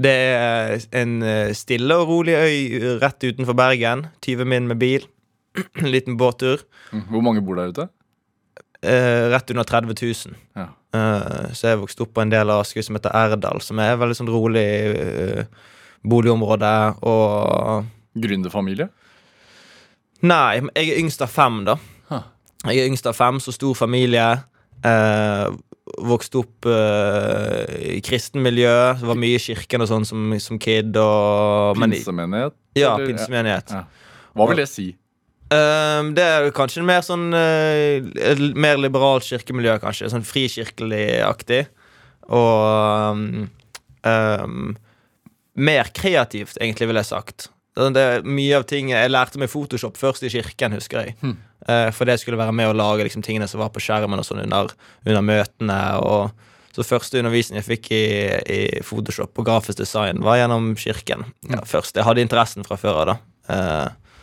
Det 0.01 0.11
er 0.11 0.83
en 1.01 1.17
eh, 1.23 1.53
stille 1.55 1.95
og 1.99 2.07
rolig 2.07 2.35
øy 2.35 2.83
rett 3.01 3.23
utenfor 3.23 3.55
Bergen. 3.57 4.05
20 4.23 4.47
min 4.47 4.67
med 4.67 4.79
bil. 4.79 5.07
En 5.79 5.91
liten 5.95 6.17
båttur. 6.19 6.63
Mm. 6.91 7.07
Hvor 7.09 7.25
mange 7.25 7.43
bor 7.43 7.59
der 7.59 7.71
ute? 7.71 7.87
Eh, 8.81 9.27
rett 9.31 9.51
under 9.51 9.67
30 9.67 9.95
000. 10.01 10.37
Ja. 10.55 10.67
Eh, 10.95 11.51
så 11.55 11.71
jeg 11.71 11.81
vokste 11.81 12.05
opp 12.05 12.13
på 12.15 12.23
en 12.23 12.31
del 12.31 12.51
av 12.51 12.63
Askøy 12.63 12.83
som 12.83 12.97
heter 12.97 13.15
Erdal, 13.15 13.61
som 13.63 13.79
er 13.79 13.93
et 13.93 14.01
veldig 14.01 14.19
sånn 14.19 14.31
rolig 14.31 14.67
eh, 14.91 15.43
boligområde. 16.07 16.73
Og 17.07 17.87
Gründerfamilie? 18.19 18.89
Nei, 20.27 20.61
jeg 20.75 20.91
er 20.91 21.01
yngst 21.01 21.23
av 21.23 21.31
fem, 21.33 21.63
da. 21.67 21.77
Huh. 22.11 22.25
Jeg 22.67 22.79
er 22.79 22.91
yngst 22.91 23.07
av 23.09 23.17
fem, 23.17 23.39
så 23.43 23.53
stor 23.55 23.77
familie. 23.77 24.25
Eh, 24.85 25.47
vokste 25.99 26.41
opp 26.41 26.67
uh, 26.69 27.65
i 27.81 27.99
kristen 28.05 28.43
miljø. 28.45 28.71
Det 28.99 29.09
var 29.09 29.19
mye 29.19 29.37
i 29.39 29.43
kirken 29.43 29.83
og 29.83 29.91
sånn 29.91 30.07
som, 30.07 30.31
som 30.43 30.59
kid. 30.61 30.95
Og, 30.97 31.79
men, 31.81 31.95
Pinsemenighet? 31.97 32.57
ja, 32.79 32.95
pinsemenighet. 33.01 33.75
Ja. 33.75 33.85
Hva 34.37 34.47
vil 34.51 34.63
det 34.63 34.69
si? 34.71 34.91
Um, 35.51 36.13
det 36.15 36.23
er 36.23 36.45
kanskje 36.55 36.79
en 36.79 36.87
mer 36.87 37.01
sånn 37.03 37.25
uh, 37.35 38.45
mer 38.55 38.79
liberalt 38.79 39.27
kirkemiljø, 39.27 39.75
kanskje. 39.83 40.11
Sånn 40.13 40.27
frikirkelig-aktig. 40.27 41.65
Og 42.31 43.17
um, 43.17 43.49
um, 44.07 44.75
mer 45.59 45.91
kreativt, 45.95 46.55
egentlig, 46.61 46.87
ville 46.87 47.03
jeg 47.03 47.11
sagt. 47.11 47.49
Det, 47.75 47.91
det, 47.95 48.03
er 48.03 48.25
mye 48.27 48.57
av 48.57 48.65
ting 48.67 48.89
Jeg 48.91 49.11
lærte 49.11 49.39
meg 49.39 49.47
Photoshop 49.51 49.95
først 49.99 50.25
i 50.27 50.31
kirken, 50.31 50.75
husker 50.75 51.05
jeg. 51.05 51.15
Eh, 51.23 51.37
fordi 51.61 52.09
det 52.09 52.21
skulle 52.21 52.39
være 52.39 52.55
med 52.57 52.71
å 52.71 52.73
lage 52.73 53.03
liksom, 53.05 53.21
tingene 53.21 53.45
som 53.47 53.61
var 53.61 53.69
på 53.69 53.83
skjermen 53.83 54.17
og 54.17 54.25
sånn 54.25 54.41
under, 54.41 54.71
under 55.05 55.21
møtene. 55.21 55.77
Og 56.01 56.31
så 56.73 56.85
første 56.87 57.19
undervisning 57.19 57.59
jeg 57.59 57.67
fikk 57.67 57.89
i, 57.93 58.05
i 58.41 58.59
Photoshop 58.85 59.37
og 59.37 59.47
grafisk 59.47 59.81
design, 59.81 60.23
var 60.25 60.39
gjennom 60.39 60.71
kirken. 60.79 61.27
Ja, 61.51 61.61
først. 61.67 61.99
Jeg 61.99 62.07
hadde 62.07 62.23
interessen 62.23 62.65
fra 62.67 62.79
før 62.79 63.01
av, 63.01 63.11
da. 63.11 63.17
Eh, 63.51 64.21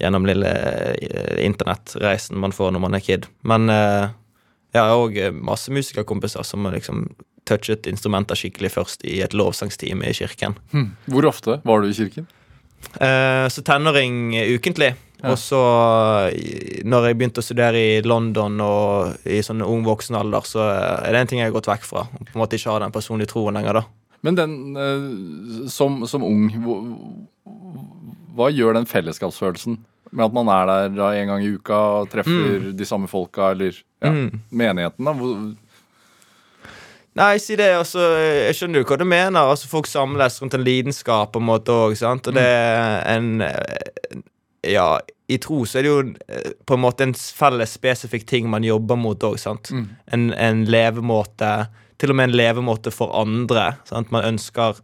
gjennom 0.00 0.24
lille 0.28 0.50
eh, 0.96 1.42
internettreisen 1.44 2.40
man 2.40 2.56
får 2.56 2.72
når 2.72 2.84
man 2.86 2.96
er 2.96 3.04
kid. 3.04 3.28
Men 3.44 3.68
eh, 3.72 4.08
jeg 4.72 4.80
har 4.86 4.96
òg 4.96 5.20
masse 5.36 5.72
musikerkompiser 5.74 6.46
som 6.46 6.64
har 6.66 6.78
liksom 6.78 7.08
touchet 7.48 7.88
instrumenter 7.90 8.38
skikkelig 8.38 8.72
først 8.76 9.04
i 9.08 9.18
et 9.24 9.36
lovsangstime 9.36 10.06
i 10.06 10.16
kirken. 10.16 10.56
Hm. 10.72 10.92
Hvor 11.10 11.28
ofte 11.28 11.60
var 11.66 11.82
du 11.82 11.90
i 11.90 11.96
kirken? 11.96 12.28
Eh, 12.96 13.46
så 13.52 13.64
tenåring 13.66 14.36
eh, 14.38 14.54
ukentlig. 14.56 14.94
Ja. 15.22 15.30
Og 15.34 15.38
så, 15.38 15.60
når 16.88 17.06
jeg 17.10 17.18
begynte 17.20 17.42
å 17.42 17.44
studere 17.44 17.76
i 17.76 18.00
London 18.06 18.54
og 18.64 19.26
i 19.28 19.42
sånn 19.44 19.60
ung 19.66 19.82
voksen 19.84 20.16
alder, 20.16 20.46
så 20.48 20.64
er 20.70 21.12
det 21.12 21.20
en 21.20 21.30
ting 21.30 21.42
jeg 21.42 21.50
har 21.50 21.56
gått 21.58 21.68
vekk 21.68 21.84
fra. 21.84 22.06
På 22.08 22.32
en 22.34 22.40
måte 22.40 22.56
ikke 22.56 22.72
har 22.72 22.80
den 22.86 22.94
personlige 22.94 23.32
troen 23.34 23.58
lenger, 23.58 23.80
da. 23.82 23.84
Men 24.24 24.36
den 24.36 24.54
eh, 24.76 25.68
som, 25.72 26.02
som 26.08 26.24
ung 26.24 26.48
hva, 28.36 28.50
gjør 28.52 28.76
den 28.78 28.88
fellesskapsfølelsen 28.88 29.78
med 30.10 30.24
at 30.26 30.34
man 30.34 30.48
er 30.50 30.66
der 30.66 30.94
da 30.96 31.08
en 31.14 31.28
gang 31.30 31.44
i 31.44 31.52
uka 31.54 31.76
og 32.00 32.08
treffer 32.10 32.70
de 32.74 32.86
samme 32.88 33.08
folka, 33.10 33.52
eller 33.54 33.76
ja, 34.02 34.10
Mm. 34.10 34.40
menigheten? 34.50 35.04
da? 35.04 35.12
Hvor, 35.12 35.36
Nei, 37.20 37.38
si 37.42 37.56
det, 37.58 37.66
altså, 37.74 38.00
jeg 38.46 38.54
skjønner 38.56 38.80
jo 38.80 38.86
hva 38.86 38.96
du 39.00 39.04
mener. 39.04 39.40
Altså, 39.50 39.66
Folk 39.68 39.88
samles 39.90 40.36
rundt 40.40 40.54
en 40.54 40.62
lidenskap 40.64 41.32
på 41.34 41.40
en 41.42 41.46
måte 41.48 41.74
òg. 41.74 41.96
Og 41.98 42.28
det 42.32 42.44
er 42.46 43.02
en 43.16 43.42
Ja, 44.66 45.00
i 45.30 45.38
tro 45.38 45.62
så 45.66 45.78
er 45.78 45.86
det 45.86 45.90
jo 45.90 46.00
eh, 46.28 46.54
på 46.66 46.76
en 46.76 46.82
måte 46.82 47.06
en 47.06 47.14
felles 47.14 47.76
spesifikk 47.78 48.26
ting 48.28 48.48
man 48.50 48.66
jobber 48.66 48.98
mot 48.98 49.22
òg. 49.24 49.38
Mm. 49.70 49.86
En, 50.12 50.32
en 50.34 50.64
levemåte 50.68 51.52
Til 52.00 52.12
og 52.12 52.16
med 52.16 52.30
en 52.30 52.36
levemåte 52.36 52.90
for 52.94 53.12
andre. 53.12 53.74
Sant? 53.88 54.10
Man 54.12 54.24
ønsker 54.24 54.80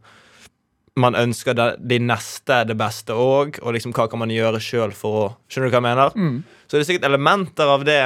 man 0.97 1.17
ønsker 1.17 1.57
de, 1.57 1.65
de 1.77 1.99
neste 2.01 2.63
det 2.69 2.77
beste 2.81 3.13
òg, 3.13 3.59
og 3.61 3.75
liksom 3.77 3.93
hva 3.97 4.07
kan 4.09 4.21
man 4.23 4.33
gjøre 4.33 4.61
sjøl 4.65 4.95
for 4.97 5.19
å 5.21 5.27
Skjønner 5.49 5.69
du 5.69 5.75
hva 5.75 5.81
jeg 5.81 5.87
mener? 5.89 6.15
Mm. 6.17 6.39
Så 6.65 6.77
det 6.77 6.83
er 6.83 6.89
sikkert 6.89 7.09
elementer 7.11 7.73
av 7.73 7.85
det 7.85 8.01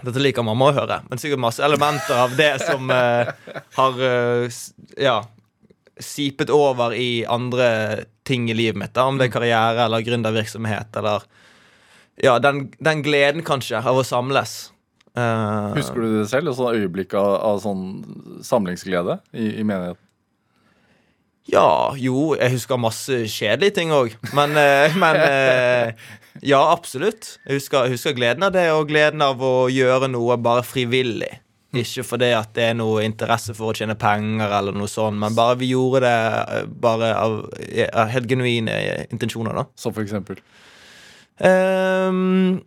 Dette 0.00 0.22
liker 0.22 0.46
mamma 0.46 0.70
å 0.70 0.76
høre, 0.78 1.02
men 1.10 1.20
sikkert 1.20 1.42
masse 1.42 1.60
elementer 1.64 2.16
av 2.16 2.32
det 2.38 2.54
som 2.62 2.88
uh, 2.88 3.28
har 3.78 3.98
uh, 4.00 4.60
ja, 4.96 5.18
sipet 6.00 6.48
over 6.54 6.94
i 6.96 7.26
andre 7.28 7.68
ting 8.30 8.48
i 8.50 8.56
livet 8.56 8.78
mitt. 8.80 8.94
Da, 8.96 9.06
om 9.10 9.18
det 9.20 9.28
er 9.28 9.36
karriere 9.36 9.86
eller 9.86 10.06
gründervirksomhet 10.06 11.00
eller 11.02 11.26
Ja, 12.20 12.34
den, 12.42 12.66
den 12.84 13.00
gleden, 13.02 13.42
kanskje, 13.46 13.80
av 13.80 13.96
å 13.96 14.04
samles. 14.04 14.70
Uh, 15.16 15.72
Husker 15.74 16.04
du 16.04 16.20
det 16.20 16.28
selv? 16.30 16.50
Et 16.50 16.58
sånt 16.58 16.76
øyeblikk 16.76 17.16
av, 17.18 17.32
av 17.48 17.62
sånn 17.64 17.84
samlingsglede 18.46 19.18
i, 19.32 19.56
i 19.58 19.64
menigheten? 19.64 20.04
Ja, 21.50 21.94
jo, 21.98 22.34
jeg 22.38 22.54
husker 22.54 22.78
masse 22.78 23.24
kjedelige 23.32 23.78
ting 23.80 23.94
òg. 23.94 24.12
Men, 24.36 24.52
eh, 24.60 24.94
men 25.00 25.16
eh, 25.18 26.10
ja, 26.46 26.60
absolutt. 26.70 27.38
Jeg 27.46 27.58
husker, 27.58 27.88
jeg 27.88 27.96
husker 27.96 28.14
gleden 28.14 28.44
av 28.46 28.52
det, 28.54 28.68
og 28.74 28.90
gleden 28.90 29.24
av 29.24 29.40
å 29.42 29.54
gjøre 29.72 30.10
noe 30.12 30.36
bare 30.38 30.62
frivillig. 30.66 31.32
Ikke 31.70 32.02
fordi 32.02 32.32
at 32.34 32.50
det 32.56 32.64
er 32.66 32.78
noe 32.78 33.04
interesse 33.06 33.54
for 33.54 33.70
å 33.70 33.76
tjene 33.76 33.94
penger, 33.98 34.50
eller 34.58 34.74
noe 34.74 34.90
sånt, 34.90 35.20
men 35.22 35.36
bare 35.38 35.58
vi 35.60 35.68
gjorde 35.70 36.00
det 36.02 36.16
eh, 36.56 36.64
bare 36.82 37.12
av 37.14 37.36
av 37.94 38.10
helt 38.10 38.26
genuine 38.30 38.74
intensjoner, 39.10 39.54
da. 39.54 39.68
Som 39.78 39.94
for 39.94 40.02
eksempel? 40.02 40.40
Um, 41.40 42.58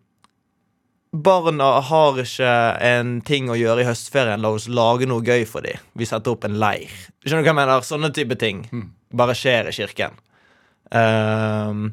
barna 1.13 1.67
har 1.89 2.17
ikke 2.23 2.53
en 2.87 3.17
ting 3.27 3.51
å 3.51 3.59
gjøre 3.59 3.83
i 3.83 3.89
høstferien. 3.89 4.41
La 4.41 4.53
oss 4.55 4.69
lage 4.71 5.09
noe 5.09 5.21
gøy 5.25 5.43
for 5.49 5.67
dem. 5.67 5.83
Vi 5.99 6.07
setter 6.09 6.33
opp 6.33 6.47
en 6.47 6.57
leir. 6.61 6.91
Skjønner 7.25 7.43
du 7.43 7.49
hva 7.49 7.51
jeg 7.51 7.59
mener? 7.59 7.85
Sånne 7.85 8.13
type 8.15 8.39
ting 8.39 8.63
bare 9.13 9.35
skjer 9.37 9.69
i 9.69 9.75
kirken. 9.75 10.15
Um, 10.93 11.89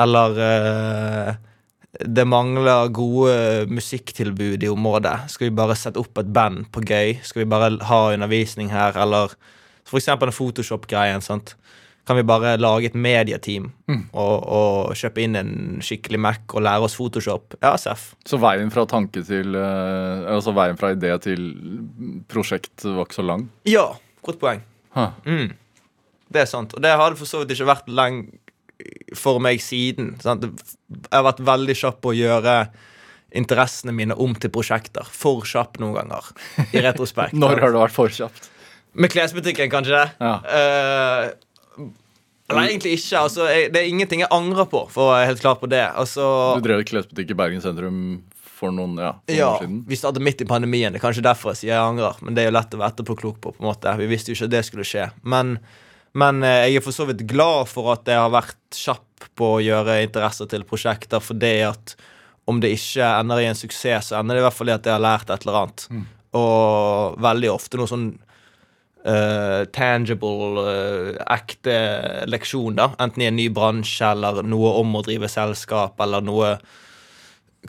eller 0.00 0.40
eh, 0.44 1.34
det 1.98 2.24
mangler 2.28 2.88
gode 2.94 3.66
musikktilbud 3.66 4.62
i 4.62 4.70
området. 4.70 5.16
Skal 5.32 5.48
vi 5.48 5.56
bare 5.58 5.76
sette 5.78 5.98
opp 5.98 6.18
et 6.22 6.30
band 6.32 6.68
på 6.70 6.84
gøy? 6.86 7.16
Skal 7.26 7.42
vi 7.42 7.50
bare 7.50 7.72
ha 7.88 8.02
undervisning 8.14 8.70
her, 8.70 8.94
eller 8.94 9.34
eksempel 9.90 10.30
den 10.30 10.36
Photoshop-greien. 10.36 11.20
sant? 11.20 11.56
Kan 12.06 12.16
vi 12.16 12.22
bare 12.22 12.56
lage 12.56 12.86
et 12.86 12.94
medieteam 12.94 13.68
og, 14.18 14.36
og 14.42 14.94
kjøpe 14.98 15.20
inn 15.22 15.36
en 15.36 15.52
skikkelig 15.84 16.18
Mac 16.18 16.54
og 16.54 16.64
lære 16.64 16.86
oss 16.86 16.96
Photoshop? 16.98 17.54
Ja, 17.62 17.76
Seff. 17.78 18.14
Så 18.26 18.38
veien 18.40 18.70
fra 18.74 18.86
tanke 18.88 19.22
til 19.22 19.54
eh, 19.54 20.24
Altså 20.32 20.54
veien 20.56 20.78
fra 20.80 20.94
idé 20.96 21.12
til 21.22 21.44
prosjekt 22.30 22.82
var 22.86 23.04
ikke 23.04 23.18
så 23.20 23.26
lang? 23.26 23.44
Ja, 23.68 23.84
godt 24.26 24.40
poeng. 24.40 24.64
Huh. 24.96 25.12
Mm. 25.26 25.52
Det 26.30 26.42
er 26.42 26.50
sant. 26.50 26.74
Og 26.74 26.82
det 26.82 26.96
hadde 26.96 27.18
for 27.20 27.30
så 27.30 27.42
vidt 27.42 27.54
ikke 27.54 27.68
vært 27.68 27.92
lenge 27.92 28.40
for 29.18 29.42
meg 29.42 29.62
siden. 29.64 30.14
Sant? 30.22 30.46
Jeg 30.46 31.12
har 31.12 31.26
vært 31.26 31.42
veldig 31.46 31.76
kjapp 31.82 32.00
på 32.04 32.12
å 32.12 32.16
gjøre 32.16 32.56
interessene 33.36 33.94
mine 33.94 34.16
om 34.18 34.34
til 34.38 34.52
prosjekter. 34.54 35.06
For 35.06 35.46
kjapp 35.46 35.78
noen 35.82 35.98
ganger, 36.00 36.32
i 36.70 36.82
retrospekt. 36.82 37.36
Når 37.42 37.62
har 37.62 37.74
det 37.74 37.84
vært 37.84 37.96
for 37.96 38.12
kjapt? 38.14 38.50
Med 38.98 39.12
klesbutikken, 39.12 39.70
kanskje? 39.70 40.02
Ja. 40.18 40.32
Uh, 40.42 41.86
nei, 42.50 42.64
egentlig 42.72 42.96
ikke. 42.98 43.20
Altså, 43.22 43.46
jeg, 43.52 43.70
det 43.74 43.84
er 43.84 43.92
ingenting 43.92 44.24
jeg 44.24 44.32
angrer 44.34 44.66
på, 44.70 44.82
for 44.90 45.06
å 45.06 45.12
være 45.14 45.30
helt 45.30 45.44
klar 45.44 45.60
på 45.60 45.70
det. 45.70 45.84
Altså, 45.94 46.26
Du 46.58 46.66
drev 46.66 46.82
klesbutikk 46.88 47.30
i 47.34 47.38
Bergen 47.38 47.62
sentrum 47.62 48.00
for 48.60 48.74
noen, 48.74 48.98
ja, 49.00 49.14
for 49.24 49.36
ja, 49.36 49.52
noen 49.54 49.62
siden? 49.62 49.78
Vi 49.88 49.98
startet 49.98 50.24
midt 50.26 50.42
i 50.44 50.48
pandemien. 50.48 50.92
Det 50.92 51.00
er 51.00 51.06
kanskje 51.06 51.24
derfor 51.24 51.54
jeg 51.54 51.62
sier 51.62 51.74
jeg 51.76 51.84
angrer. 51.84 52.18
Men 52.24 52.36
det 52.36 52.44
er 52.44 52.50
jo 52.50 52.56
lett 52.58 52.74
å 52.76 52.82
være 52.82 52.94
etterpåklok 52.96 53.38
på. 53.40 53.54
på 53.54 53.64
en 53.64 53.70
måte 53.70 53.94
Vi 54.00 54.10
visste 54.10 54.32
jo 54.32 54.38
ikke 54.38 54.50
at 54.50 54.56
det 54.56 54.64
skulle 54.68 54.88
skje. 54.88 55.06
Men, 55.22 55.54
men 56.18 56.42
eh, 56.46 56.66
jeg 56.68 56.80
er 56.80 56.84
for 56.84 56.96
så 56.96 57.06
vidt 57.08 57.26
glad 57.30 57.68
for 57.70 57.92
at 57.94 58.08
jeg 58.08 58.18
har 58.18 58.32
vært 58.32 58.78
kjapp 58.78 59.28
på 59.38 59.52
å 59.56 59.60
gjøre 59.62 60.00
interesser 60.04 60.48
til 60.50 60.64
prosjekter, 60.68 61.22
for 61.22 61.38
det 61.38 61.58
at 61.68 61.94
om 62.50 62.58
det 62.62 62.72
ikke 62.74 63.04
ender 63.20 63.42
i 63.42 63.50
en 63.50 63.58
suksess, 63.58 64.10
så 64.10 64.18
ender 64.18 64.36
det 64.36 64.42
i 64.42 64.46
hvert 64.48 64.56
fall 64.56 64.72
i 64.72 64.74
at 64.74 64.88
jeg 64.88 64.96
har 64.96 65.04
lært 65.04 65.30
et 65.30 65.44
eller 65.44 65.60
annet. 65.60 65.84
Og 66.34 67.20
veldig 67.22 67.50
ofte 67.52 67.78
noe 67.78 67.90
sånn 67.90 68.06
uh, 69.06 69.62
tangible, 69.76 70.64
uh, 70.64 71.20
ekte 71.30 71.76
leksjon, 72.26 72.78
da. 72.80 72.88
Enten 73.02 73.22
i 73.22 73.28
en 73.28 73.38
ny 73.38 73.46
bransje 73.54 74.08
eller 74.16 74.40
noe 74.42 74.72
om 74.80 74.96
å 74.98 75.04
drive 75.06 75.30
selskap 75.30 76.00
eller 76.02 76.24
noe 76.26 76.56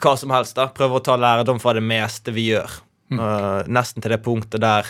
hva 0.00 0.16
som 0.18 0.32
helst. 0.34 0.56
da 0.58 0.66
Prøve 0.72 0.98
å 0.98 1.04
ta 1.04 1.18
lærdom 1.20 1.60
fra 1.62 1.76
det 1.76 1.84
meste 1.84 2.34
vi 2.34 2.48
gjør. 2.50 2.80
Eh, 3.12 3.62
nesten 3.68 4.02
til 4.02 4.14
det 4.14 4.22
punktet 4.24 4.62
der 4.62 4.88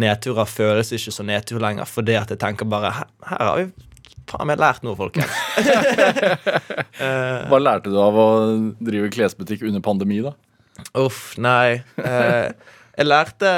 nedturer 0.00 0.48
føles 0.48 0.92
ikke 0.94 1.12
så 1.14 1.26
nedtur 1.26 1.62
lenger, 1.62 1.88
fordi 1.88 2.16
at 2.18 2.32
jeg 2.32 2.40
tenker 2.42 2.68
bare 2.68 2.94
Her, 3.00 3.12
her 3.30 3.44
har 3.50 3.60
vi 3.60 3.68
faen 4.28 4.48
meg 4.50 4.60
lært 4.60 4.84
noe, 4.84 4.96
folkens. 4.98 5.32
Hva 7.48 7.60
lærte 7.62 7.92
du 7.92 7.98
av 8.02 8.18
å 8.18 8.28
drive 8.76 9.10
klesbutikk 9.14 9.64
under 9.68 9.84
pandemi, 9.84 10.20
da? 10.24 10.34
Uff, 11.00 11.32
nei. 11.40 11.80
Eh, 11.98 12.50
jeg 12.98 13.06
lærte 13.08 13.48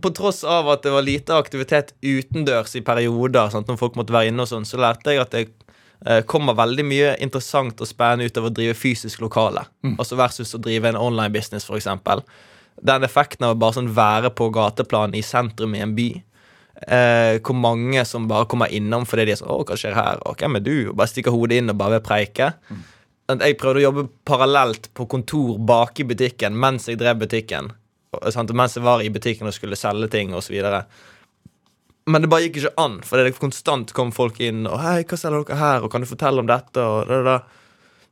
På 0.00 0.12
tross 0.16 0.42
av 0.48 0.70
at 0.72 0.84
det 0.84 0.92
var 0.94 1.04
lite 1.04 1.36
aktivitet 1.36 1.94
utendørs 2.04 2.76
i 2.76 2.84
perioder, 2.84 3.50
sant, 3.52 3.68
når 3.68 3.80
folk 3.80 3.98
måtte 3.98 4.14
være 4.14 4.32
inne 4.32 4.44
og 4.44 4.50
sånn, 4.50 4.68
så 4.68 4.80
lærte 4.80 5.14
jeg 5.14 5.22
at 5.22 5.34
det 5.34 5.44
eh, 5.48 6.22
kommer 6.28 6.56
veldig 6.58 6.84
mye 6.86 7.14
interessant 7.24 7.80
og 7.80 7.88
spennende 7.88 8.28
ut 8.28 8.40
av 8.40 8.48
å 8.50 8.54
drive 8.54 8.76
fysisk 8.78 9.24
lokale. 9.24 9.64
Altså 9.96 10.18
versus 10.20 10.52
å 10.56 10.60
drive 10.62 10.92
en 10.92 11.00
online 11.00 11.32
business, 11.32 11.70
eksempel. 11.72 12.20
Den 12.80 13.04
effekten 13.04 13.46
av 13.46 13.56
å 13.56 13.60
bare 13.60 13.76
sånn 13.78 13.90
være 13.94 14.32
på 14.34 14.48
gateplan 14.54 15.14
i 15.14 15.22
sentrum 15.22 15.74
i 15.74 15.82
en 15.84 15.94
by. 15.96 16.08
Eh, 16.82 17.36
hvor 17.44 17.54
mange 17.54 18.04
som 18.08 18.24
bare 18.30 18.48
kommer 18.50 18.72
innom 18.72 19.04
fordi 19.06 19.26
de 19.28 19.34
er 19.34 19.38
sånn 19.38 19.52
'Å, 19.52 19.64
hva 19.66 19.76
skjer 19.76 19.94
her?' 19.94 20.22
Og 20.26 20.36
'Hvem 20.36 20.56
er 20.56 20.60
du?' 20.60 20.88
Og 20.90 20.96
bare 20.96 21.08
stikker 21.08 21.30
hodet 21.30 21.58
inn 21.58 21.70
og 21.70 21.78
bare 21.78 22.00
vil 22.00 22.08
preike. 22.08 22.54
Mm. 22.70 22.82
Jeg 23.40 23.58
prøvde 23.58 23.80
å 23.80 23.86
jobbe 23.86 24.08
parallelt 24.24 24.88
på 24.94 25.08
kontor 25.08 25.58
bak 25.58 26.00
i 26.00 26.04
butikken 26.04 26.58
mens 26.58 26.86
jeg 26.86 26.98
drev 26.98 27.20
butikken. 27.20 27.70
Og, 28.12 28.32
sant? 28.32 28.52
Mens 28.52 28.74
jeg 28.74 28.84
var 28.84 29.00
i 29.00 29.08
butikken 29.08 29.46
og 29.46 29.54
skulle 29.54 29.76
selge 29.76 30.10
ting 30.10 30.34
osv. 30.34 30.58
Men 32.06 32.22
det 32.22 32.28
bare 32.28 32.48
gikk 32.48 32.56
ikke 32.56 32.74
an, 32.82 33.00
fordi 33.00 33.24
det 33.24 33.38
konstant 33.38 33.92
kom 33.92 34.10
folk 34.10 34.40
inn 34.40 34.66
og 34.66 34.80
'Hei, 34.80 35.04
hva 35.04 35.16
selger 35.16 35.44
dere 35.44 35.58
her?' 35.58 35.82
og 35.84 35.90
'Kan 35.90 36.00
du 36.00 36.06
fortelle 36.06 36.38
om 36.40 36.46
dette?' 36.46 36.80
og 36.80 37.08
da, 37.08 37.22
da, 37.22 37.40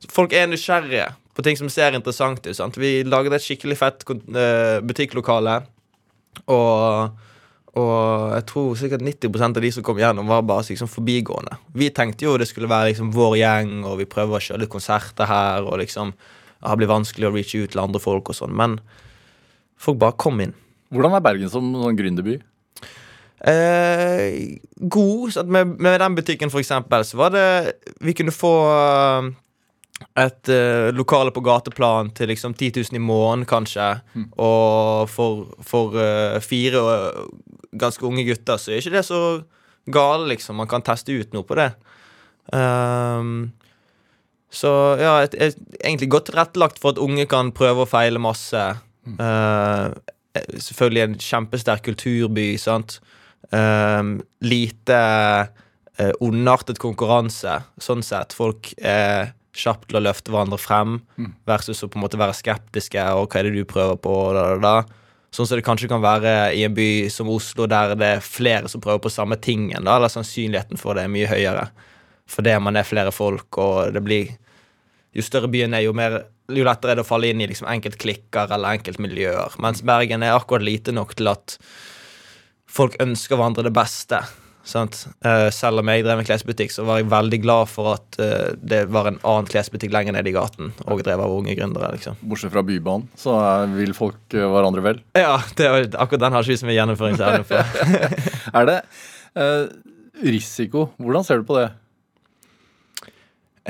Folk 0.09 0.33
er 0.33 0.47
nysgjerrige 0.49 1.09
på 1.35 1.43
ting 1.45 1.57
som 1.59 1.69
ser 1.71 1.95
interessant 1.95 2.41
ut. 2.45 2.55
Sant? 2.57 2.79
Vi 2.79 3.03
laget 3.07 3.37
et 3.37 3.45
skikkelig 3.45 3.77
fett 3.79 4.07
eh, 4.09 4.79
butikklokale, 4.85 5.59
og 6.51 7.19
og 7.71 8.33
jeg 8.35 8.43
tror 8.49 8.73
sikkert 8.75 9.03
90% 9.05 9.55
av 9.55 9.63
de 9.63 9.69
som 9.71 9.83
kom 9.87 9.99
gjennom, 10.01 10.27
var 10.27 10.41
bare 10.43 10.65
liksom 10.67 10.89
forbigående. 10.91 11.55
Vi 11.71 11.87
tenkte 11.95 12.25
jo 12.25 12.33
det 12.39 12.49
skulle 12.49 12.67
være 12.67 12.89
liksom 12.89 13.13
vår 13.15 13.37
gjeng, 13.39 13.71
og 13.87 13.95
vi 14.01 14.09
prøver 14.11 14.35
å 14.35 14.43
kjøre 14.43 14.65
litt 14.65 14.73
konserter 14.73 15.29
her, 15.29 15.63
og 15.63 15.79
liksom 15.83 16.13
Det 16.61 16.75
blir 16.77 16.91
vanskelig 16.91 17.25
å 17.25 17.31
reache 17.33 17.63
ut 17.63 17.71
til 17.73 17.79
andre 17.81 17.97
folk 17.97 18.27
og 18.29 18.35
sånn, 18.37 18.51
men 18.53 18.75
folk 19.81 19.97
bare 19.97 20.13
kom 20.13 20.37
inn. 20.43 20.51
Hvordan 20.93 21.15
er 21.17 21.23
Bergen 21.25 21.49
som 21.49 21.71
sånn 21.73 21.97
gründerby? 21.97 22.35
Eh, 23.41 24.59
god. 24.77 25.31
Så 25.33 25.43
med, 25.43 25.71
med 25.81 25.97
den 26.03 26.19
butikken, 26.19 26.51
for 26.53 26.61
eksempel, 26.61 27.01
så 27.01 27.17
var 27.17 27.33
det 27.33 27.73
Vi 27.97 28.13
kunne 28.13 28.35
få 28.35 28.53
et 30.17 30.51
uh, 30.51 30.89
lokale 30.95 31.31
på 31.33 31.43
gateplan 31.45 32.11
til 32.17 32.31
liksom 32.31 32.53
10 32.53 32.71
000 32.91 32.97
i 32.99 33.03
måneden, 33.03 33.45
kanskje. 33.49 33.87
Og 34.33 35.09
for, 35.09 35.47
for 35.65 35.95
uh, 35.95 36.39
fire 36.43 36.81
uh, 36.81 37.23
ganske 37.79 38.05
unge 38.05 38.25
gutter 38.27 38.59
så 38.59 38.73
er 38.73 38.81
ikke 38.81 38.97
det 38.97 39.05
så 39.07 39.21
gale, 39.91 40.27
liksom. 40.33 40.59
Man 40.59 40.69
kan 40.71 40.83
teste 40.85 41.15
ut 41.15 41.33
noe 41.35 41.47
på 41.47 41.57
det. 41.59 41.71
Um, 42.51 43.51
så 44.51 44.71
ja, 44.99 45.15
et, 45.23 45.35
et, 45.39 45.59
egentlig 45.79 46.11
godt 46.11 46.29
tilrettelagt 46.31 46.81
for 46.81 46.91
at 46.91 47.01
unge 47.01 47.25
kan 47.31 47.53
prøve 47.55 47.85
og 47.85 47.91
feile 47.93 48.19
masse. 48.19 48.59
Eh, 49.07 49.85
selvfølgelig 50.59 51.03
en 51.05 51.19
kjempesterk 51.23 51.85
kulturby, 51.87 52.53
sant. 52.59 52.99
Um, 53.51 54.19
lite 54.43 54.99
ondartet 56.23 56.79
konkurranse, 56.81 57.57
sånn 57.83 58.03
sett. 58.03 58.35
Folk 58.35 58.71
er 58.77 59.33
kjapt 59.57 59.89
til 59.89 59.99
å 59.99 60.03
løfte 60.05 60.31
hverandre 60.31 60.59
frem, 60.61 60.99
versus 61.49 61.83
å 61.83 61.89
på 61.91 61.99
en 61.99 62.05
måte 62.05 62.19
være 62.19 62.35
skeptiske. 62.37 63.03
Og 63.19 63.27
hva 63.29 63.39
er 63.39 63.49
det 63.49 63.55
du 63.55 63.65
prøver 63.67 63.99
på? 63.99 64.13
og 64.29 64.35
Da, 64.35 64.47
da, 64.55 64.59
da. 64.63 65.01
Sånn 65.31 65.47
som 65.47 65.55
det 65.55 65.63
kanskje 65.63 65.87
kan 65.87 66.03
være 66.03 66.51
i 66.59 66.65
en 66.67 66.73
by 66.75 67.07
som 67.11 67.29
Oslo, 67.31 67.63
der 67.71 67.95
det 67.95 68.07
er 68.17 68.25
flere 68.25 68.67
som 68.67 68.81
prøver 68.83 68.99
på 69.05 69.13
samme 69.13 69.37
tingen. 69.39 69.85
Da, 69.87 69.95
eller 69.95 70.11
sannsynligheten 70.11 70.79
for 70.79 70.97
det 70.97 71.05
er 71.05 71.13
mye 71.13 71.29
høyere. 71.29 71.69
Fordi 72.31 72.57
man 72.63 72.79
er 72.79 72.87
flere 72.87 73.13
folk, 73.15 73.57
og 73.57 73.95
det 73.95 74.03
blir 74.03 74.37
Jo 75.11 75.23
større 75.27 75.49
byen 75.51 75.73
er, 75.75 75.81
jo, 75.83 75.91
mer, 75.91 76.13
jo 76.47 76.63
lettere 76.63 76.93
er 76.93 76.95
det 76.95 77.03
å 77.03 77.07
falle 77.07 77.27
inn 77.27 77.41
i 77.43 77.47
liksom 77.51 77.67
enkeltklikker 77.67 78.53
eller 78.55 78.77
enkeltmiljøer. 78.77 79.57
Mens 79.59 79.81
Bergen 79.83 80.23
er 80.23 80.37
akkurat 80.37 80.63
lite 80.63 80.93
nok 80.95 81.17
til 81.19 81.27
at 81.27 81.57
folk 82.71 82.95
ønsker 83.03 83.35
hverandre 83.35 83.65
det 83.67 83.73
beste. 83.75 84.21
Sant? 84.67 85.07
Eh, 85.25 85.47
selv 85.53 85.81
om 85.81 85.89
jeg 85.89 86.03
drev 86.05 86.21
en 86.21 86.27
klesbutikk, 86.27 86.73
så 86.73 86.85
var 86.85 86.99
jeg 86.99 87.09
veldig 87.11 87.39
glad 87.41 87.69
for 87.71 87.95
at 87.95 88.17
eh, 88.21 88.51
det 88.57 88.83
var 88.93 89.09
en 89.09 89.17
annen 89.27 89.49
klesbutikk 89.49 89.93
lenger 89.93 90.15
nede 90.15 90.29
i 90.29 90.35
gaten, 90.35 90.69
og 90.85 91.01
drev 91.05 91.23
av 91.23 91.33
unge 91.33 91.55
gründere. 91.57 91.91
liksom. 91.95 92.19
Bortsett 92.21 92.53
fra 92.53 92.63
Bybanen, 92.65 93.07
så 93.19 93.37
vil 93.73 93.95
folk 93.97 94.37
eh, 94.37 94.45
hverandre 94.45 94.85
vel. 94.85 95.01
Ja, 95.17 95.39
det 95.57 95.71
var, 95.73 95.89
akkurat 96.05 96.25
den 96.25 96.37
har 96.37 96.45
ikke 96.45 96.53
vi 96.53 96.61
så 96.61 96.69
mye 96.69 96.77
gjennomføringsevne 96.77 97.47
på. 97.49 97.63
Er 98.59 98.69
det 98.69 98.77
uh, 99.39 99.65
risiko? 100.27 100.89
Hvordan 101.01 101.25
ser 101.25 101.41
du 101.41 101.49
på 101.49 101.57
det? 101.57 101.67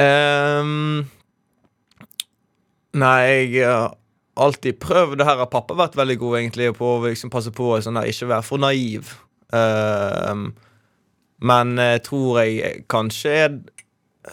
Um, 0.01 1.03
nei, 2.97 3.17
jeg 3.53 3.67
har 3.67 3.91
alltid 4.41 4.79
prøvd 4.81 5.19
det 5.19 5.27
her. 5.27 5.39
Har 5.43 5.51
pappa 5.51 5.77
vært 5.77 5.97
veldig 5.99 6.17
god 6.21 6.39
egentlig 6.39 6.71
på 6.77 6.95
å 6.95 7.03
liksom 7.05 7.31
passe 7.33 7.53
på 7.55 7.75
å 7.75 7.81
sånn 7.83 7.99
ikke 8.03 8.31
være 8.31 8.47
for 8.47 8.63
naiv. 8.63 9.13
Ehm, 9.55 10.51
men 11.41 11.75
jeg 11.81 12.03
tror 12.05 12.41
jeg 12.43 12.83
kanskje 12.91 13.37
er 13.43 13.55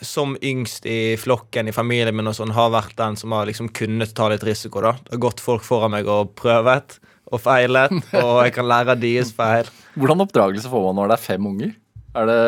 som 0.05 0.35
yngst 0.45 0.87
i 0.87 1.17
flokken 1.17 1.71
i 1.71 1.73
familien 1.73 2.17
min 2.17 2.29
og 2.29 2.37
sånn, 2.37 2.53
har 2.53 2.73
vært 2.75 2.97
den 2.99 3.17
som 3.17 3.33
har 3.33 3.49
liksom 3.49 3.71
kunnet 3.77 4.13
ta 4.17 4.29
litt 4.29 4.45
risiko. 4.45 4.83
da 4.85 4.93
Det 5.01 5.17
har 5.17 5.25
gått 5.25 5.41
folk 5.41 5.65
foran 5.65 5.95
meg 5.97 6.09
og 6.13 6.35
prøvet 6.37 6.99
og 7.33 7.41
feilet, 7.41 7.93
og 8.23 8.45
jeg 8.45 8.55
kan 8.57 8.69
lære 8.69 8.95
av 8.95 9.01
deres 9.01 9.33
feil. 9.37 9.69
Hvordan 9.97 10.25
oppdragelse 10.25 10.71
får 10.71 10.87
man 10.89 11.01
når 11.01 11.11
det 11.11 11.19
er 11.19 11.25
fem 11.25 11.51
unger? 11.51 11.75
Er 12.17 12.29
det 12.31 12.39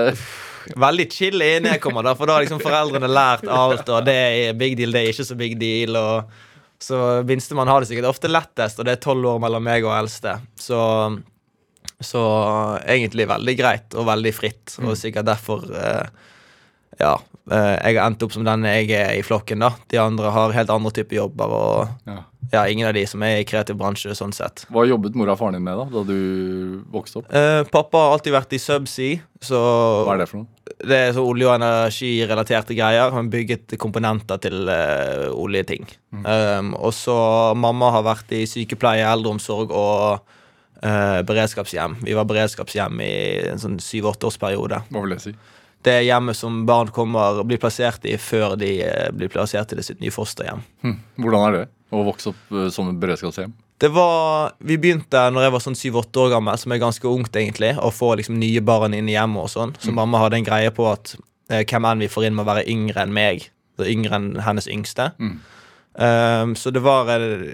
Veldig 0.77 1.07
chill 1.09 1.41
innen 1.41 1.73
jeg 1.73 1.81
kommer, 1.81 2.05
da, 2.05 2.13
for 2.15 2.29
da 2.29 2.37
har 2.37 2.45
liksom 2.45 2.61
foreldrene 2.61 3.09
lært 3.09 3.47
alt, 3.49 3.89
og 3.89 4.05
det 4.05 4.15
er 4.15 4.59
big 4.61 4.77
deal, 4.79 4.93
det 4.93 5.01
er 5.01 5.15
ikke 5.15 5.25
så 5.25 5.37
big 5.39 5.55
deal. 5.59 5.97
Og 5.97 6.85
så 6.85 6.99
minstemann 7.27 7.69
har 7.73 7.81
det 7.81 7.89
sikkert 7.89 8.11
ofte 8.11 8.29
lettest, 8.29 8.79
og 8.79 8.87
det 8.87 8.93
er 8.93 9.01
tolv 9.01 9.25
år 9.33 9.41
mellom 9.41 9.65
meg 9.65 9.87
og 9.89 9.95
eldste. 9.97 10.37
Så, 10.61 10.81
så 12.01 12.21
egentlig 12.89 13.29
veldig 13.29 13.57
greit 13.59 13.95
og 13.95 14.07
veldig 14.09 14.33
fritt, 14.35 14.77
og 14.83 14.97
sikkert 14.97 15.29
derfor 15.29 15.65
eh, 15.77 16.07
ja, 17.01 17.15
eh, 17.51 17.77
jeg 17.87 17.97
har 17.99 18.07
endt 18.11 18.23
opp 18.27 18.33
som 18.35 18.45
den 18.45 18.65
jeg 18.69 18.91
er 18.97 19.15
i 19.19 19.23
flokken. 19.25 19.61
da 19.61 19.71
De 19.89 19.99
andre 20.01 20.31
har 20.35 20.53
helt 20.57 20.71
andre 20.71 20.91
typer 20.97 21.17
jobber, 21.23 21.49
og 21.49 21.89
Ja. 22.09 22.19
ja, 22.53 22.65
ingen 22.69 22.89
av 22.89 22.95
de 22.95 23.05
som 23.07 23.23
er 23.23 23.39
i 23.41 23.45
kreativ 23.45 23.77
bransje. 23.79 24.11
sånn 24.17 24.33
sett 24.35 24.65
Hva 24.73 24.87
jobbet 24.89 25.15
mora 25.15 25.33
og 25.33 25.39
faren 25.39 25.55
din 25.55 25.63
med 25.65 25.77
da 25.79 25.85
da 25.85 26.03
du 26.05 26.83
vokste 26.93 27.21
opp? 27.23 27.33
Eh, 27.33 27.63
Pappa 27.71 27.99
har 28.07 28.17
alltid 28.19 28.33
vært 28.35 28.53
i 28.53 28.59
subsea, 28.59 29.21
så 29.41 29.61
Hva 30.07 30.15
er 30.15 30.19
det 30.25 30.29
for 30.29 30.39
noe? 30.43 30.47
det 30.81 30.97
er 30.97 31.13
så 31.13 31.25
olje- 31.27 31.47
og 31.49 31.61
energirelaterte 31.61 32.75
greier. 32.77 33.11
Han 33.13 33.29
bygget 33.31 33.77
komponenter 33.79 34.39
til 34.41 34.69
eh, 34.69 35.29
oljeting. 35.35 35.87
Um, 36.25 36.75
og 36.75 36.93
så 36.97 37.55
mamma 37.57 37.91
har 37.93 38.03
vært 38.07 38.33
i 38.33 38.45
sykepleie, 38.47 39.05
eldreomsorg 39.05 39.71
og 39.71 40.21
eh, 40.83 41.21
beredskapshjem. 41.27 41.99
Vi 42.05 42.17
var 42.17 42.29
beredskapshjem 42.31 43.01
i 43.05 43.15
en 43.53 43.63
sånn 43.63 43.79
syv-åtte-årsperiode. 43.83 44.83
Hva 44.91 45.05
vil 45.05 45.17
det 45.17 45.23
si? 45.25 45.35
Det 45.81 45.95
er 45.97 46.05
hjemmet 46.05 46.37
som 46.37 46.65
barn 46.69 46.91
kommer 46.93 47.41
og 47.41 47.49
blir 47.49 47.61
plassert 47.61 48.05
i 48.05 48.19
før 48.21 48.57
de 48.61 48.75
eh, 48.85 49.09
blir 49.17 49.33
plassert 49.33 49.73
i 49.73 49.85
sitt 49.85 50.03
nye 50.03 50.13
fosterhjem. 50.13 50.61
Hm. 50.85 50.99
Hvordan 51.23 51.47
er 51.47 51.57
det 51.57 51.67
å 51.97 52.05
vokse 52.07 52.35
opp 52.35 52.57
eh, 52.57 52.69
som 52.75 52.91
et 52.93 53.01
beredskapshjem? 53.01 53.55
Det 53.81 53.89
var, 53.89 54.53
Vi 54.61 54.77
begynte 54.77 55.23
når 55.33 55.47
jeg 55.47 55.53
var 55.55 55.63
sånn 55.65 55.79
syv-åtte 55.79 56.21
år 56.21 56.35
gammel, 56.35 56.59
som 56.61 56.73
er 56.75 56.83
ganske 56.83 57.09
ungt, 57.09 57.33
egentlig, 57.33 57.73
å 57.81 57.89
få 57.89 58.13
liksom 58.21 58.37
nye 58.37 58.61
barn 58.61 58.93
inn 58.93 59.09
i 59.09 59.15
hjemmet 59.17 59.47
og 59.47 59.49
sånn. 59.49 59.73
Så 59.81 59.95
mamma 59.97 60.21
hadde 60.21 60.37
en 60.37 60.45
greie 60.45 60.73
på 60.77 60.85
at 60.91 61.15
eh, 61.49 61.65
hvem 61.65 61.89
enn 61.89 62.05
vi 62.05 62.11
får 62.13 62.29
inn, 62.29 62.37
må 62.37 62.45
være 62.45 62.67
yngre 62.69 63.07
enn 63.07 63.17
meg. 63.17 63.49
Yngre 63.81 64.19
enn 64.19 64.35
hennes 64.45 64.69
yngste. 64.69 65.15
Mm. 65.17 65.39
Um, 65.95 66.53
så 66.57 66.71
det 66.71 66.81
var 66.85 67.09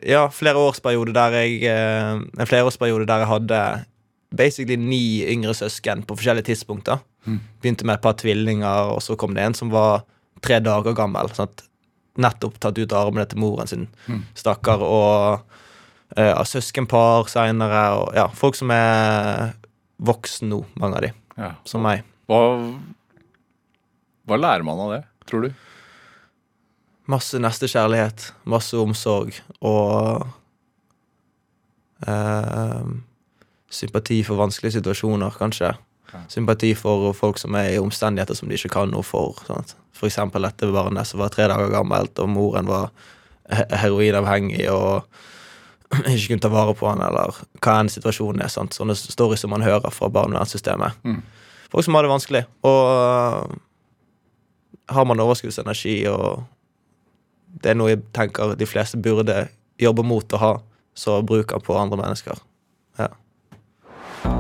ja, 0.04 0.26
flere 0.28 0.60
årsperiode 0.60 1.14
der 1.16 1.32
jeg 1.40 1.62
eh, 1.64 2.18
En 2.38 2.46
flerårsperiode 2.46 3.06
der 3.08 3.22
jeg 3.24 3.30
hadde 3.30 3.60
basically 4.36 4.76
ni 4.76 5.24
yngre 5.32 5.54
søsken 5.56 6.02
på 6.04 6.16
forskjellige 6.18 6.50
tidspunkter. 6.50 7.00
Mm. 7.24 7.38
Begynte 7.62 7.86
med 7.88 7.96
et 7.96 8.02
par 8.04 8.12
tvillinger, 8.20 8.92
og 8.92 9.00
så 9.02 9.16
kom 9.16 9.32
det 9.34 9.42
en 9.46 9.54
som 9.56 9.70
var 9.72 10.04
tre 10.44 10.60
dager 10.60 10.92
gammel. 10.94 11.32
Sant? 11.34 11.62
nettopp 12.16 12.54
tatt 12.64 12.78
ut 12.80 12.92
av 12.96 13.10
armene 13.10 13.26
til 13.28 13.38
moren 13.42 13.68
sin, 13.68 13.88
Mm. 14.08 14.22
stakkar. 14.34 14.80
Og 14.80 15.42
uh, 16.16 16.44
søskenpar 16.48 17.28
seinere, 17.28 17.82
og 17.98 18.14
ja, 18.16 18.26
folk 18.32 18.56
som 18.56 18.70
er 18.72 19.52
voksne 20.00 20.48
nå, 20.48 20.62
mange 20.80 20.96
av 20.96 21.02
de, 21.02 21.10
Ja. 21.36 21.50
som 21.68 21.82
meg. 21.84 22.04
Hva, 22.26 22.40
hva 24.26 24.38
lærer 24.40 24.64
man 24.64 24.80
av 24.80 24.92
det, 24.94 25.02
tror 25.28 25.42
du? 25.46 25.50
Masse 27.06 27.38
nestekjærlighet, 27.38 28.32
masse 28.50 28.78
omsorg 28.78 29.36
og 29.60 30.26
eh, 32.06 32.88
sympati 33.70 34.22
for 34.26 34.40
vanskelige 34.40 34.78
situasjoner, 34.80 35.36
kanskje. 35.38 35.74
Sympati 36.28 36.72
for 36.74 37.12
folk 37.12 37.38
som 37.38 37.54
er 37.58 37.74
i 37.74 37.82
omstendigheter 37.82 38.34
som 38.38 38.48
de 38.48 38.56
ikke 38.56 38.72
kan 38.72 38.90
noe 38.90 39.04
for. 39.06 39.36
Sant? 39.46 39.76
For 39.96 40.08
eksempel 40.08 40.46
dette 40.46 40.68
barnet 40.72 41.08
som 41.08 41.20
var 41.22 41.32
tre 41.34 41.48
dager 41.50 41.70
gammelt, 41.72 42.18
og 42.22 42.30
moren 42.32 42.68
var 42.70 42.90
heroinavhengig 43.50 44.66
og 44.72 45.06
ikke 46.10 46.32
kunne 46.32 46.42
ta 46.42 46.50
vare 46.50 46.74
på 46.74 46.88
han, 46.90 47.02
eller 47.06 47.36
hva 47.62 47.78
enn 47.80 47.92
situasjonen 47.92 48.42
er. 48.42 48.52
Sant? 48.52 48.74
Sånne 48.76 48.96
stories 48.98 49.44
som 49.44 49.52
man 49.54 49.64
hører 49.66 49.94
fra 49.94 50.10
barnevernssystemet. 50.12 50.98
Mm. 51.06 51.22
Folk 51.70 51.86
som 51.86 51.98
har 51.98 52.06
det 52.06 52.12
vanskelig. 52.12 52.42
Og 52.66 52.82
øh, 52.90 53.56
har 54.94 55.06
man 55.06 55.22
overskuddsenergi, 55.22 55.98
og 56.10 56.44
det 57.62 57.72
er 57.72 57.78
noe 57.78 57.94
jeg 57.94 58.02
tenker 58.16 58.56
de 58.58 58.68
fleste 58.68 59.00
burde 59.00 59.46
jobbe 59.80 60.04
mot 60.06 60.36
å 60.36 60.42
ha, 60.42 60.52
så 60.96 61.20
bruk 61.24 61.52
den 61.52 61.64
på 61.64 61.76
andre 61.76 62.00
mennesker. 62.00 62.40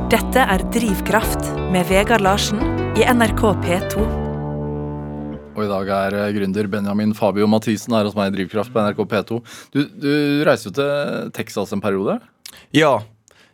Dette 0.06 0.38
er 0.38 0.62
Drivkraft 0.70 1.48
med 1.74 1.88
Vegard 1.90 2.22
Larsen 2.22 2.60
i 2.94 3.02
NRK 3.10 3.40
P2. 3.64 4.04
Og 5.56 5.62
i 5.64 5.68
dag 5.70 5.90
er 5.96 6.16
eh, 6.20 6.28
gründer 6.36 6.68
Benjamin 6.70 7.14
Fabio 7.16 7.48
Mathisen 7.50 7.94
her 7.96 8.06
hos 8.06 8.14
meg 8.14 8.30
i 8.30 8.36
Drivkraft 8.36 8.70
på 8.74 8.84
NRK 8.84 9.02
P2. 9.10 9.40
Du, 9.74 9.80
du 9.98 10.12
reiste 10.46 10.70
jo 10.70 10.76
til 10.78 11.32
Texas 11.34 11.74
en 11.74 11.82
periode. 11.82 12.18
Ja. 12.76 13.00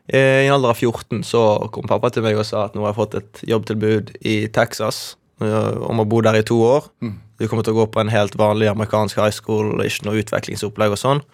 eh, 0.09 0.43
I 0.43 0.51
en 0.51 0.59
alder 0.59 0.75
av 0.75 0.83
14 0.83 1.23
så 1.25 1.43
kom 1.73 1.89
pappa 1.89 2.13
til 2.13 2.27
meg 2.27 2.37
og 2.37 2.45
sa 2.49 2.67
at 2.67 2.77
nå 2.77 2.85
har 2.85 2.93
jeg 2.93 3.01
fått 3.01 3.19
et 3.23 3.43
jobbtilbud 3.55 4.17
i 4.21 4.37
Texas 4.53 5.03
om 5.43 6.03
å 6.03 6.09
bo 6.09 6.21
der 6.25 6.39
i 6.41 6.45
to 6.47 6.59
år. 6.65 6.89
Mm. 7.03 7.15
Du 7.41 7.49
kommer 7.49 7.67
til 7.67 7.75
å 7.75 7.83
gå 7.83 7.89
på 7.95 8.03
en 8.03 8.13
helt 8.13 8.37
vanlig 8.39 8.71
amerikansk 8.71 9.19
high 9.19 9.35
school, 9.35 9.81
ikke 9.83 10.07
noe 10.07 10.21
utvekslingsopplegg 10.23 10.95
og 10.95 11.01
sånn. 11.01 11.25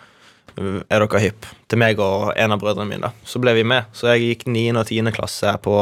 Er 0.58 1.04
dere 1.04 1.20
hypp? 1.22 1.46
Til 1.70 1.78
meg 1.78 2.00
og 2.02 2.32
en 2.34 2.54
av 2.54 2.62
brødrene 2.62 2.88
mine. 2.88 3.12
Så 3.28 3.38
ble 3.42 3.52
vi 3.58 3.66
med. 3.68 3.86
Så 3.94 4.08
jeg 4.14 4.24
gikk 4.24 4.46
9. 4.48 4.64
og 4.80 4.88
10. 4.88 5.12
klasse 5.14 5.54
på 5.62 5.76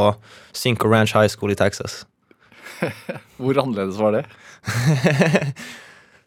Cinco 0.56 0.90
Ranch 0.90 1.14
High 1.16 1.30
School 1.32 1.54
i 1.54 1.58
Texas. 1.58 2.02
Hvor 3.40 3.62
annerledes 3.62 3.96
var 4.00 4.18
det? 4.18 4.24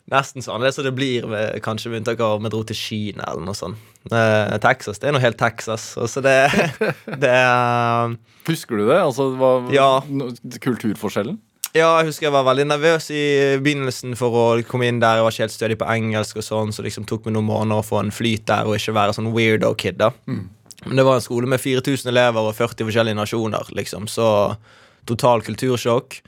Nesten 0.10 0.42
så 0.42 0.58
Det 0.58 0.72
som 0.74 0.88
det 0.88 0.96
blir, 0.98 1.28
med, 1.30 1.60
kanskje 1.62 1.92
med 1.92 2.02
unntak 2.02 2.22
av 2.26 2.40
om 2.40 2.48
vi 2.48 2.50
dro 2.50 2.64
til 2.66 2.78
Kina 2.78 3.28
eller 3.30 3.46
noe 3.46 3.58
sånt. 3.58 3.78
Eh, 4.10 4.56
Texas, 4.64 4.98
det 4.98 5.10
er 5.10 5.14
noe 5.14 5.22
helt 5.22 5.38
Texas. 5.38 5.92
Altså 6.02 6.24
det, 6.26 6.38
det 7.22 7.30
er 7.30 8.16
Husker 8.48 8.80
du 8.80 8.88
det? 8.88 8.98
Altså, 8.98 9.30
hva, 9.38 9.52
Ja. 9.76 9.90
Kulturforskjellen? 10.64 11.38
Ja, 11.78 11.90
jeg 12.00 12.08
husker 12.10 12.26
jeg 12.26 12.34
var 12.34 12.48
veldig 12.48 12.66
nervøs 12.72 13.12
i 13.14 13.24
begynnelsen 13.62 14.16
for 14.18 14.34
å 14.34 14.46
komme 14.66 14.88
inn 14.90 15.02
der. 15.02 15.20
Jeg 15.20 15.26
var 15.26 15.36
ikke 15.36 15.46
helt 15.46 15.54
stødig 15.54 15.78
på 15.78 15.90
engelsk, 15.94 16.40
og 16.42 16.46
sånn, 16.48 16.72
så 16.74 16.86
liksom 16.86 17.06
tok 17.10 17.28
meg 17.28 17.36
noen 17.36 17.46
måneder 17.46 17.84
å 17.84 17.86
få 17.86 18.00
en 18.02 18.14
flyt 18.14 18.48
der 18.50 18.66
og 18.66 18.80
ikke 18.80 18.96
være 18.98 19.14
sånn 19.14 19.30
weirdo 19.36 19.70
kid. 19.78 20.00
da 20.02 20.10
Men 20.26 20.98
det 20.98 21.06
var 21.06 21.20
en 21.20 21.26
skole 21.26 21.50
med 21.52 21.62
4000 21.62 22.10
elever 22.10 22.50
og 22.50 22.56
40 22.58 22.90
forskjellige 22.90 23.20
nasjoner, 23.20 23.70
liksom, 23.78 24.08
så 24.10 24.56
total 25.06 25.46
kultursjokk. 25.46 26.22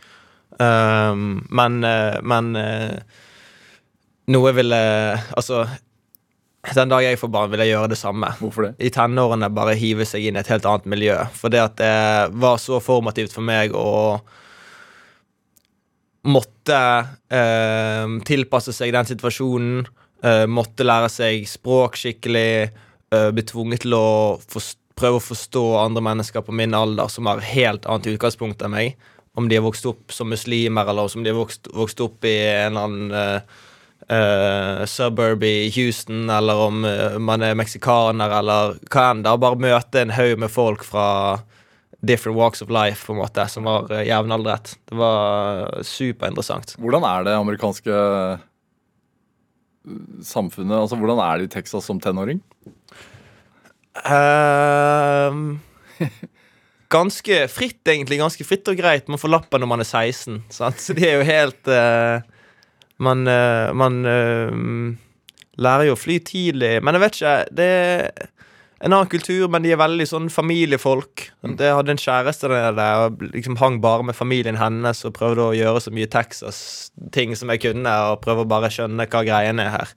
Um, 0.62 1.42
men 1.50 1.80
eh, 1.88 2.18
men 2.28 2.56
eh, 2.60 2.98
noe 4.28 4.52
ville 4.52 4.80
Altså, 5.32 5.64
den 6.76 6.92
dag 6.92 7.06
jeg 7.06 7.18
får 7.18 7.32
barn, 7.34 7.50
vil 7.54 7.64
jeg 7.64 7.72
gjøre 7.72 7.88
det 7.94 7.98
samme 7.98 8.28
Hvorfor 8.38 8.68
det? 8.68 8.74
i 8.84 8.92
tenårene 8.94 9.48
bare 9.50 9.78
hive 9.80 10.06
seg 10.06 10.28
inn 10.28 10.36
i 10.36 10.42
et 10.44 10.52
helt 10.52 10.68
annet 10.70 10.86
miljø. 10.92 11.16
For 11.34 11.50
det 11.50 11.64
at 11.64 11.80
det 11.80 12.36
var 12.38 12.60
så 12.62 12.78
formativt 12.84 13.34
for 13.34 13.42
meg 13.48 13.74
å 13.74 14.20
måtte 16.24 16.78
eh, 17.30 18.14
tilpasse 18.28 18.74
seg 18.76 18.94
den 18.94 19.10
situasjonen. 19.10 19.88
eh, 20.24 20.46
måtte 20.46 20.86
lære 20.86 21.10
seg 21.10 21.48
språk 21.50 21.98
skikkelig. 21.98 22.72
eh, 23.12 23.32
bli 23.32 23.44
tvunget 23.44 23.82
til 23.82 23.94
å 23.94 24.38
prøve 24.96 25.18
å 25.18 25.24
forstå 25.24 25.64
andre 25.82 26.02
mennesker 26.02 26.42
på 26.46 26.54
min 26.54 26.74
alder 26.74 27.08
som 27.08 27.26
har 27.26 27.42
helt 27.42 27.86
annet 27.86 28.14
utgangspunkt 28.14 28.62
enn 28.62 28.72
meg. 28.72 28.96
Om 29.36 29.48
de 29.50 29.56
har 29.56 29.64
vokst 29.64 29.86
opp 29.86 30.12
som 30.12 30.30
muslimer, 30.30 30.88
eller 30.88 31.08
om 31.16 31.24
de 31.24 31.32
har 31.32 31.40
vokst, 31.40 31.68
vokst 31.74 32.00
opp 32.04 32.26
i 32.26 32.38
en 32.38 32.78
eller 32.78 32.82
annen 32.86 33.44
Uh, 34.12 34.84
suburb 34.90 35.44
i 35.44 35.70
Houston, 35.72 36.30
eller 36.30 36.58
om 36.66 36.84
uh, 36.84 37.20
man 37.22 37.44
er 37.46 37.54
meksikaner, 37.56 38.34
eller 38.34 38.74
hva 38.92 39.04
enn. 39.14 39.22
Bare 39.24 39.62
møte 39.62 40.02
en 40.02 40.12
haug 40.12 40.42
med 40.42 40.52
folk 40.52 40.84
fra 40.84 41.38
different 42.02 42.38
walks 42.38 42.62
of 42.62 42.70
life, 42.74 43.06
på 43.06 43.14
en 43.14 43.22
måte, 43.22 43.45
som 43.49 43.68
var 43.70 43.91
uh, 43.91 44.02
jevnaldret. 44.06 44.76
Det 44.89 44.97
var 44.97 45.84
superinteressant. 45.86 46.76
Hvordan 46.82 47.06
er 47.08 47.28
det 47.28 47.38
amerikanske 47.38 47.97
eh, 47.97 48.45
samfunnet? 50.26 50.78
Altså, 50.80 50.97
Hvordan 50.99 51.22
er 51.24 51.38
det 51.38 51.49
i 51.49 51.54
Texas 51.60 51.86
som 51.89 52.02
tenåring? 52.02 52.41
Ehm, 54.08 55.60
ganske 56.95 57.47
fritt, 57.52 57.82
egentlig. 57.88 58.20
Ganske 58.22 58.45
fritt 58.47 58.68
og 58.72 58.80
greit. 58.80 59.10
Man 59.12 59.22
får 59.22 59.34
lappen 59.36 59.64
når 59.64 59.72
man 59.74 59.84
er 59.84 59.89
16. 59.89 60.41
Sant? 60.54 60.82
Så 60.82 60.95
det 60.97 61.08
er 61.10 61.20
jo 61.20 61.28
helt 61.28 61.72
uh, 61.72 62.22
Man, 63.02 63.26
uh, 63.26 63.74
man 63.74 64.04
eh, 64.06 64.52
lærer 65.58 65.88
jo 65.89 65.95
å 65.95 65.99
fly 65.99 66.20
tidlig. 66.22 66.76
Men 66.86 66.97
jeg 66.97 67.04
vet 67.06 67.18
ikke. 67.18 67.38
Det 67.58 67.72
en 68.82 68.96
annen 68.96 69.10
kultur, 69.10 69.46
men 69.52 69.62
de 69.62 69.74
er 69.76 69.80
veldig 69.80 70.08
sånn 70.10 70.30
familiefolk. 70.34 71.28
Jeg 71.46 71.76
hadde 71.78 71.94
en 71.94 72.02
kjæreste 72.02 72.50
der 72.50 72.74
der 72.78 73.04
og 73.06 73.22
liksom 73.28 73.60
hang 73.62 73.78
bare 73.84 74.08
med 74.08 74.18
familien 74.18 74.58
hennes 74.58 75.04
og 75.06 75.14
prøvde 75.18 75.46
å 75.46 75.56
gjøre 75.58 75.84
så 75.86 75.94
mye 75.94 76.10
Texas-ting 76.10 77.36
som 77.38 77.54
jeg 77.54 77.62
kunne, 77.68 77.94
og 78.10 78.24
prøve 78.26 78.46
å 78.46 78.50
bare 78.50 78.72
skjønne 78.74 79.06
hva 79.06 79.24
greiene 79.28 79.68
er 79.68 79.76
her. 79.76 79.94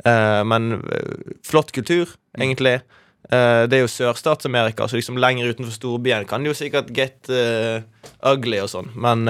Uh, 0.00 0.40
men 0.48 0.78
eh, 0.78 1.34
flott 1.44 1.74
kultur, 1.76 2.14
egentlig. 2.38 2.78
Uh, 3.26 3.66
det 3.68 3.76
er 3.76 3.82
jo 3.82 3.90
Sørstats-Amerika, 3.92 4.86
så 4.88 4.96
liksom 4.96 5.18
lenger 5.20 5.50
utenfor 5.50 5.74
storbyen 5.74 6.24
kan 6.30 6.40
det 6.40 6.54
jo 6.54 6.56
sikkert 6.62 6.94
get 6.96 7.28
uh, 7.34 7.82
ugly 8.30 8.62
og 8.62 8.70
sånn, 8.72 8.94
men 8.94 9.26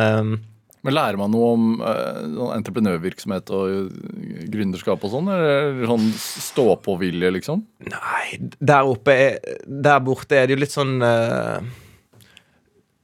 Men 0.86 0.96
Lærer 0.96 1.18
man 1.20 1.32
noe 1.34 1.48
om 1.54 1.66
sånn 1.82 2.54
entreprenørvirksomhet 2.56 3.52
og 3.52 3.90
gründerskap 4.52 5.02
og 5.04 5.12
sånn? 5.12 5.28
Eller 5.34 5.84
sånn 5.90 6.06
stå-på-vilje, 6.16 7.32
liksom? 7.36 7.66
Nei, 7.90 8.40
der 8.58 8.88
oppe 8.88 9.16
er, 9.26 9.38
Der 9.66 10.00
borte 10.04 10.38
er 10.40 10.48
det 10.48 10.56
jo 10.56 10.62
litt 10.62 10.74
sånn 10.74 10.96
uh, 11.04 11.60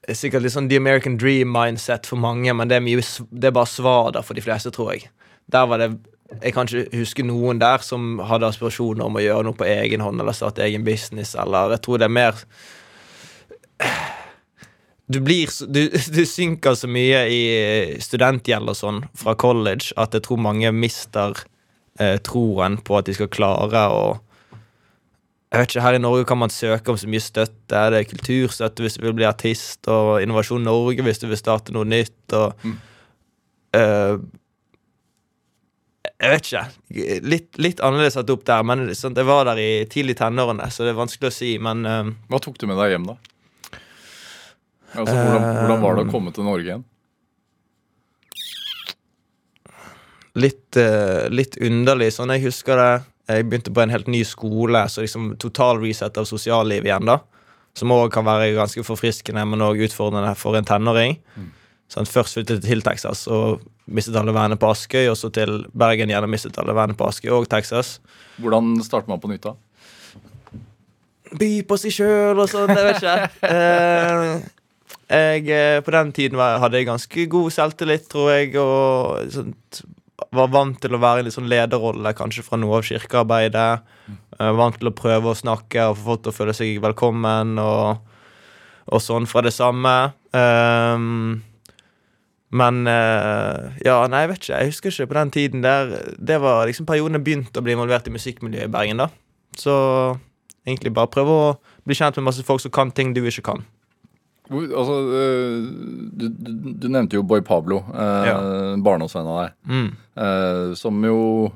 Sikkert 0.07 0.47
litt 0.47 0.55
sånn 0.55 0.71
The 0.71 0.81
American 0.81 1.19
Dream-mindset 1.21 2.09
for 2.09 2.21
mange, 2.23 2.53
men 2.57 2.71
det 2.71 2.79
er 2.79 2.85
mye 2.87 3.03
Det 3.29 3.51
er 3.51 3.57
bare 3.57 3.71
svada 3.71 4.25
for 4.25 4.39
de 4.39 4.45
fleste, 4.45 4.73
tror 4.73 4.95
jeg. 4.95 5.11
Der 5.53 5.69
var 5.69 5.83
det 5.83 5.93
Jeg 6.43 6.57
kan 6.57 6.67
ikke 6.67 7.03
huske 7.03 7.27
noen 7.27 7.61
der 7.63 7.85
som 7.85 8.17
hadde 8.25 8.49
aspirasjoner 8.49 9.05
om 9.05 9.21
å 9.21 9.23
gjøre 9.23 9.47
noe 9.47 9.59
på 9.59 9.69
egen 9.69 10.03
hånd 10.03 10.23
eller 10.23 10.35
starte 10.35 10.65
egen 10.65 10.87
business, 10.87 11.37
eller 11.37 11.77
Jeg 11.77 11.85
tror 11.85 12.01
det 12.01 12.09
er 12.09 12.17
mer 12.23 12.47
du 15.09 15.21
blir 15.23 15.51
du, 15.71 15.83
du 16.17 16.23
synker 16.27 16.75
så 16.75 16.89
mye 16.91 17.25
i 17.31 17.43
studentgjeld 18.03 18.73
og 18.73 18.79
sånn 18.79 19.03
fra 19.15 19.37
college 19.39 19.93
at 19.97 20.15
jeg 20.17 20.25
tror 20.27 20.41
mange 20.43 20.73
mister 20.75 21.37
eh, 22.01 22.17
troen 22.27 22.79
på 22.83 22.97
at 22.99 23.07
de 23.07 23.15
skal 23.15 23.31
klare 23.33 23.85
å 23.93 24.07
jeg 25.47 25.61
vet 25.63 25.71
ikke, 25.71 25.83
Her 25.85 25.95
i 25.97 26.01
Norge 26.03 26.25
kan 26.29 26.39
man 26.41 26.51
søke 26.51 26.91
om 26.91 26.97
så 26.99 27.07
mye 27.09 27.23
støtte. 27.23 27.83
Det 27.95 28.01
er 28.01 28.09
kulturstøtte 28.11 28.83
hvis 28.83 28.97
du 28.99 29.05
vil 29.07 29.15
bli 29.17 29.25
artist, 29.25 29.87
og 29.89 30.19
Innovasjon 30.21 30.67
Norge 30.67 31.05
hvis 31.07 31.23
du 31.23 31.29
vil 31.31 31.39
starte 31.39 31.73
noe 31.73 31.87
nytt. 31.87 32.35
og 32.35 32.53
Mm. 32.67 32.75
eh, 33.79 34.17
Jeg 36.21 36.31
vet 36.35 36.47
ikke. 36.51 36.65
Litt, 37.31 37.49
litt 37.63 37.81
annerledes 37.81 38.19
satt 38.19 38.31
opp 38.35 38.45
der. 38.45 38.63
Men 38.65 38.89
jeg 38.91 39.25
var 39.31 39.45
der 39.49 39.59
i 39.63 39.87
tidlig 39.87 40.17
tenårene, 40.19 40.67
så 40.71 40.83
det 40.85 40.93
er 40.93 40.99
vanskelig 41.01 41.31
å 41.31 41.37
si. 41.39 41.55
Men 41.63 41.87
eh, 41.87 42.11
Hva 42.29 42.43
tok 42.43 42.59
du 42.59 42.67
med 42.67 42.77
deg 42.83 42.97
hjem, 42.97 43.07
da? 43.07 43.17
Altså, 44.97 45.15
hvordan, 45.15 45.49
hvordan 45.61 45.83
var 45.83 45.97
det 45.97 46.07
å 46.07 46.13
komme 46.13 46.33
til 46.35 46.47
Norge 46.49 46.71
igjen? 46.71 46.85
litt, 50.37 50.77
eh, 50.77 51.29
litt 51.33 51.57
underlig. 51.61 52.13
Sånn 52.15 52.33
jeg 52.35 52.47
husker 52.49 52.83
det 52.83 52.95
Jeg 53.27 53.43
begynte 53.51 53.73
på 53.75 53.83
en 53.83 53.91
helt 53.91 54.07
ny 54.07 54.21
skole, 54.23 54.85
så 54.87 55.03
liksom 55.03 55.33
total 55.43 55.81
reset 55.83 56.15
av 56.15 56.29
sosiallivet 56.31 56.87
igjen, 56.87 57.09
da. 57.09 57.17
Som 57.75 57.91
òg 57.91 58.13
kan 58.15 58.23
være 58.23 58.53
ganske 58.55 58.85
forfriskende, 58.87 59.43
men 59.43 59.65
òg 59.67 59.81
utfordrende 59.83 60.37
for 60.39 60.55
en 60.55 60.69
tenåring. 60.69 61.17
Sånn, 61.91 62.07
først 62.07 62.39
flyttet 62.39 62.63
til 62.63 62.85
Texas 62.87 63.27
og 63.27 63.65
mistet 63.91 64.15
alle 64.15 64.31
vennene 64.31 64.55
på 64.55 64.71
Askøy, 64.71 65.09
og 65.11 65.19
så 65.19 65.33
til 65.35 65.67
Bergen 65.75 66.07
igjen 66.07 66.23
og 66.23 66.31
mistet 66.31 66.55
alle 66.63 66.71
vennene 66.71 66.95
på 66.95 67.09
Askøy 67.11 67.33
og 67.35 67.49
Texas. 67.51 67.99
Hvordan 68.39 68.79
starter 68.87 69.11
man 69.11 69.19
på 69.19 69.33
nytt, 69.33 69.43
da? 69.43 69.57
By 71.35 71.51
på 71.67 71.81
seg 71.83 71.99
sjøl 71.99 72.39
og 72.39 72.47
sånn, 72.47 72.71
jeg 72.71 72.93
vet 72.93 73.03
ikke. 73.03 73.19
Eh, 73.57 74.39
jeg, 75.07 75.49
eh, 75.51 75.81
på 75.87 75.95
den 75.95 76.13
tiden 76.13 76.39
var, 76.39 76.59
hadde 76.63 76.81
jeg 76.81 76.89
ganske 76.89 77.27
god 77.31 77.53
selvtillit, 77.55 78.09
tror 78.11 78.33
jeg, 78.35 78.57
og 78.59 79.31
sånt, 79.31 79.83
var 80.35 80.49
vant 80.51 80.79
til 80.81 80.97
å 80.97 81.01
være 81.01 81.21
i 81.21 81.23
en 81.23 81.29
litt 81.29 81.37
sånn 81.37 81.51
lederrolle, 81.51 82.15
kanskje 82.17 82.45
fra 82.47 82.59
noe 82.59 82.81
av 82.81 82.87
kirkearbeidet. 82.89 83.69
Eh, 84.41 84.53
vant 84.59 84.79
til 84.81 84.91
å 84.91 84.97
prøve 84.97 85.31
å 85.33 85.39
snakke 85.39 85.91
og 85.91 85.99
få 85.99 86.09
folk 86.09 86.25
til 86.25 86.33
å 86.33 86.37
føle 86.37 86.57
seg 86.57 86.81
velkommen 86.83 87.61
og, 87.63 88.17
og 88.91 89.03
sånn 89.03 89.29
fra 89.31 89.45
det 89.47 89.55
samme. 89.55 89.95
Um, 90.37 91.43
men 92.57 92.83
uh, 92.87 93.73
Ja, 93.85 94.01
nei, 94.11 94.25
jeg 94.25 94.33
vet 94.33 94.43
ikke. 94.43 94.59
Jeg 94.59 94.73
husker 94.73 94.93
ikke 94.93 95.11
på 95.11 95.19
den 95.19 95.33
tiden 95.35 95.65
der. 95.65 95.95
Det 96.19 96.39
var 96.43 96.67
liksom 96.69 96.89
perioden 96.89 97.19
jeg 97.19 97.27
begynte 97.27 97.61
å 97.61 97.67
bli 97.67 97.75
involvert 97.77 98.07
i 98.09 98.15
musikkmiljøet 98.15 98.71
i 98.71 98.73
Bergen, 98.73 99.03
da. 99.03 99.11
Så 99.57 99.75
egentlig 100.67 100.95
bare 100.97 101.11
prøve 101.13 101.35
å 101.35 101.49
bli 101.87 101.97
kjent 101.97 102.19
med 102.19 102.29
masse 102.29 102.45
folk 102.47 102.63
som 102.63 102.75
kan 102.75 102.93
ting 102.95 103.15
du 103.17 103.23
ikke 103.25 103.45
kan. 103.53 103.67
Altså, 104.51 104.97
øh, 105.11 105.67
du, 106.17 106.29
du, 106.79 106.89
nevnte 106.89 107.17
jo 107.19 107.23
Boy 107.27 107.41
Pablo, 107.43 107.81
eh, 107.93 108.27
Ja. 108.31 108.37
barndomsvennen 108.79 109.27
av 109.33 109.41
deg, 109.47 109.53
Mm. 109.67 109.89
eh, 110.17 110.75
som 110.75 111.03
jo 111.05 111.53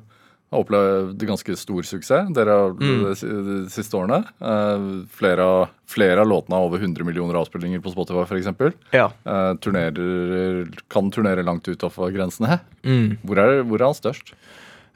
har 0.51 0.64
opplevd 0.64 1.18
ganske 1.22 1.55
stor 1.57 1.82
suksess 1.86 2.32
dere 2.34 2.51
har, 2.51 2.72
Mm. 2.74 3.05
de, 3.05 3.14
de 3.62 3.68
siste 3.70 3.95
årene. 3.95 4.24
Eh, 4.43 5.07
flere, 5.14 5.38
av- 5.38 5.68
flere 5.86 6.18
av 6.18 6.26
låtene 6.26 6.57
har 6.59 6.66
over 6.66 6.78
100 6.80 7.05
millioner 7.07 7.34
avspillinger 7.38 7.80
på 7.80 7.93
Spotify, 7.93 8.24
f.eks. 8.26 8.74
Ja. 8.93 9.12
Eh, 9.24 9.55
turnerer, 9.62 10.68
kan 10.91 11.11
turnere 11.12 11.45
langt 11.45 11.62
utafor 11.68 12.11
grensene. 12.12 12.59
Mm. 12.82 13.18
Hvor 13.24 13.38
er, 13.38 13.62
hvor 13.62 13.80
er 13.80 13.84
han 13.84 13.95
størst? 13.95 14.32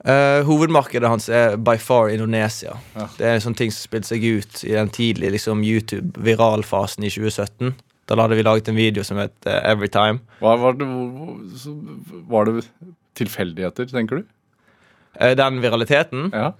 Eh, 0.04 0.42
hovedmarkedet 0.44 1.08
hans 1.08 1.30
er 1.32 1.54
by 1.56 1.78
far 1.80 2.10
Indonesia. 2.12 2.76
Ja. 2.92 3.06
Det 3.16 3.28
er 3.28 3.38
sånne 3.40 3.56
ting 3.56 3.72
som 3.72 3.86
spilte 3.86 4.10
seg 4.10 4.24
ut 4.24 4.60
i 4.66 4.74
den 4.74 4.90
tidlige 4.92 5.32
liksom, 5.32 5.62
YouTube-viralfasen 5.64 7.06
i 7.08 7.12
2017. 7.12 7.72
Da 8.04 8.18
hadde 8.20 8.36
vi 8.36 8.44
laget 8.44 8.68
en 8.68 8.76
video 8.76 9.04
som 9.06 9.16
het 9.16 9.36
uh, 9.48 9.56
Everytime. 9.64 10.20
Var, 10.44 10.60
var, 10.60 10.76
det, 10.76 10.88
var 12.28 12.50
det 12.50 12.66
tilfeldigheter, 13.16 13.88
tenker 13.88 14.20
du? 14.20 14.26
Uh, 15.16 15.32
den 15.40 15.62
viraliteten 15.64 16.28
Ja. 16.34 16.52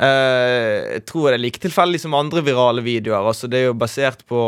Eh, 0.00 0.96
jeg 0.96 1.04
tror 1.08 1.28
det 1.28 1.36
er 1.36 1.42
like 1.44 1.60
tilfeldig 1.62 2.00
som 2.02 2.16
andre 2.16 2.42
virale 2.44 2.82
videoer. 2.84 3.26
Altså, 3.30 3.50
det 3.50 3.60
er 3.60 3.68
jo 3.68 3.76
basert 3.78 4.24
på, 4.28 4.40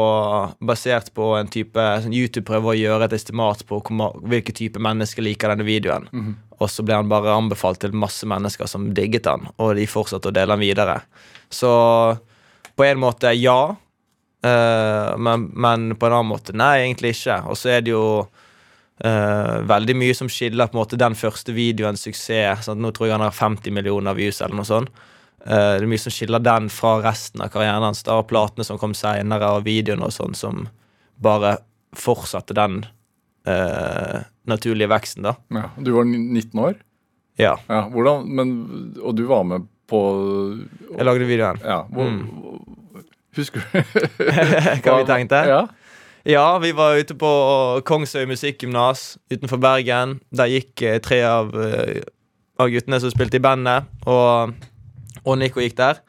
basert 0.65 1.13
på 1.17 1.33
en 1.39 1.51
type 1.53 1.87
sånn 2.05 2.17
YouTube 2.17 2.47
prøver 2.49 2.73
å 2.73 2.79
gjøre 2.79 3.09
et 3.09 3.17
estimat 3.19 3.65
på 3.69 3.83
hvilke 3.89 4.55
type 4.57 4.83
mennesker 4.83 5.25
liker 5.27 5.53
denne 5.53 5.69
videoen. 5.69 6.09
Mhm. 6.13 6.35
Og 6.63 6.71
så 6.71 6.85
ble 6.87 6.95
han 6.95 7.11
bare 7.11 7.35
anbefalt 7.35 7.81
til 7.83 7.95
masse 7.97 8.27
mennesker 8.29 8.69
som 8.71 8.93
digget 8.95 9.27
han, 9.27 9.49
og 9.59 9.75
de 9.75 9.87
fortsatte 9.91 10.31
å 10.31 10.35
dele 10.35 10.55
han 10.55 10.63
videre. 10.63 11.01
Så 11.51 11.71
på 12.79 12.87
en 12.87 13.01
måte 13.03 13.33
ja, 13.35 13.75
uh, 14.47 15.11
men, 15.19 15.49
men 15.51 15.89
på 15.99 16.07
en 16.07 16.15
annen 16.21 16.31
måte 16.31 16.55
nei, 16.55 16.85
egentlig 16.85 17.17
ikke. 17.17 17.41
Og 17.51 17.59
så 17.59 17.77
er 17.79 17.85
det 17.85 17.95
jo 17.97 18.07
Uh, 19.03 19.65
veldig 19.67 19.97
mye 19.99 20.15
som 20.15 20.29
skiller 20.31 20.69
på 20.71 20.77
en 20.77 20.79
måte 20.79 20.99
den 21.01 21.17
første 21.19 21.51
videoens 21.57 22.05
suksess. 22.07 22.69
Sant? 22.69 22.79
Nå 22.79 22.93
tror 22.95 23.09
jeg 23.09 23.17
han 23.17 23.25
har 23.25 23.35
50 23.35 23.75
millioner 23.75 24.15
views 24.15 24.39
eller 24.39 24.55
noe 24.61 24.69
sånt. 24.69 24.93
Eh, 25.47 25.75
det 25.77 25.83
er 25.83 25.91
mye 25.91 25.99
som 26.03 26.15
skiller 26.15 26.43
den 26.43 26.69
fra 26.71 26.97
resten 27.03 27.43
av 27.43 27.51
karrieren 27.55 27.83
hans. 27.83 28.05
Da, 28.07 28.21
og 28.21 28.29
platene 28.31 28.67
som 28.67 28.79
kom 28.81 28.95
seinere, 28.95 29.51
og 29.57 29.67
videoene 29.67 30.07
og 30.07 30.15
sånn, 30.15 30.37
som 30.39 30.67
bare 31.23 31.57
fortsatte 31.99 32.55
den 32.57 32.81
uh, 33.47 34.23
naturlige 34.49 34.89
veksten, 34.89 35.27
da. 35.27 35.35
ja. 35.53 35.67
Du 35.77 35.91
var 35.93 36.07
19 36.09 36.57
år? 36.63 36.79
Ja. 37.41 37.57
Ja, 37.69 37.83
hvordan, 37.93 38.25
men, 38.33 38.55
og 39.03 39.17
du 39.19 39.27
var 39.29 39.45
med 39.45 39.67
på 39.91 40.01
Jeg 40.95 41.05
lagde 41.05 41.29
videoen. 41.29 41.61
Ja, 41.65 41.83
hvor, 41.91 42.09
Mm. 42.09 42.25
Husker 43.33 43.63
du 43.65 43.79
Hva 44.85 44.99
vi 44.99 45.07
tenkte? 45.09 45.39
Ja. 45.49 45.61
Ja, 46.29 46.59
vi 46.61 46.73
var 46.77 46.99
ute 47.01 47.15
på 47.19 47.29
Kongsøy 47.89 48.27
musikkgymnas 48.31 49.17
utenfor 49.33 49.59
Bergen. 49.59 50.19
Der 50.31 50.51
gikk 50.53 50.83
eh, 50.85 50.99
tre 51.03 51.23
av, 51.27 51.49
av 52.61 52.69
guttene 52.71 53.01
som 53.03 53.11
spilte 53.11 53.41
i 53.41 53.43
bandet, 53.43 53.89
og, 54.07 54.53
og 55.25 55.39
Nico 55.39 55.63
gikk 55.63 55.77
der. 55.79 56.03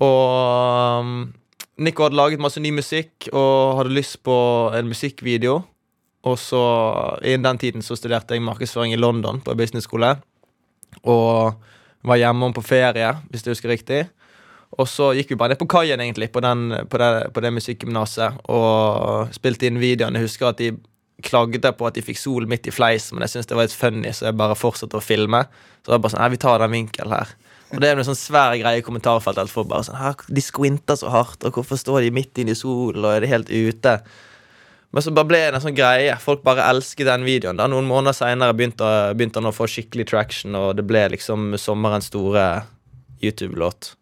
Og 0.00 1.00
um, 1.00 1.32
Nico 1.80 2.06
hadde 2.06 2.18
laget 2.18 2.42
masse 2.42 2.60
ny 2.60 2.72
musikk 2.76 3.28
og 3.32 3.80
hadde 3.80 3.96
lyst 3.96 4.20
på 4.26 4.36
en 4.76 4.88
musikkvideo. 4.90 5.60
Og 6.28 6.36
så, 6.38 6.62
innen 7.24 7.46
den 7.46 7.58
tiden, 7.58 7.82
så 7.82 7.96
studerte 7.96 8.36
jeg 8.36 8.44
markedsføring 8.44 8.92
i 8.92 9.00
London 9.00 9.40
på 9.40 9.56
businessskole. 9.56 10.14
Og 11.08 11.54
var 12.04 12.20
hjemme 12.20 12.48
om 12.48 12.56
på 12.56 12.64
ferie, 12.64 13.12
hvis 13.30 13.44
du 13.44 13.50
husker 13.52 13.72
riktig. 13.72 14.04
Og 14.78 14.86
så 14.88 15.10
gikk 15.16 15.32
vi 15.32 15.38
bare 15.40 15.54
ned 15.54 15.60
på 15.60 15.68
kaien 15.70 16.00
egentlig 16.00 16.30
på, 16.32 16.42
den, 16.44 16.68
på 16.88 17.00
det, 17.00 17.10
på 17.34 17.42
det 17.42 17.50
musikkgymnaset 17.56 18.44
og 18.52 19.32
spilte 19.34 19.66
inn 19.66 19.80
videoen. 19.82 20.16
Jeg 20.16 20.28
husker 20.28 20.50
at 20.52 20.60
de 20.60 20.70
klagde 21.24 21.72
på 21.76 21.88
at 21.88 21.96
de 21.96 22.04
fikk 22.04 22.20
sol 22.20 22.46
midt 22.48 22.68
i 22.70 22.72
fleisen, 22.72 23.16
men 23.16 23.26
jeg 23.26 23.34
syntes 23.34 23.50
det 23.50 23.58
var 23.58 23.66
litt 23.66 23.76
funny, 23.76 24.12
så 24.14 24.28
jeg 24.28 24.38
bare 24.40 24.56
fortsatte 24.56 24.96
å 24.96 25.04
filme. 25.04 25.42
Så 25.80 25.90
det 25.90 25.96
var 25.96 26.04
bare 26.04 26.14
sånn, 26.14 26.32
vi 26.32 26.40
tar 26.40 26.62
den 26.62 26.76
vinkelen 26.76 27.16
her. 27.16 27.34
Og 27.70 27.78
det 27.82 27.88
er 27.88 27.98
en 28.00 28.06
sånn 28.06 28.18
svær 28.18 28.56
greie 28.58 28.80
i 28.80 28.84
kommentarfeltet. 28.84 29.52
folk 29.52 29.68
bare 29.70 29.86
sånn, 29.86 30.00
her, 30.00 30.14
De 30.28 30.42
skvinter 30.42 30.98
så 30.98 31.10
hardt, 31.12 31.44
og 31.44 31.54
hvorfor 31.54 31.78
står 31.78 32.02
de 32.02 32.10
midt 32.10 32.38
inne 32.38 32.56
i 32.56 32.58
solen, 32.58 33.04
og 33.04 33.14
er 33.14 33.20
de 33.20 33.30
helt 33.30 33.50
ute? 33.50 34.00
Men 34.90 35.04
så 35.06 35.12
bare 35.14 35.30
ble 35.30 35.38
det 35.38 35.54
en 35.54 35.62
sånn 35.62 35.78
greie. 35.78 36.16
Folk 36.18 36.42
bare 36.42 36.66
elsket 36.66 37.06
den 37.06 37.22
videoen. 37.22 37.60
Da 37.60 37.68
Noen 37.70 37.86
måneder 37.86 38.16
seinere 38.16 38.56
begynte, 38.58 39.14
begynte 39.14 39.38
han 39.38 39.52
å 39.52 39.54
få 39.54 39.68
skikkelig 39.70 40.08
traction, 40.10 40.56
og 40.58 40.74
det 40.80 40.86
ble 40.88 41.04
liksom 41.14 41.54
sommerens 41.62 42.10
store 42.10 42.64
YouTube-låt 43.22 43.94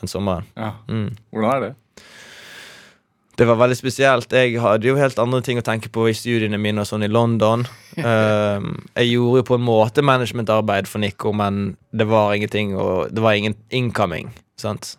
den 0.00 0.12
sommeren. 0.12 0.44
ja. 0.56 0.74
Mm. 0.88 1.16
Hvordan 1.32 1.54
er 1.54 1.60
det? 1.64 1.74
Det 3.36 3.44
var 3.44 3.58
veldig 3.60 3.76
spesielt. 3.76 4.32
Jeg 4.32 4.56
hadde 4.62 4.88
jo 4.88 4.96
helt 4.96 5.18
andre 5.20 5.42
ting 5.44 5.60
å 5.60 5.64
tenke 5.64 5.90
på 5.92 6.06
i 6.08 6.16
studiene 6.16 6.56
mine 6.60 6.80
og 6.80 6.88
sånn 6.88 7.04
i 7.04 7.12
London. 7.12 7.66
Um, 8.00 8.70
jeg 8.98 9.10
gjorde 9.12 9.42
jo 9.42 9.48
på 9.50 9.58
en 9.58 9.66
måte 9.66 10.04
managementarbeid 10.04 10.88
for 10.88 11.04
Nico, 11.04 11.34
men 11.36 11.74
det 11.92 12.08
var 12.08 12.32
ingenting 12.36 12.72
og 12.80 13.12
det 13.12 13.24
var 13.24 13.36
ingen 13.36 13.58
incoming. 13.68 14.32
sant? 14.56 14.96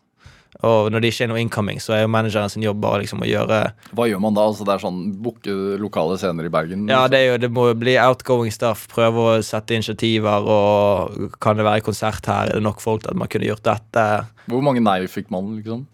Og 0.65 0.89
når 0.89 1.03
det 1.03 1.11
ikke 1.11 1.25
er 1.27 1.29
noe 1.29 1.41
incoming, 1.41 1.81
så 1.81 1.93
er 1.93 2.03
jo 2.03 2.09
manageren 2.09 2.49
sin 2.49 2.63
jobb 2.65 2.79
bare 2.81 3.03
liksom 3.03 3.21
å 3.21 3.27
gjøre 3.29 3.59
Hva 3.97 4.07
gjør 4.09 4.21
man 4.23 4.37
da? 4.37 4.45
Altså, 4.49 4.65
det 4.65 4.73
er 4.73 4.81
sånn 4.81 5.01
Booke 5.21 5.53
lokale 5.81 6.17
scener 6.17 6.47
i 6.47 6.53
Bergen? 6.53 6.87
Ja, 6.89 7.03
det, 7.11 7.19
er 7.19 7.33
jo, 7.33 7.41
det 7.43 7.51
må 7.53 7.67
jo 7.69 7.75
bli 7.77 7.93
outgoing 8.01 8.53
stuff. 8.53 8.87
Prøve 8.89 9.25
å 9.25 9.35
sette 9.45 9.77
initiativer, 9.77 10.47
og 10.49 11.37
kan 11.43 11.59
det 11.59 11.67
være 11.67 11.85
konsert 11.85 12.25
her? 12.29 12.49
Er 12.49 12.57
det 12.57 12.65
nok 12.65 12.81
folk 12.81 13.03
til 13.03 13.13
at 13.13 13.21
man 13.21 13.29
kunne 13.29 13.49
gjort 13.49 13.65
dette? 13.67 14.07
Hvor 14.49 14.65
mange 14.65 14.81
nei 14.81 15.03
fikk 15.11 15.29
man, 15.33 15.53
liksom? 15.59 15.85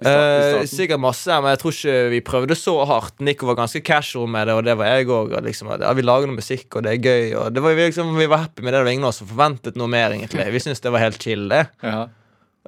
Starten? 0.00 0.68
sikkert 0.70 1.02
masse, 1.02 1.40
men 1.44 1.52
jeg 1.52 1.60
tror 1.60 1.74
ikke 1.76 1.96
vi 2.14 2.20
prøvde 2.24 2.56
så 2.56 2.76
hardt. 2.88 3.18
Nico 3.24 3.48
var 3.50 3.58
ganske 3.58 3.82
casual 3.84 4.30
med 4.32 4.48
det, 4.48 4.54
og 4.56 4.64
det 4.64 4.76
var 4.80 4.94
jeg 4.94 5.10
òg. 5.12 5.34
Liksom, 5.44 5.74
ja, 5.76 5.90
vi 5.96 6.04
lager 6.06 6.30
noe 6.30 6.38
musikk, 6.40 6.68
og 6.72 6.86
det 6.86 6.94
er 6.94 7.04
gøy. 7.10 7.34
Og 7.40 7.50
det 7.52 7.64
var, 7.64 7.76
vi, 7.76 7.90
liksom, 7.90 8.14
vi 8.16 8.30
var 8.30 8.46
happy 8.46 8.64
med 8.64 8.72
det. 8.72 8.80
Det 8.80 8.88
var 8.88 8.96
ingen 8.96 9.08
av 9.08 9.12
oss 9.12 9.20
som 9.20 9.28
forventet 9.28 9.76
noe 9.76 9.92
mer, 9.92 10.16
egentlig. 10.16 10.48
Vi 10.54 10.64
syntes 10.64 10.80
det 10.84 10.94
var 10.94 11.04
helt 11.04 11.20
chill, 11.20 11.46
det. 11.52 11.66
ja. 11.84 12.08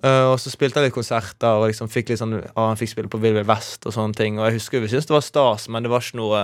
Uh, 0.02 0.32
og 0.32 0.38
så 0.40 0.50
spilte 0.50 0.80
han 0.80 0.88
litt 0.88 0.96
konserter, 0.96 1.60
og 1.60 1.68
liksom 1.70 1.90
fikk 1.92 2.08
litt 2.10 2.18
sånn 2.18 2.32
ah, 2.40 2.72
Han 2.72 2.78
fikk 2.80 2.90
spille 2.90 3.10
på 3.12 3.20
Vill 3.22 3.36
Vill 3.36 3.46
Vest 3.46 3.84
og 3.86 3.94
sånne 3.94 4.16
ting. 4.18 4.40
Og 4.40 4.48
jeg 4.48 4.56
husker 4.56 4.82
vi 4.82 4.88
syntes 4.90 5.06
det 5.06 5.14
var 5.14 5.26
stas, 5.26 5.68
men 5.70 5.84
det 5.84 5.92
var 5.92 6.02
ikke 6.02 6.18
noe 6.18 6.40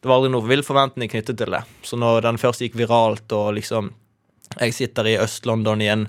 Det 0.00 0.10
var 0.10 0.18
aldri 0.18 0.32
noe 0.34 0.48
vill 0.48 0.64
forventning 0.66 1.12
knyttet 1.12 1.38
til 1.38 1.54
det. 1.54 1.62
Så 1.86 1.98
når 2.00 2.24
den 2.26 2.40
først 2.40 2.64
gikk 2.64 2.74
viralt, 2.80 3.30
og 3.36 3.52
liksom 3.60 3.92
Jeg 4.58 4.74
sitter 4.74 5.06
i 5.06 5.18
Øst-London 5.22 5.84
i 5.84 5.92
en 5.92 6.08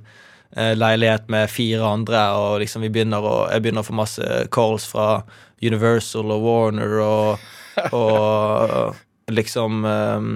leilighet 0.56 1.28
med 1.30 1.50
fire 1.52 1.84
andre, 1.86 2.22
og 2.40 2.62
liksom 2.64 2.86
vi 2.86 2.92
begynner 2.94 3.26
å, 3.26 3.36
jeg 3.52 3.66
begynner 3.66 3.84
å 3.84 3.88
få 3.88 3.98
masse 3.98 4.38
calls 4.54 4.88
fra 4.88 5.24
Universal 5.62 6.32
og 6.34 6.46
Warner 6.46 6.96
og, 7.04 7.50
og 7.98 9.34
liksom 9.34 9.84
um, 9.84 10.32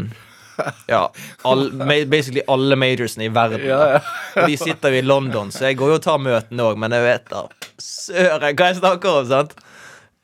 ja, 0.91 1.05
all, 1.47 1.70
basically 2.12 2.43
alle 2.51 2.76
majorsene 2.76 3.30
i 3.30 3.34
verden. 3.34 3.66
Ja, 3.70 4.01
Og 4.36 4.49
De 4.49 4.57
sitter 4.59 4.93
jo 4.93 5.01
i 5.01 5.05
London, 5.05 5.51
så 5.53 5.70
jeg 5.70 5.80
går 5.80 5.93
jo 5.93 5.99
og 6.01 6.05
tar 6.05 6.22
møtene 6.22 6.68
òg, 6.68 6.82
men 6.82 6.93
jeg 6.97 7.07
vet 7.07 7.30
da 7.32 7.45
søren 7.82 8.57
hva 8.57 8.72
jeg 8.72 8.80
snakker 8.80 9.20
om, 9.22 9.28
sant? 9.30 9.55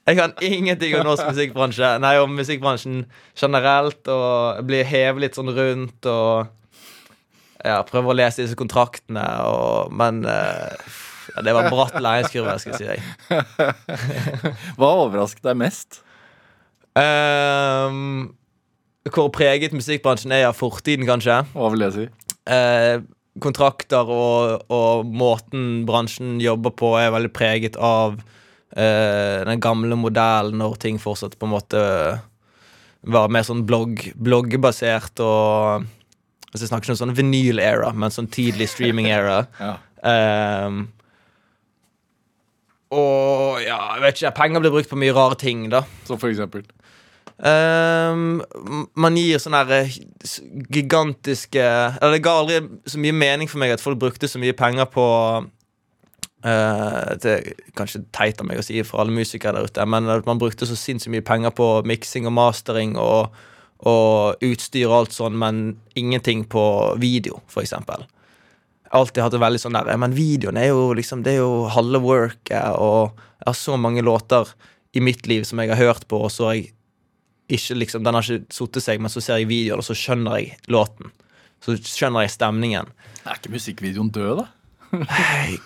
Jeg 0.08 0.16
kan 0.16 0.34
ingenting 0.46 0.94
om 0.96 1.04
norsk 1.10 1.26
musikkbransje, 1.34 1.88
nei, 2.00 2.14
om 2.24 2.36
musikkbransjen 2.38 3.02
generelt, 3.36 4.08
og 4.08 4.62
blir 4.68 4.88
hevet 4.88 5.26
litt 5.26 5.40
sånn 5.40 5.52
rundt 5.52 6.08
og 6.08 6.54
ja, 7.66 7.82
prøver 7.88 8.14
å 8.14 8.18
lese 8.18 8.44
disse 8.44 8.58
kontraktene, 8.60 9.24
og, 9.48 9.94
men 9.98 10.24
uh, 10.28 10.98
ja, 11.34 11.44
det 11.46 11.56
var 11.58 11.70
bratt 11.74 11.98
læringskurve, 12.02 12.58
skal 12.62 12.76
jeg 12.76 12.82
si 12.82 12.90
deg. 12.90 13.82
Hva 14.80 14.92
overrasket 15.04 15.46
deg 15.48 15.60
mest? 15.60 16.02
Um, 16.98 18.32
hvor 19.14 19.30
preget 19.34 19.76
musikkbransjen 19.76 20.34
er 20.36 20.48
av 20.50 20.58
fortiden, 20.58 21.08
kanskje. 21.08 21.42
Hva 21.54 21.70
vil 21.74 21.86
det 21.86 21.92
si? 21.96 22.08
Uh, 22.48 23.04
kontrakter 23.44 24.10
og, 24.10 24.66
og 24.74 25.06
måten 25.06 25.84
bransjen 25.88 26.40
jobber 26.42 26.74
på, 26.78 26.96
er 27.00 27.14
veldig 27.14 27.34
preget 27.36 27.78
av 27.78 28.18
uh, 28.18 29.40
den 29.48 29.62
gamle 29.64 30.00
modellen 30.00 30.58
når 30.62 30.80
ting 30.82 30.98
fortsatt 31.02 31.38
på 31.38 31.48
en 31.50 31.56
måte 31.58 31.84
var 33.08 33.30
mer 33.32 33.46
sånn 33.46 33.62
blogg, 33.68 34.02
bloggebasert 34.18 35.22
og 35.24 35.86
altså 36.52 36.64
Jeg 36.64 36.70
snakker 36.72 36.88
ikke 36.88 36.96
om 36.96 37.02
sånn 37.02 37.18
vinyl-era, 37.18 37.92
men 37.94 38.14
sånn 38.14 38.32
tidlig 38.32 38.72
streaming-era. 38.76 39.44
Ja. 39.58 39.76
Um, 40.68 40.86
og 42.94 43.58
ja, 43.66 43.80
jeg 43.98 44.04
vet 44.04 44.20
ikke, 44.22 44.36
penger 44.38 44.64
blir 44.64 44.72
brukt 44.72 44.92
på 44.92 45.00
mye 45.00 45.16
rare 45.16 45.36
ting, 45.40 45.66
da. 45.74 45.82
Så 46.08 46.16
for 46.22 46.32
eksempel. 46.32 46.64
Um, 47.38 48.40
man 48.98 49.18
gir 49.20 49.38
sånne 49.42 49.60
her 49.62 49.74
eh, 49.84 49.98
gigantiske 50.74 51.62
Eller 51.62 52.16
det 52.16 52.24
ga 52.26 52.32
aldri 52.34 52.56
så 52.90 52.98
mye 52.98 53.14
mening 53.14 53.46
for 53.46 53.62
meg 53.62 53.76
at 53.76 53.84
folk 53.84 54.00
brukte 54.02 54.26
så 54.26 54.42
mye 54.42 54.56
penger 54.58 54.88
på 54.90 55.06
uh, 55.46 57.12
Det 57.22 57.36
er 57.36 57.46
kanskje 57.78 58.02
teit 58.10 58.42
av 58.42 58.50
meg 58.50 58.58
å 58.58 58.66
si 58.66 58.82
for 58.82 59.04
alle 59.04 59.14
musikere 59.14 59.54
der 59.60 59.70
ute, 59.70 59.86
men 59.86 60.10
at 60.10 60.26
man 60.26 60.42
brukte 60.42 60.66
så 60.66 60.74
sinnssykt 60.74 61.14
mye 61.14 61.28
penger 61.28 61.54
på 61.54 61.70
miksing 61.86 62.26
og 62.26 62.34
mastering 62.40 62.98
og, 62.98 63.38
og 63.86 64.44
utstyr 64.44 64.88
og 64.88 64.96
alt 65.02 65.16
sånn, 65.16 65.38
men 65.38 65.66
ingenting 65.98 66.46
på 66.50 66.64
video, 67.02 67.42
for 67.52 67.62
eksempel. 67.66 68.08
Jeg 68.88 68.94
har 68.94 69.04
alltid 69.04 69.24
hatt 69.24 69.36
det 69.36 69.44
veldig 69.44 69.60
sånn 69.60 69.76
der 69.76 69.98
Men 70.00 70.14
videoen 70.16 70.56
er 70.56 70.70
jo 70.70 70.94
liksom 70.96 71.20
Det 71.26 71.34
er 71.34 71.42
jo 71.42 71.66
halve 71.74 72.00
worket, 72.00 72.78
og 72.80 73.18
jeg 73.20 73.50
har 73.50 73.58
så 73.60 73.76
mange 73.76 74.00
låter 74.00 74.48
i 74.96 75.02
mitt 75.04 75.28
liv 75.28 75.44
som 75.44 75.60
jeg 75.60 75.74
har 75.74 75.82
hørt 75.82 76.08
på, 76.08 76.22
og 76.24 76.32
så 76.32 76.48
har 76.48 76.56
jeg 76.56 76.70
ikke 77.52 77.76
liksom, 77.84 78.06
Den 78.08 78.16
har 78.16 78.24
ikke 78.24 78.56
satt 78.56 78.80
seg, 78.84 79.04
men 79.04 79.12
så 79.12 79.22
ser 79.24 79.42
jeg 79.42 79.52
videoen, 79.52 79.84
og 79.84 79.88
så 79.88 79.96
skjønner 79.96 80.40
jeg 80.40 80.56
låten. 80.72 81.12
Så 81.64 81.76
skjønner 81.78 82.26
jeg 82.26 82.34
stemningen. 82.38 82.90
Er 83.28 83.38
ikke 83.38 83.54
musikkvideoen 83.54 84.10
død, 84.16 84.42
da? 84.42 84.48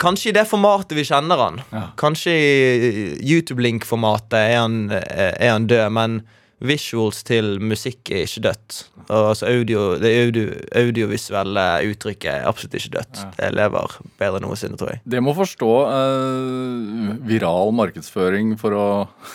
Kanskje 0.01 0.31
i 0.31 0.35
det 0.35 0.47
formatet 0.49 0.97
vi 0.97 1.05
kjenner 1.05 1.41
han. 1.41 1.61
Ja. 1.69 1.83
Kanskje 1.99 2.33
i 2.33 3.01
YouTube-link-formatet 3.21 4.37
er, 4.39 5.01
er 5.37 5.53
han 5.53 5.67
død, 5.69 5.87
men 5.93 6.21
visuals 6.61 7.23
til 7.25 7.55
musikk 7.63 8.11
er 8.13 8.25
ikke 8.27 8.43
dødt. 8.45 8.77
Og 9.11 9.31
altså 9.31 9.47
audio, 9.49 9.95
det 9.99 10.11
audio, 10.21 10.43
audiovisuelle 10.77 11.63
uttrykket 11.89 12.29
er 12.31 12.45
absolutt 12.47 12.75
ikke 12.77 12.91
dødt. 12.99 13.21
Det 13.39 13.49
lever 13.57 13.95
bedre 14.21 14.37
enn 14.39 14.45
noensinne, 14.45 14.77
tror 14.79 14.93
jeg. 14.93 15.01
Det 15.09 15.21
må 15.25 15.33
forstå 15.35 15.69
uh, 15.89 17.15
viral 17.27 17.73
markedsføring 17.75 18.53
for 18.61 18.77
å, 18.77 18.85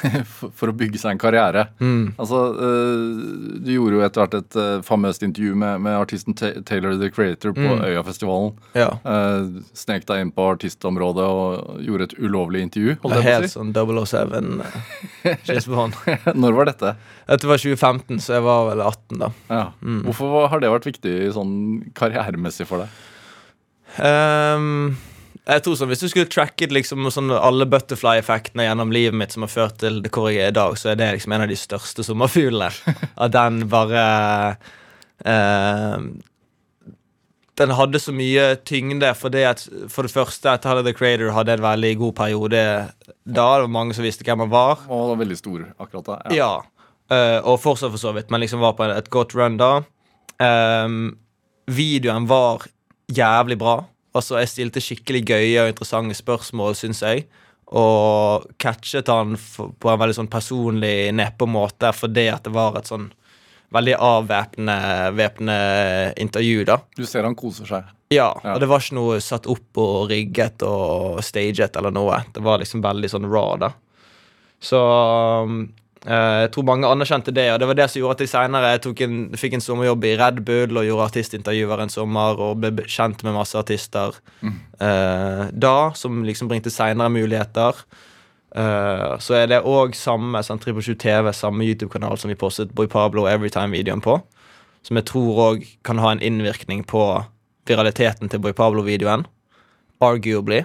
for 0.59 0.71
å 0.71 0.77
bygge 0.77 1.01
seg 1.03 1.17
en 1.17 1.23
karriere. 1.23 1.67
Altså, 2.17 2.43
uh, 2.55 3.59
Du 3.67 3.73
gjorde 3.75 3.99
jo 3.99 4.05
etter 4.07 4.23
hvert 4.23 4.39
et 4.41 4.59
uh, 4.61 4.79
famøst 4.87 5.27
intervju 5.27 5.57
med, 5.59 5.83
med 5.87 5.99
artisten 5.99 6.37
Ta- 6.39 6.55
Taylor 6.69 6.97
the 7.01 7.11
Creator 7.11 7.55
på 7.57 7.67
Øyafestivalen. 7.91 8.55
Ja. 8.79 8.89
Snek 9.77 10.07
deg 10.09 10.23
inn 10.23 10.33
på 10.37 10.47
artistområdet 10.55 11.27
og 11.27 11.83
gjorde 11.85 12.09
et 12.11 12.17
ulovlig 12.23 12.63
intervju. 12.69 12.97
Det 13.03 13.21
er 13.21 13.27
helt 13.27 13.53
sånn 13.53 13.75
007 13.75 14.17
eh, 14.39 15.37
James 15.49 15.69
Bond. 15.71 15.97
Når 16.37 16.57
var 16.57 16.71
dette? 16.71 16.95
Dette 17.27 17.49
var 17.51 17.59
2015, 17.59 18.21
så 18.23 18.37
jeg 18.37 18.47
var 18.47 18.69
vel 18.69 18.85
18 18.85 19.19
da. 19.19 19.33
Ja. 19.51 19.65
Hvorfor 20.07 20.47
har 20.53 20.63
det 20.63 20.71
vært 20.71 20.87
viktig 20.87 21.15
sånn 21.35 21.57
karrieremessig 21.99 22.69
for 22.71 22.85
deg? 22.85 23.03
Um, 23.97 24.95
jeg 25.47 25.63
tror 25.63 25.77
sånn, 25.79 25.91
Hvis 25.93 26.03
du 26.03 26.09
skulle 26.11 26.29
tracket 26.31 26.73
liksom 26.75 27.07
sånn 27.15 27.31
alle 27.35 27.69
butterfly-effektene 27.71 28.67
gjennom 28.67 28.95
livet 28.95 29.17
mitt 29.19 29.35
som 29.35 29.47
har 29.47 29.53
ført 29.53 29.79
til 29.83 30.01
det 30.03 30.11
hvor 30.15 30.29
jeg 30.31 30.43
er 30.43 30.55
i 30.55 30.57
dag, 30.57 30.75
så 30.79 30.93
er 30.93 31.01
det 31.01 31.13
liksom 31.17 31.35
en 31.37 31.45
av 31.47 31.51
de 31.51 31.59
største 31.59 32.07
sommerfuglene. 32.07 32.71
At 33.23 33.35
den 33.35 33.61
bare 33.71 34.07
uh, 35.27 35.99
Den 37.57 37.75
hadde 37.79 38.03
så 38.03 38.13
mye 38.13 38.49
tyngde 38.69 39.11
fordi 39.17 39.47
at 39.49 39.63
for 39.89 40.05
det 40.05 40.13
første 40.13 40.51
at 40.53 40.67
Tyler 40.67 40.85
the 40.85 40.93
Creator 40.93 41.31
hadde 41.33 41.55
en 41.57 41.65
veldig 41.65 41.93
god 42.03 42.17
periode 42.19 42.61
da. 42.61 42.91
Det 43.25 43.47
var 43.65 43.71
mange 43.73 43.97
som 43.97 44.05
visste 44.05 44.27
hvem 44.27 44.45
han 44.45 44.53
var. 44.53 44.83
Og 44.91 45.15
var 45.15 45.23
veldig 45.23 45.39
stor 45.39 45.63
akkurat 45.81 46.11
da. 46.11 46.19
Ja. 46.37 46.51
Eh, 47.11 47.39
og 47.43 47.61
fortsatt 47.63 47.93
for 47.95 48.01
så 48.03 48.13
vidt, 48.17 48.31
men 48.31 48.41
liksom 48.43 48.61
var 48.65 48.73
på 48.79 48.87
et 48.91 49.11
godt 49.13 49.35
run 49.39 49.57
da. 49.61 49.73
Um, 50.41 51.17
videoen 51.67 52.27
var 52.29 52.67
jævlig 53.13 53.57
bra. 53.59 53.79
Altså, 54.17 54.39
jeg 54.41 54.49
stilte 54.53 54.81
skikkelig 54.85 55.25
gøye 55.29 55.63
og 55.65 55.71
interessante 55.73 56.17
spørsmål, 56.17 56.75
syns 56.79 57.03
jeg. 57.05 57.27
Og 57.77 58.47
catchet 58.63 59.09
han 59.11 59.35
på 59.37 59.91
en 59.91 59.99
veldig 60.01 60.15
sånn 60.21 60.31
personlig, 60.31 61.11
nedpå 61.19 61.49
måte 61.51 61.91
fordi 61.93 62.29
at 62.33 62.45
det 62.47 62.53
var 62.55 62.79
et 62.79 62.87
sånn 62.89 63.09
veldig 63.75 63.97
avvæpnende 63.99 65.57
intervju, 66.23 66.65
da. 66.69 66.79
Du 66.97 67.05
ser 67.07 67.27
han 67.27 67.35
koser 67.35 67.67
seg. 67.67 67.89
Ja, 68.15 68.29
Ja. 68.45 68.55
og 68.55 68.61
det 68.61 68.69
var 68.71 68.79
ikke 68.81 68.95
noe 68.95 69.19
satt 69.21 69.47
opp 69.51 69.77
og 69.83 70.11
rigget 70.11 70.63
og 70.63 71.19
staget 71.27 71.75
eller 71.77 71.91
noe. 71.91 72.21
Det 72.33 72.43
var 72.43 72.59
liksom 72.63 72.81
veldig 72.85 73.11
sånn 73.11 73.27
raw, 73.27 73.57
da. 73.59 73.73
Så 74.63 74.79
um, 75.43 75.73
jeg 76.07 76.51
tror 76.55 76.67
mange 76.69 76.87
anerkjente 76.87 77.33
det, 77.35 77.49
og 77.51 77.59
det 77.59 77.67
var 77.67 77.79
det 77.79 77.87
som 77.91 77.99
gjorde 77.99 78.15
at 78.15 78.21
jeg 78.23 78.31
seinere 78.31 79.35
fikk 79.41 79.57
en 79.57 79.65
sommerjobb 79.65 80.05
i 80.07 80.13
Red 80.21 80.37
Bull 80.47 80.79
og 80.79 80.87
gjorde 80.87 81.07
artistintervjuer 81.11 81.83
en 81.83 81.91
sommer 81.91 82.43
og 82.47 82.61
ble 82.63 82.85
kjent 82.87 83.25
med 83.27 83.35
masse 83.35 83.59
artister 83.59 84.15
eh, 84.47 85.43
da, 85.51 85.77
som 85.99 86.21
liksom 86.23 86.53
bringte 86.53 86.71
seinere 86.71 87.11
muligheter. 87.11 87.83
Eh, 88.55 89.17
så 89.19 89.37
er 89.41 89.51
det 89.51 89.65
òg 89.67 89.99
samme 89.99 90.45
sånn, 90.47 90.63
på 90.63 90.85
7 90.87 90.95
TV, 91.03 91.33
samme 91.35 91.67
YouTube-kanal 91.67 92.17
som 92.23 92.31
vi 92.31 92.39
postet 92.39 92.71
Boy 92.79 92.87
Pablo 92.93 93.27
Everytime-videoen 93.27 94.05
på. 94.05 94.21
Som 94.87 95.01
jeg 95.01 95.09
tror 95.11 95.43
òg 95.51 95.67
kan 95.85 95.99
ha 95.99 96.15
en 96.15 96.23
innvirkning 96.23 96.87
på 96.87 97.03
viraliteten 97.67 98.31
til 98.31 98.41
Boy 98.47 98.55
Pablo-videoen. 98.55 99.27
Arguably. 100.01 100.63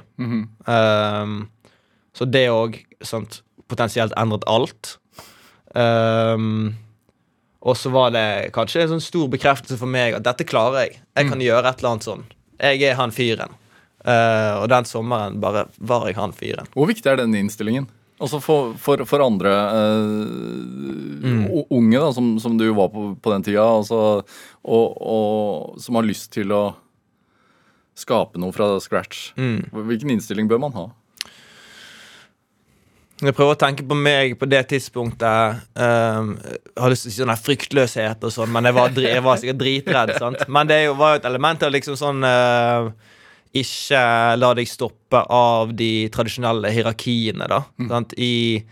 Um, 0.70 1.50
så 2.14 2.28
det 2.30 2.46
òg 2.54 2.78
potensielt 3.72 4.14
endret 4.20 4.46
alt. 4.46 5.00
Um, 5.74 6.74
og 7.62 7.78
så 7.78 7.92
var 7.94 8.12
det 8.16 8.52
kanskje 8.56 8.84
en 8.84 8.94
sånn 8.96 9.04
stor 9.04 9.28
bekreftelse 9.32 9.78
for 9.80 9.90
meg 9.90 10.18
at 10.18 10.26
dette 10.26 10.48
klarer 10.50 10.88
jeg. 10.88 11.02
Jeg 11.16 11.30
kan 11.30 11.44
gjøre 11.44 11.70
et 11.70 11.82
eller 11.82 11.94
annet 11.94 12.08
sånn. 12.08 12.24
Jeg 12.62 12.84
er 12.90 12.98
han 12.98 13.14
fyren. 13.14 13.58
Uh, 14.02 14.64
og 14.64 14.70
den 14.72 14.88
sommeren 14.90 15.38
bare 15.42 15.68
var 15.78 16.08
jeg 16.10 16.18
han 16.18 16.34
fyren. 16.34 16.70
Hvor 16.74 16.90
viktig 16.90 17.12
er 17.12 17.22
den 17.22 17.38
innstillingen? 17.38 17.86
Altså 18.22 18.38
for, 18.42 18.74
for, 18.82 19.02
for 19.10 19.22
andre 19.26 19.50
uh, 19.50 21.22
mm. 21.22 21.46
unge, 21.74 21.98
da, 21.98 22.10
som, 22.14 22.34
som 22.42 22.58
du 22.58 22.68
var 22.78 22.90
på 22.94 23.12
på 23.22 23.34
den 23.34 23.46
tida, 23.46 23.66
altså, 23.66 24.22
og, 24.62 24.98
og 25.02 25.82
som 25.82 25.98
har 25.98 26.06
lyst 26.06 26.32
til 26.34 26.54
å 26.54 26.64
skape 27.98 28.42
noe 28.42 28.54
fra 28.56 28.74
scratch. 28.82 29.32
Hvilken 29.38 30.14
innstilling 30.16 30.50
bør 30.50 30.62
man 30.66 30.78
ha? 30.78 30.88
Jeg 33.22 33.36
prøver 33.38 33.54
å 33.54 33.60
tenke 33.62 33.84
på 33.86 33.94
meg 33.98 34.32
på 34.42 34.48
det 34.50 34.64
tidspunktet. 34.72 35.60
Um, 35.78 36.32
jeg 36.42 36.82
har 36.82 36.90
lyst 36.94 37.06
til 37.06 37.12
å 37.12 37.14
si 37.14 37.22
sånn 37.22 37.34
fryktløshet 37.38 38.24
og 38.26 38.34
sånn, 38.34 38.50
men 38.56 38.66
jeg 38.66 38.74
var, 38.74 38.96
jeg 38.98 39.22
var 39.26 39.38
sikkert 39.38 39.60
dritredd. 39.62 40.14
sant? 40.18 40.42
Men 40.50 40.68
det 40.72 40.80
jo- 40.88 40.96
var 40.98 41.14
jo 41.16 41.20
et 41.22 41.28
element 41.30 41.64
av 41.64 41.72
liksom 41.76 41.98
sånn 42.00 42.24
uh, 42.26 42.90
Ikke 43.54 44.02
la 44.40 44.54
deg 44.56 44.68
stoppe 44.72 45.22
av 45.30 45.74
de 45.76 46.08
tradisjonelle 46.10 46.72
hierarkiene, 46.72 47.48
da. 47.52 47.62
Sant? 47.90 48.14
I, 48.18 48.64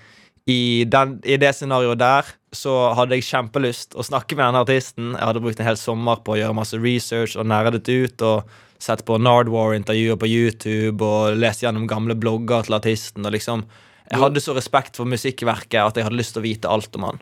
i, 0.47 0.85
den, 0.87 1.17
I 1.27 1.35
det 1.37 1.51
scenarioet 1.57 1.99
der 1.99 2.29
så 2.55 2.93
hadde 2.97 3.13
jeg 3.19 3.27
kjempelyst 3.27 3.93
å 3.99 4.01
snakke 4.07 4.33
med 4.39 4.47
denne 4.47 4.63
artisten. 4.63 5.11
Jeg 5.13 5.27
hadde 5.27 5.41
brukt 5.43 5.59
en 5.61 5.67
hel 5.67 5.77
sommer 5.77 6.23
på 6.25 6.33
å 6.33 6.39
gjøre 6.39 6.55
masse 6.57 6.79
research 6.81 7.35
og 7.37 7.45
nerdet 7.51 7.85
ut. 7.91 8.21
og 8.25 8.49
Sett 8.79 9.03
på 9.05 9.19
Nardwar-intervjuer 9.19 10.15
på 10.17 10.25
YouTube 10.31 11.03
og 11.05 11.35
lest 11.37 11.61
gjennom 11.61 11.85
gamle 11.85 12.15
blogger 12.15 12.63
til 12.65 12.77
artisten. 12.79 13.25
og 13.27 13.35
liksom 13.35 13.65
jeg 14.09 14.21
hadde 14.21 14.41
så 14.43 14.55
respekt 14.57 14.97
for 14.97 15.09
musikkverket 15.09 15.81
at 15.81 15.97
jeg 15.97 16.07
hadde 16.07 16.17
lyst 16.19 16.35
til 16.35 16.41
å 16.41 16.47
vite 16.47 16.71
alt 16.71 16.95
om 16.97 17.05
han. 17.09 17.21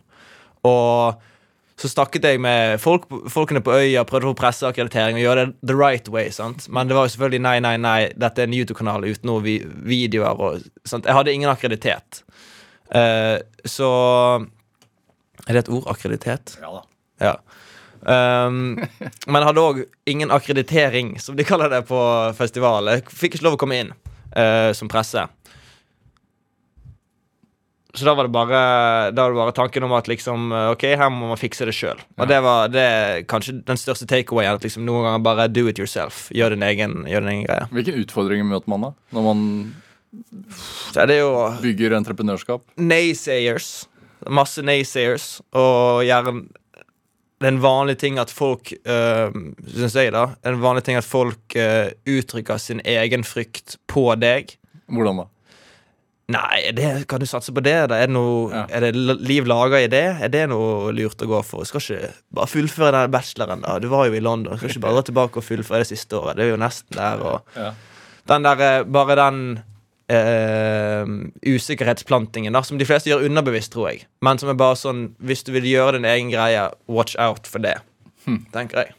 Og 0.67 1.25
så 1.77 1.89
snakket 1.91 2.25
jeg 2.25 2.41
med 2.41 2.79
folk, 2.81 3.05
folkene 3.29 3.61
på 3.61 3.75
øya, 3.75 4.01
prøvde 4.07 4.25
å 4.25 4.31
få 4.31 4.39
presseakkreditering 4.39 5.19
og 5.19 5.21
gjøre 5.21 5.43
det 5.45 5.69
the 5.69 5.75
right 5.77 6.07
way. 6.09 6.31
sant? 6.33 6.65
Men 6.73 6.89
det 6.89 6.97
var 6.97 7.05
jo 7.05 7.13
selvfølgelig 7.13 7.43
nei, 7.45 7.57
nei, 7.61 7.75
nei, 7.81 7.99
dette 8.17 8.41
er 8.41 8.49
en 8.49 8.55
YouTube-kanal 8.57 9.05
uten 9.05 9.29
noen 9.29 9.45
vi 9.45 9.59
videoer. 9.85 10.41
og 10.41 10.89
sant? 10.89 11.05
Jeg 11.05 11.13
hadde 11.13 11.35
ingen 11.35 11.51
akkreditet. 11.53 12.23
Uh, 12.89 13.38
så 13.67 13.91
Er 15.47 15.53
det 15.53 15.67
et 15.67 15.69
ord? 15.69 15.85
Akkreditet? 15.91 16.57
Ja 16.63 16.71
da. 16.73 16.83
Ja. 17.21 17.35
Um, 18.01 18.77
men 19.27 19.45
hadde 19.45 19.63
òg 19.63 19.83
ingen 20.09 20.31
akkreditering, 20.33 21.17
som 21.21 21.38
de 21.38 21.45
kaller 21.45 21.69
det 21.71 21.83
på 21.89 21.99
festival. 22.38 22.89
Jeg 22.93 23.05
fikk 23.11 23.38
ikke 23.38 23.47
lov 23.47 23.57
å 23.57 23.61
komme 23.61 23.79
inn 23.83 23.93
uh, 24.33 24.73
som 24.77 24.89
presse. 24.91 25.27
Så 27.97 28.05
da 28.05 28.13
var 28.13 28.27
det 28.27 28.33
bare 28.35 28.59
Da 29.15 29.23
var 29.25 29.33
det 29.33 29.39
bare 29.39 29.55
tanken 29.57 29.85
om 29.87 29.93
at 29.97 30.07
liksom 30.09 30.51
eh, 30.53 30.69
OK, 30.75 30.85
her 30.99 31.09
må 31.13 31.31
man 31.31 31.39
fikse 31.41 31.65
det 31.67 31.73
sjøl. 31.75 31.99
Og 32.17 32.29
det 32.29 32.37
var 32.45 32.69
det 32.71 32.87
kanskje 33.31 33.57
den 33.65 33.79
største 33.79 34.07
takeawayen. 34.09 34.59
At 34.59 34.65
liksom 34.67 34.85
noen 34.85 35.07
ganger 35.07 35.25
bare 35.25 35.47
do 35.49 35.65
it 35.71 35.81
yourself. 35.81 36.27
Gjør 36.35 36.55
din 36.55 36.65
egen, 36.67 37.01
gjør 37.09 37.25
din 37.25 37.33
egen 37.33 37.45
greie. 37.49 37.67
Hvilke 37.73 37.97
utfordringer 38.03 38.47
møter 38.47 38.69
man 38.73 38.87
da? 38.87 38.93
Når 39.17 39.27
man 39.27 39.43
jo 41.17 41.31
bygger 41.61 41.97
entreprenørskap? 41.97 42.63
naysayers. 42.77 43.87
Masse 44.29 44.61
naysayers. 44.65 45.41
Og 45.53 46.05
gjerne 46.07 46.47
Det 47.37 47.45
er 47.45 47.53
en 47.53 47.61
vanlig 47.61 47.99
ting 48.01 48.15
at 48.17 48.31
folk 48.33 48.71
øh, 48.73 49.29
synes 49.69 49.93
jeg, 49.95 50.09
da. 50.11 50.23
En 50.43 50.57
vanlig 50.57 50.83
ting 50.87 50.97
at 50.97 51.05
folk 51.05 51.53
øh, 51.55 51.91
uttrykker 52.09 52.57
sin 52.57 52.81
egen 52.81 53.23
frykt 53.23 53.77
på 53.87 54.15
deg. 54.17 54.55
Hvordan 54.89 55.21
da? 55.21 55.25
Nei, 56.28 56.71
det, 56.75 57.05
kan 57.07 57.21
du 57.23 57.25
satse 57.30 57.53
på 57.55 57.61
det? 57.63 57.75
da? 57.88 57.95
Er 58.01 58.07
det, 58.09 58.13
noe, 58.17 58.49
Ja. 58.51 58.65
er 58.67 58.82
det 58.84 58.95
liv 59.23 59.45
laga 59.47 59.80
i 59.80 59.88
det? 59.88 60.03
Er 60.25 60.28
det 60.28 60.49
noe 60.51 60.91
lurt 60.91 61.21
å 61.23 61.28
gå 61.30 61.38
for? 61.47 61.63
Skal 61.63 61.80
ikke 61.80 62.09
bare 62.36 62.49
fullføre 62.51 62.91
den 62.97 63.13
bacheloren, 63.13 63.61
da. 63.63 63.78
Du 63.80 63.88
var 63.88 64.07
jo 64.09 64.17
i 64.17 64.19
London. 64.19 64.57
Skal 64.59 64.73
ikke 64.73 64.82
bare 64.84 64.97
dra 64.99 65.05
tilbake 65.07 65.39
og 65.39 65.45
fullføre 65.47 65.86
det 65.86 65.88
siste 65.93 66.19
året. 66.19 66.36
Det 66.36 66.43
er 66.43 66.51
jo 66.51 66.59
nesten 66.59 66.97
der. 66.99 67.23
Og 67.23 67.41
Ja. 67.55 67.71
den 68.28 68.43
der, 68.43 68.59
eh, 68.80 68.84
bare 68.84 69.15
den 69.15 69.63
eh, 70.09 71.05
usikkerhetsplantingen, 71.47 72.51
da, 72.53 72.61
som 72.61 72.78
de 72.78 72.86
fleste 72.86 73.07
gjør 73.09 73.23
underbevisst, 73.30 73.71
tror 73.71 73.89
jeg. 73.91 74.05
Men 74.21 74.38
som 74.38 74.49
er 74.49 74.53
bare 74.59 74.75
sånn 74.75 75.15
Hvis 75.23 75.43
du 75.43 75.51
vil 75.53 75.63
gjøre 75.63 75.93
din 75.93 76.05
egen 76.05 76.30
greie, 76.32 76.71
watch 76.88 77.15
out 77.19 77.47
for 77.47 77.59
det. 77.59 77.78
Tenker 78.51 78.84
jeg. 78.84 78.93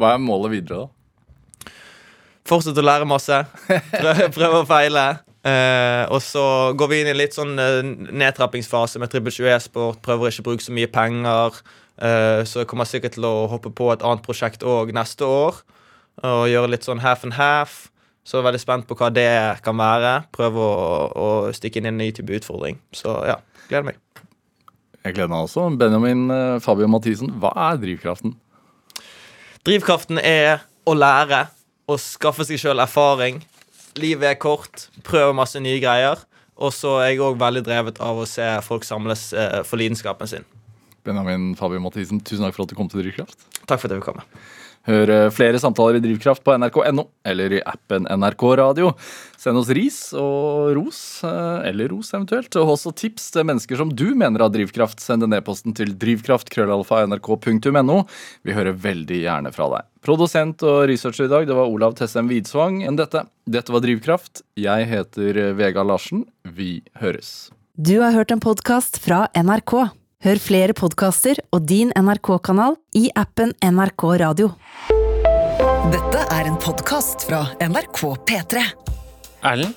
Hva 0.00 0.14
er 0.14 0.18
målet 0.24 0.50
videre, 0.56 0.86
da? 0.88 1.70
Fortsett 2.48 2.78
å 2.80 2.82
lære 2.82 3.04
masse. 3.06 3.44
Prøve, 3.92 4.28
prøv 4.32 4.54
og 4.62 4.66
feile. 4.68 5.18
Eh, 5.46 6.04
og 6.10 6.18
så 6.24 6.44
går 6.78 6.90
vi 6.90 7.00
inn 7.02 7.10
i 7.12 7.16
litt 7.16 7.36
sånn 7.36 7.54
eh, 7.62 7.82
nedtrappingsfase 8.10 8.98
med 9.02 9.12
Triple 9.12 9.32
20 9.34 9.52
e-sport. 9.54 10.00
Prøver 10.04 10.32
ikke 10.32 10.44
å 10.44 10.48
bruke 10.50 10.64
så 10.64 10.74
mye 10.74 10.90
penger. 10.90 11.60
Eh, 11.98 12.42
så 12.48 12.62
jeg 12.62 12.70
kommer 12.70 12.88
sikkert 12.88 13.16
til 13.18 13.28
å 13.28 13.46
hoppe 13.52 13.70
på 13.74 13.90
et 13.94 14.02
annet 14.06 14.24
prosjekt 14.26 14.66
òg 14.66 14.94
neste 14.96 15.28
år. 15.28 15.62
Og 16.26 16.48
gjøre 16.50 16.72
litt 16.72 16.86
sånn 16.86 17.02
half 17.04 17.22
and 17.26 17.38
half. 17.38 17.86
Så 18.26 18.36
jeg 18.36 18.42
er 18.42 18.48
veldig 18.50 18.60
spent 18.60 18.88
på 18.88 18.96
hva 18.98 19.08
det 19.14 19.30
kan 19.64 19.78
være. 19.78 20.18
Prøve 20.34 20.60
å, 20.60 20.96
å 21.08 21.28
stikke 21.56 21.80
inn 21.80 21.88
i 21.88 21.92
en 21.94 22.02
ny 22.02 22.10
type 22.12 22.34
utfordring. 22.40 22.80
Så 22.92 23.14
ja, 23.28 23.38
gleder 23.70 23.92
meg. 23.92 24.02
Jeg 25.06 25.14
gleder 25.14 25.30
meg 25.32 25.46
også. 25.46 25.68
Benjamin 25.80 26.26
eh, 26.34 26.56
Fabio 26.60 26.90
Mathisen, 26.90 27.30
hva 27.40 27.54
er 27.70 27.78
drivkraften? 27.80 28.34
Drivkraften 29.64 30.20
er 30.20 30.66
å 30.88 30.96
lære 30.96 31.46
og 31.88 32.00
skaffe 32.02 32.44
seg 32.44 32.60
sjøl 32.60 32.82
erfaring. 32.84 33.40
Livet 33.98 34.30
er 34.30 34.38
kort, 34.40 34.88
prøver 35.06 35.36
masse 35.36 35.60
nye 35.62 35.80
greier. 35.82 36.22
Og 36.58 36.72
så 36.74 36.96
er 36.98 37.12
jeg 37.12 37.22
òg 37.22 37.38
veldig 37.38 37.62
drevet 37.66 38.00
av 38.02 38.18
å 38.18 38.26
se 38.26 38.46
folk 38.66 38.86
samles 38.86 39.28
eh, 39.30 39.60
for 39.66 39.78
lidenskapen 39.78 40.30
sin. 40.30 40.46
Benjamin 41.06 41.52
Fabio 41.58 41.80
Mathisen, 41.80 42.18
tusen 42.18 42.44
takk 42.44 42.56
for 42.56 42.66
at 42.66 42.72
du 42.72 42.78
kom 42.78 42.90
til 42.90 43.04
Drivkraft. 43.04 43.46
Takk 43.68 43.78
for 43.78 43.86
at 43.86 43.94
jeg 43.94 44.02
fikk 44.02 44.08
komme. 44.10 44.24
Hør 44.88 45.10
eh, 45.12 45.26
flere 45.34 45.58
samtaler 45.60 45.98
i 45.98 46.00
Drivkraft 46.00 46.40
på 46.46 46.54
nrk.no 46.56 47.04
eller 47.28 47.52
i 47.58 47.60
appen 47.60 48.06
NRK 48.08 48.42
Radio. 48.60 48.92
Send 49.38 49.60
oss 49.60 49.68
ris 49.76 49.98
og 50.16 50.72
ros, 50.78 51.24
eh, 51.28 51.68
eller 51.68 51.92
ros 51.92 52.14
eventuelt, 52.14 52.56
og 52.56 52.72
også 52.74 52.94
tips 52.96 53.30
til 53.34 53.44
mennesker 53.48 53.76
som 53.80 53.92
du 53.92 54.14
mener 54.16 54.40
har 54.44 54.50
drivkraft. 54.54 55.00
Send 55.04 55.22
en 55.26 55.36
e-posten 55.36 55.76
til 55.76 55.92
drivkraft.krøllalfa.nrk.no. 56.00 57.98
Vi 58.48 58.56
hører 58.56 58.80
veldig 58.88 59.18
gjerne 59.26 59.52
fra 59.52 59.66
deg. 59.76 59.82
Produsent 60.08 60.62
og 60.64 60.88
researcher 60.88 61.24
i 61.28 61.32
dag 61.34 61.44
det 61.50 61.56
var 61.58 61.68
Olav 61.68 61.92
Tessem 61.98 62.30
Widsvang 62.32 62.80
enn 62.88 62.96
dette. 62.96 63.20
Dette 63.44 63.72
var 63.74 63.84
Drivkraft. 63.84 64.42
Jeg 64.56 64.88
heter 64.88 65.32
Vega 65.52 65.68
Vegard 65.68 65.90
Larsen. 65.90 66.24
Vi 66.48 66.80
høres. 67.02 67.50
Du 67.76 68.00
har 68.00 68.16
hørt 68.16 68.32
en 68.32 68.40
podkast 68.40 68.98
fra 69.04 69.28
NRK. 69.36 69.97
Hør 70.18 70.38
flere 70.42 70.74
podkaster 70.74 71.38
og 71.54 71.68
din 71.70 71.92
NRK-kanal 71.94 72.74
i 72.98 73.04
appen 73.14 73.52
NRK 73.62 74.04
Radio. 74.18 74.48
Dette 75.92 76.24
er 76.34 76.48
en 76.50 76.56
podkast 76.58 77.22
fra 77.28 77.44
NRK 77.62 78.00
P3. 78.26 78.64
Erlend, 79.46 79.76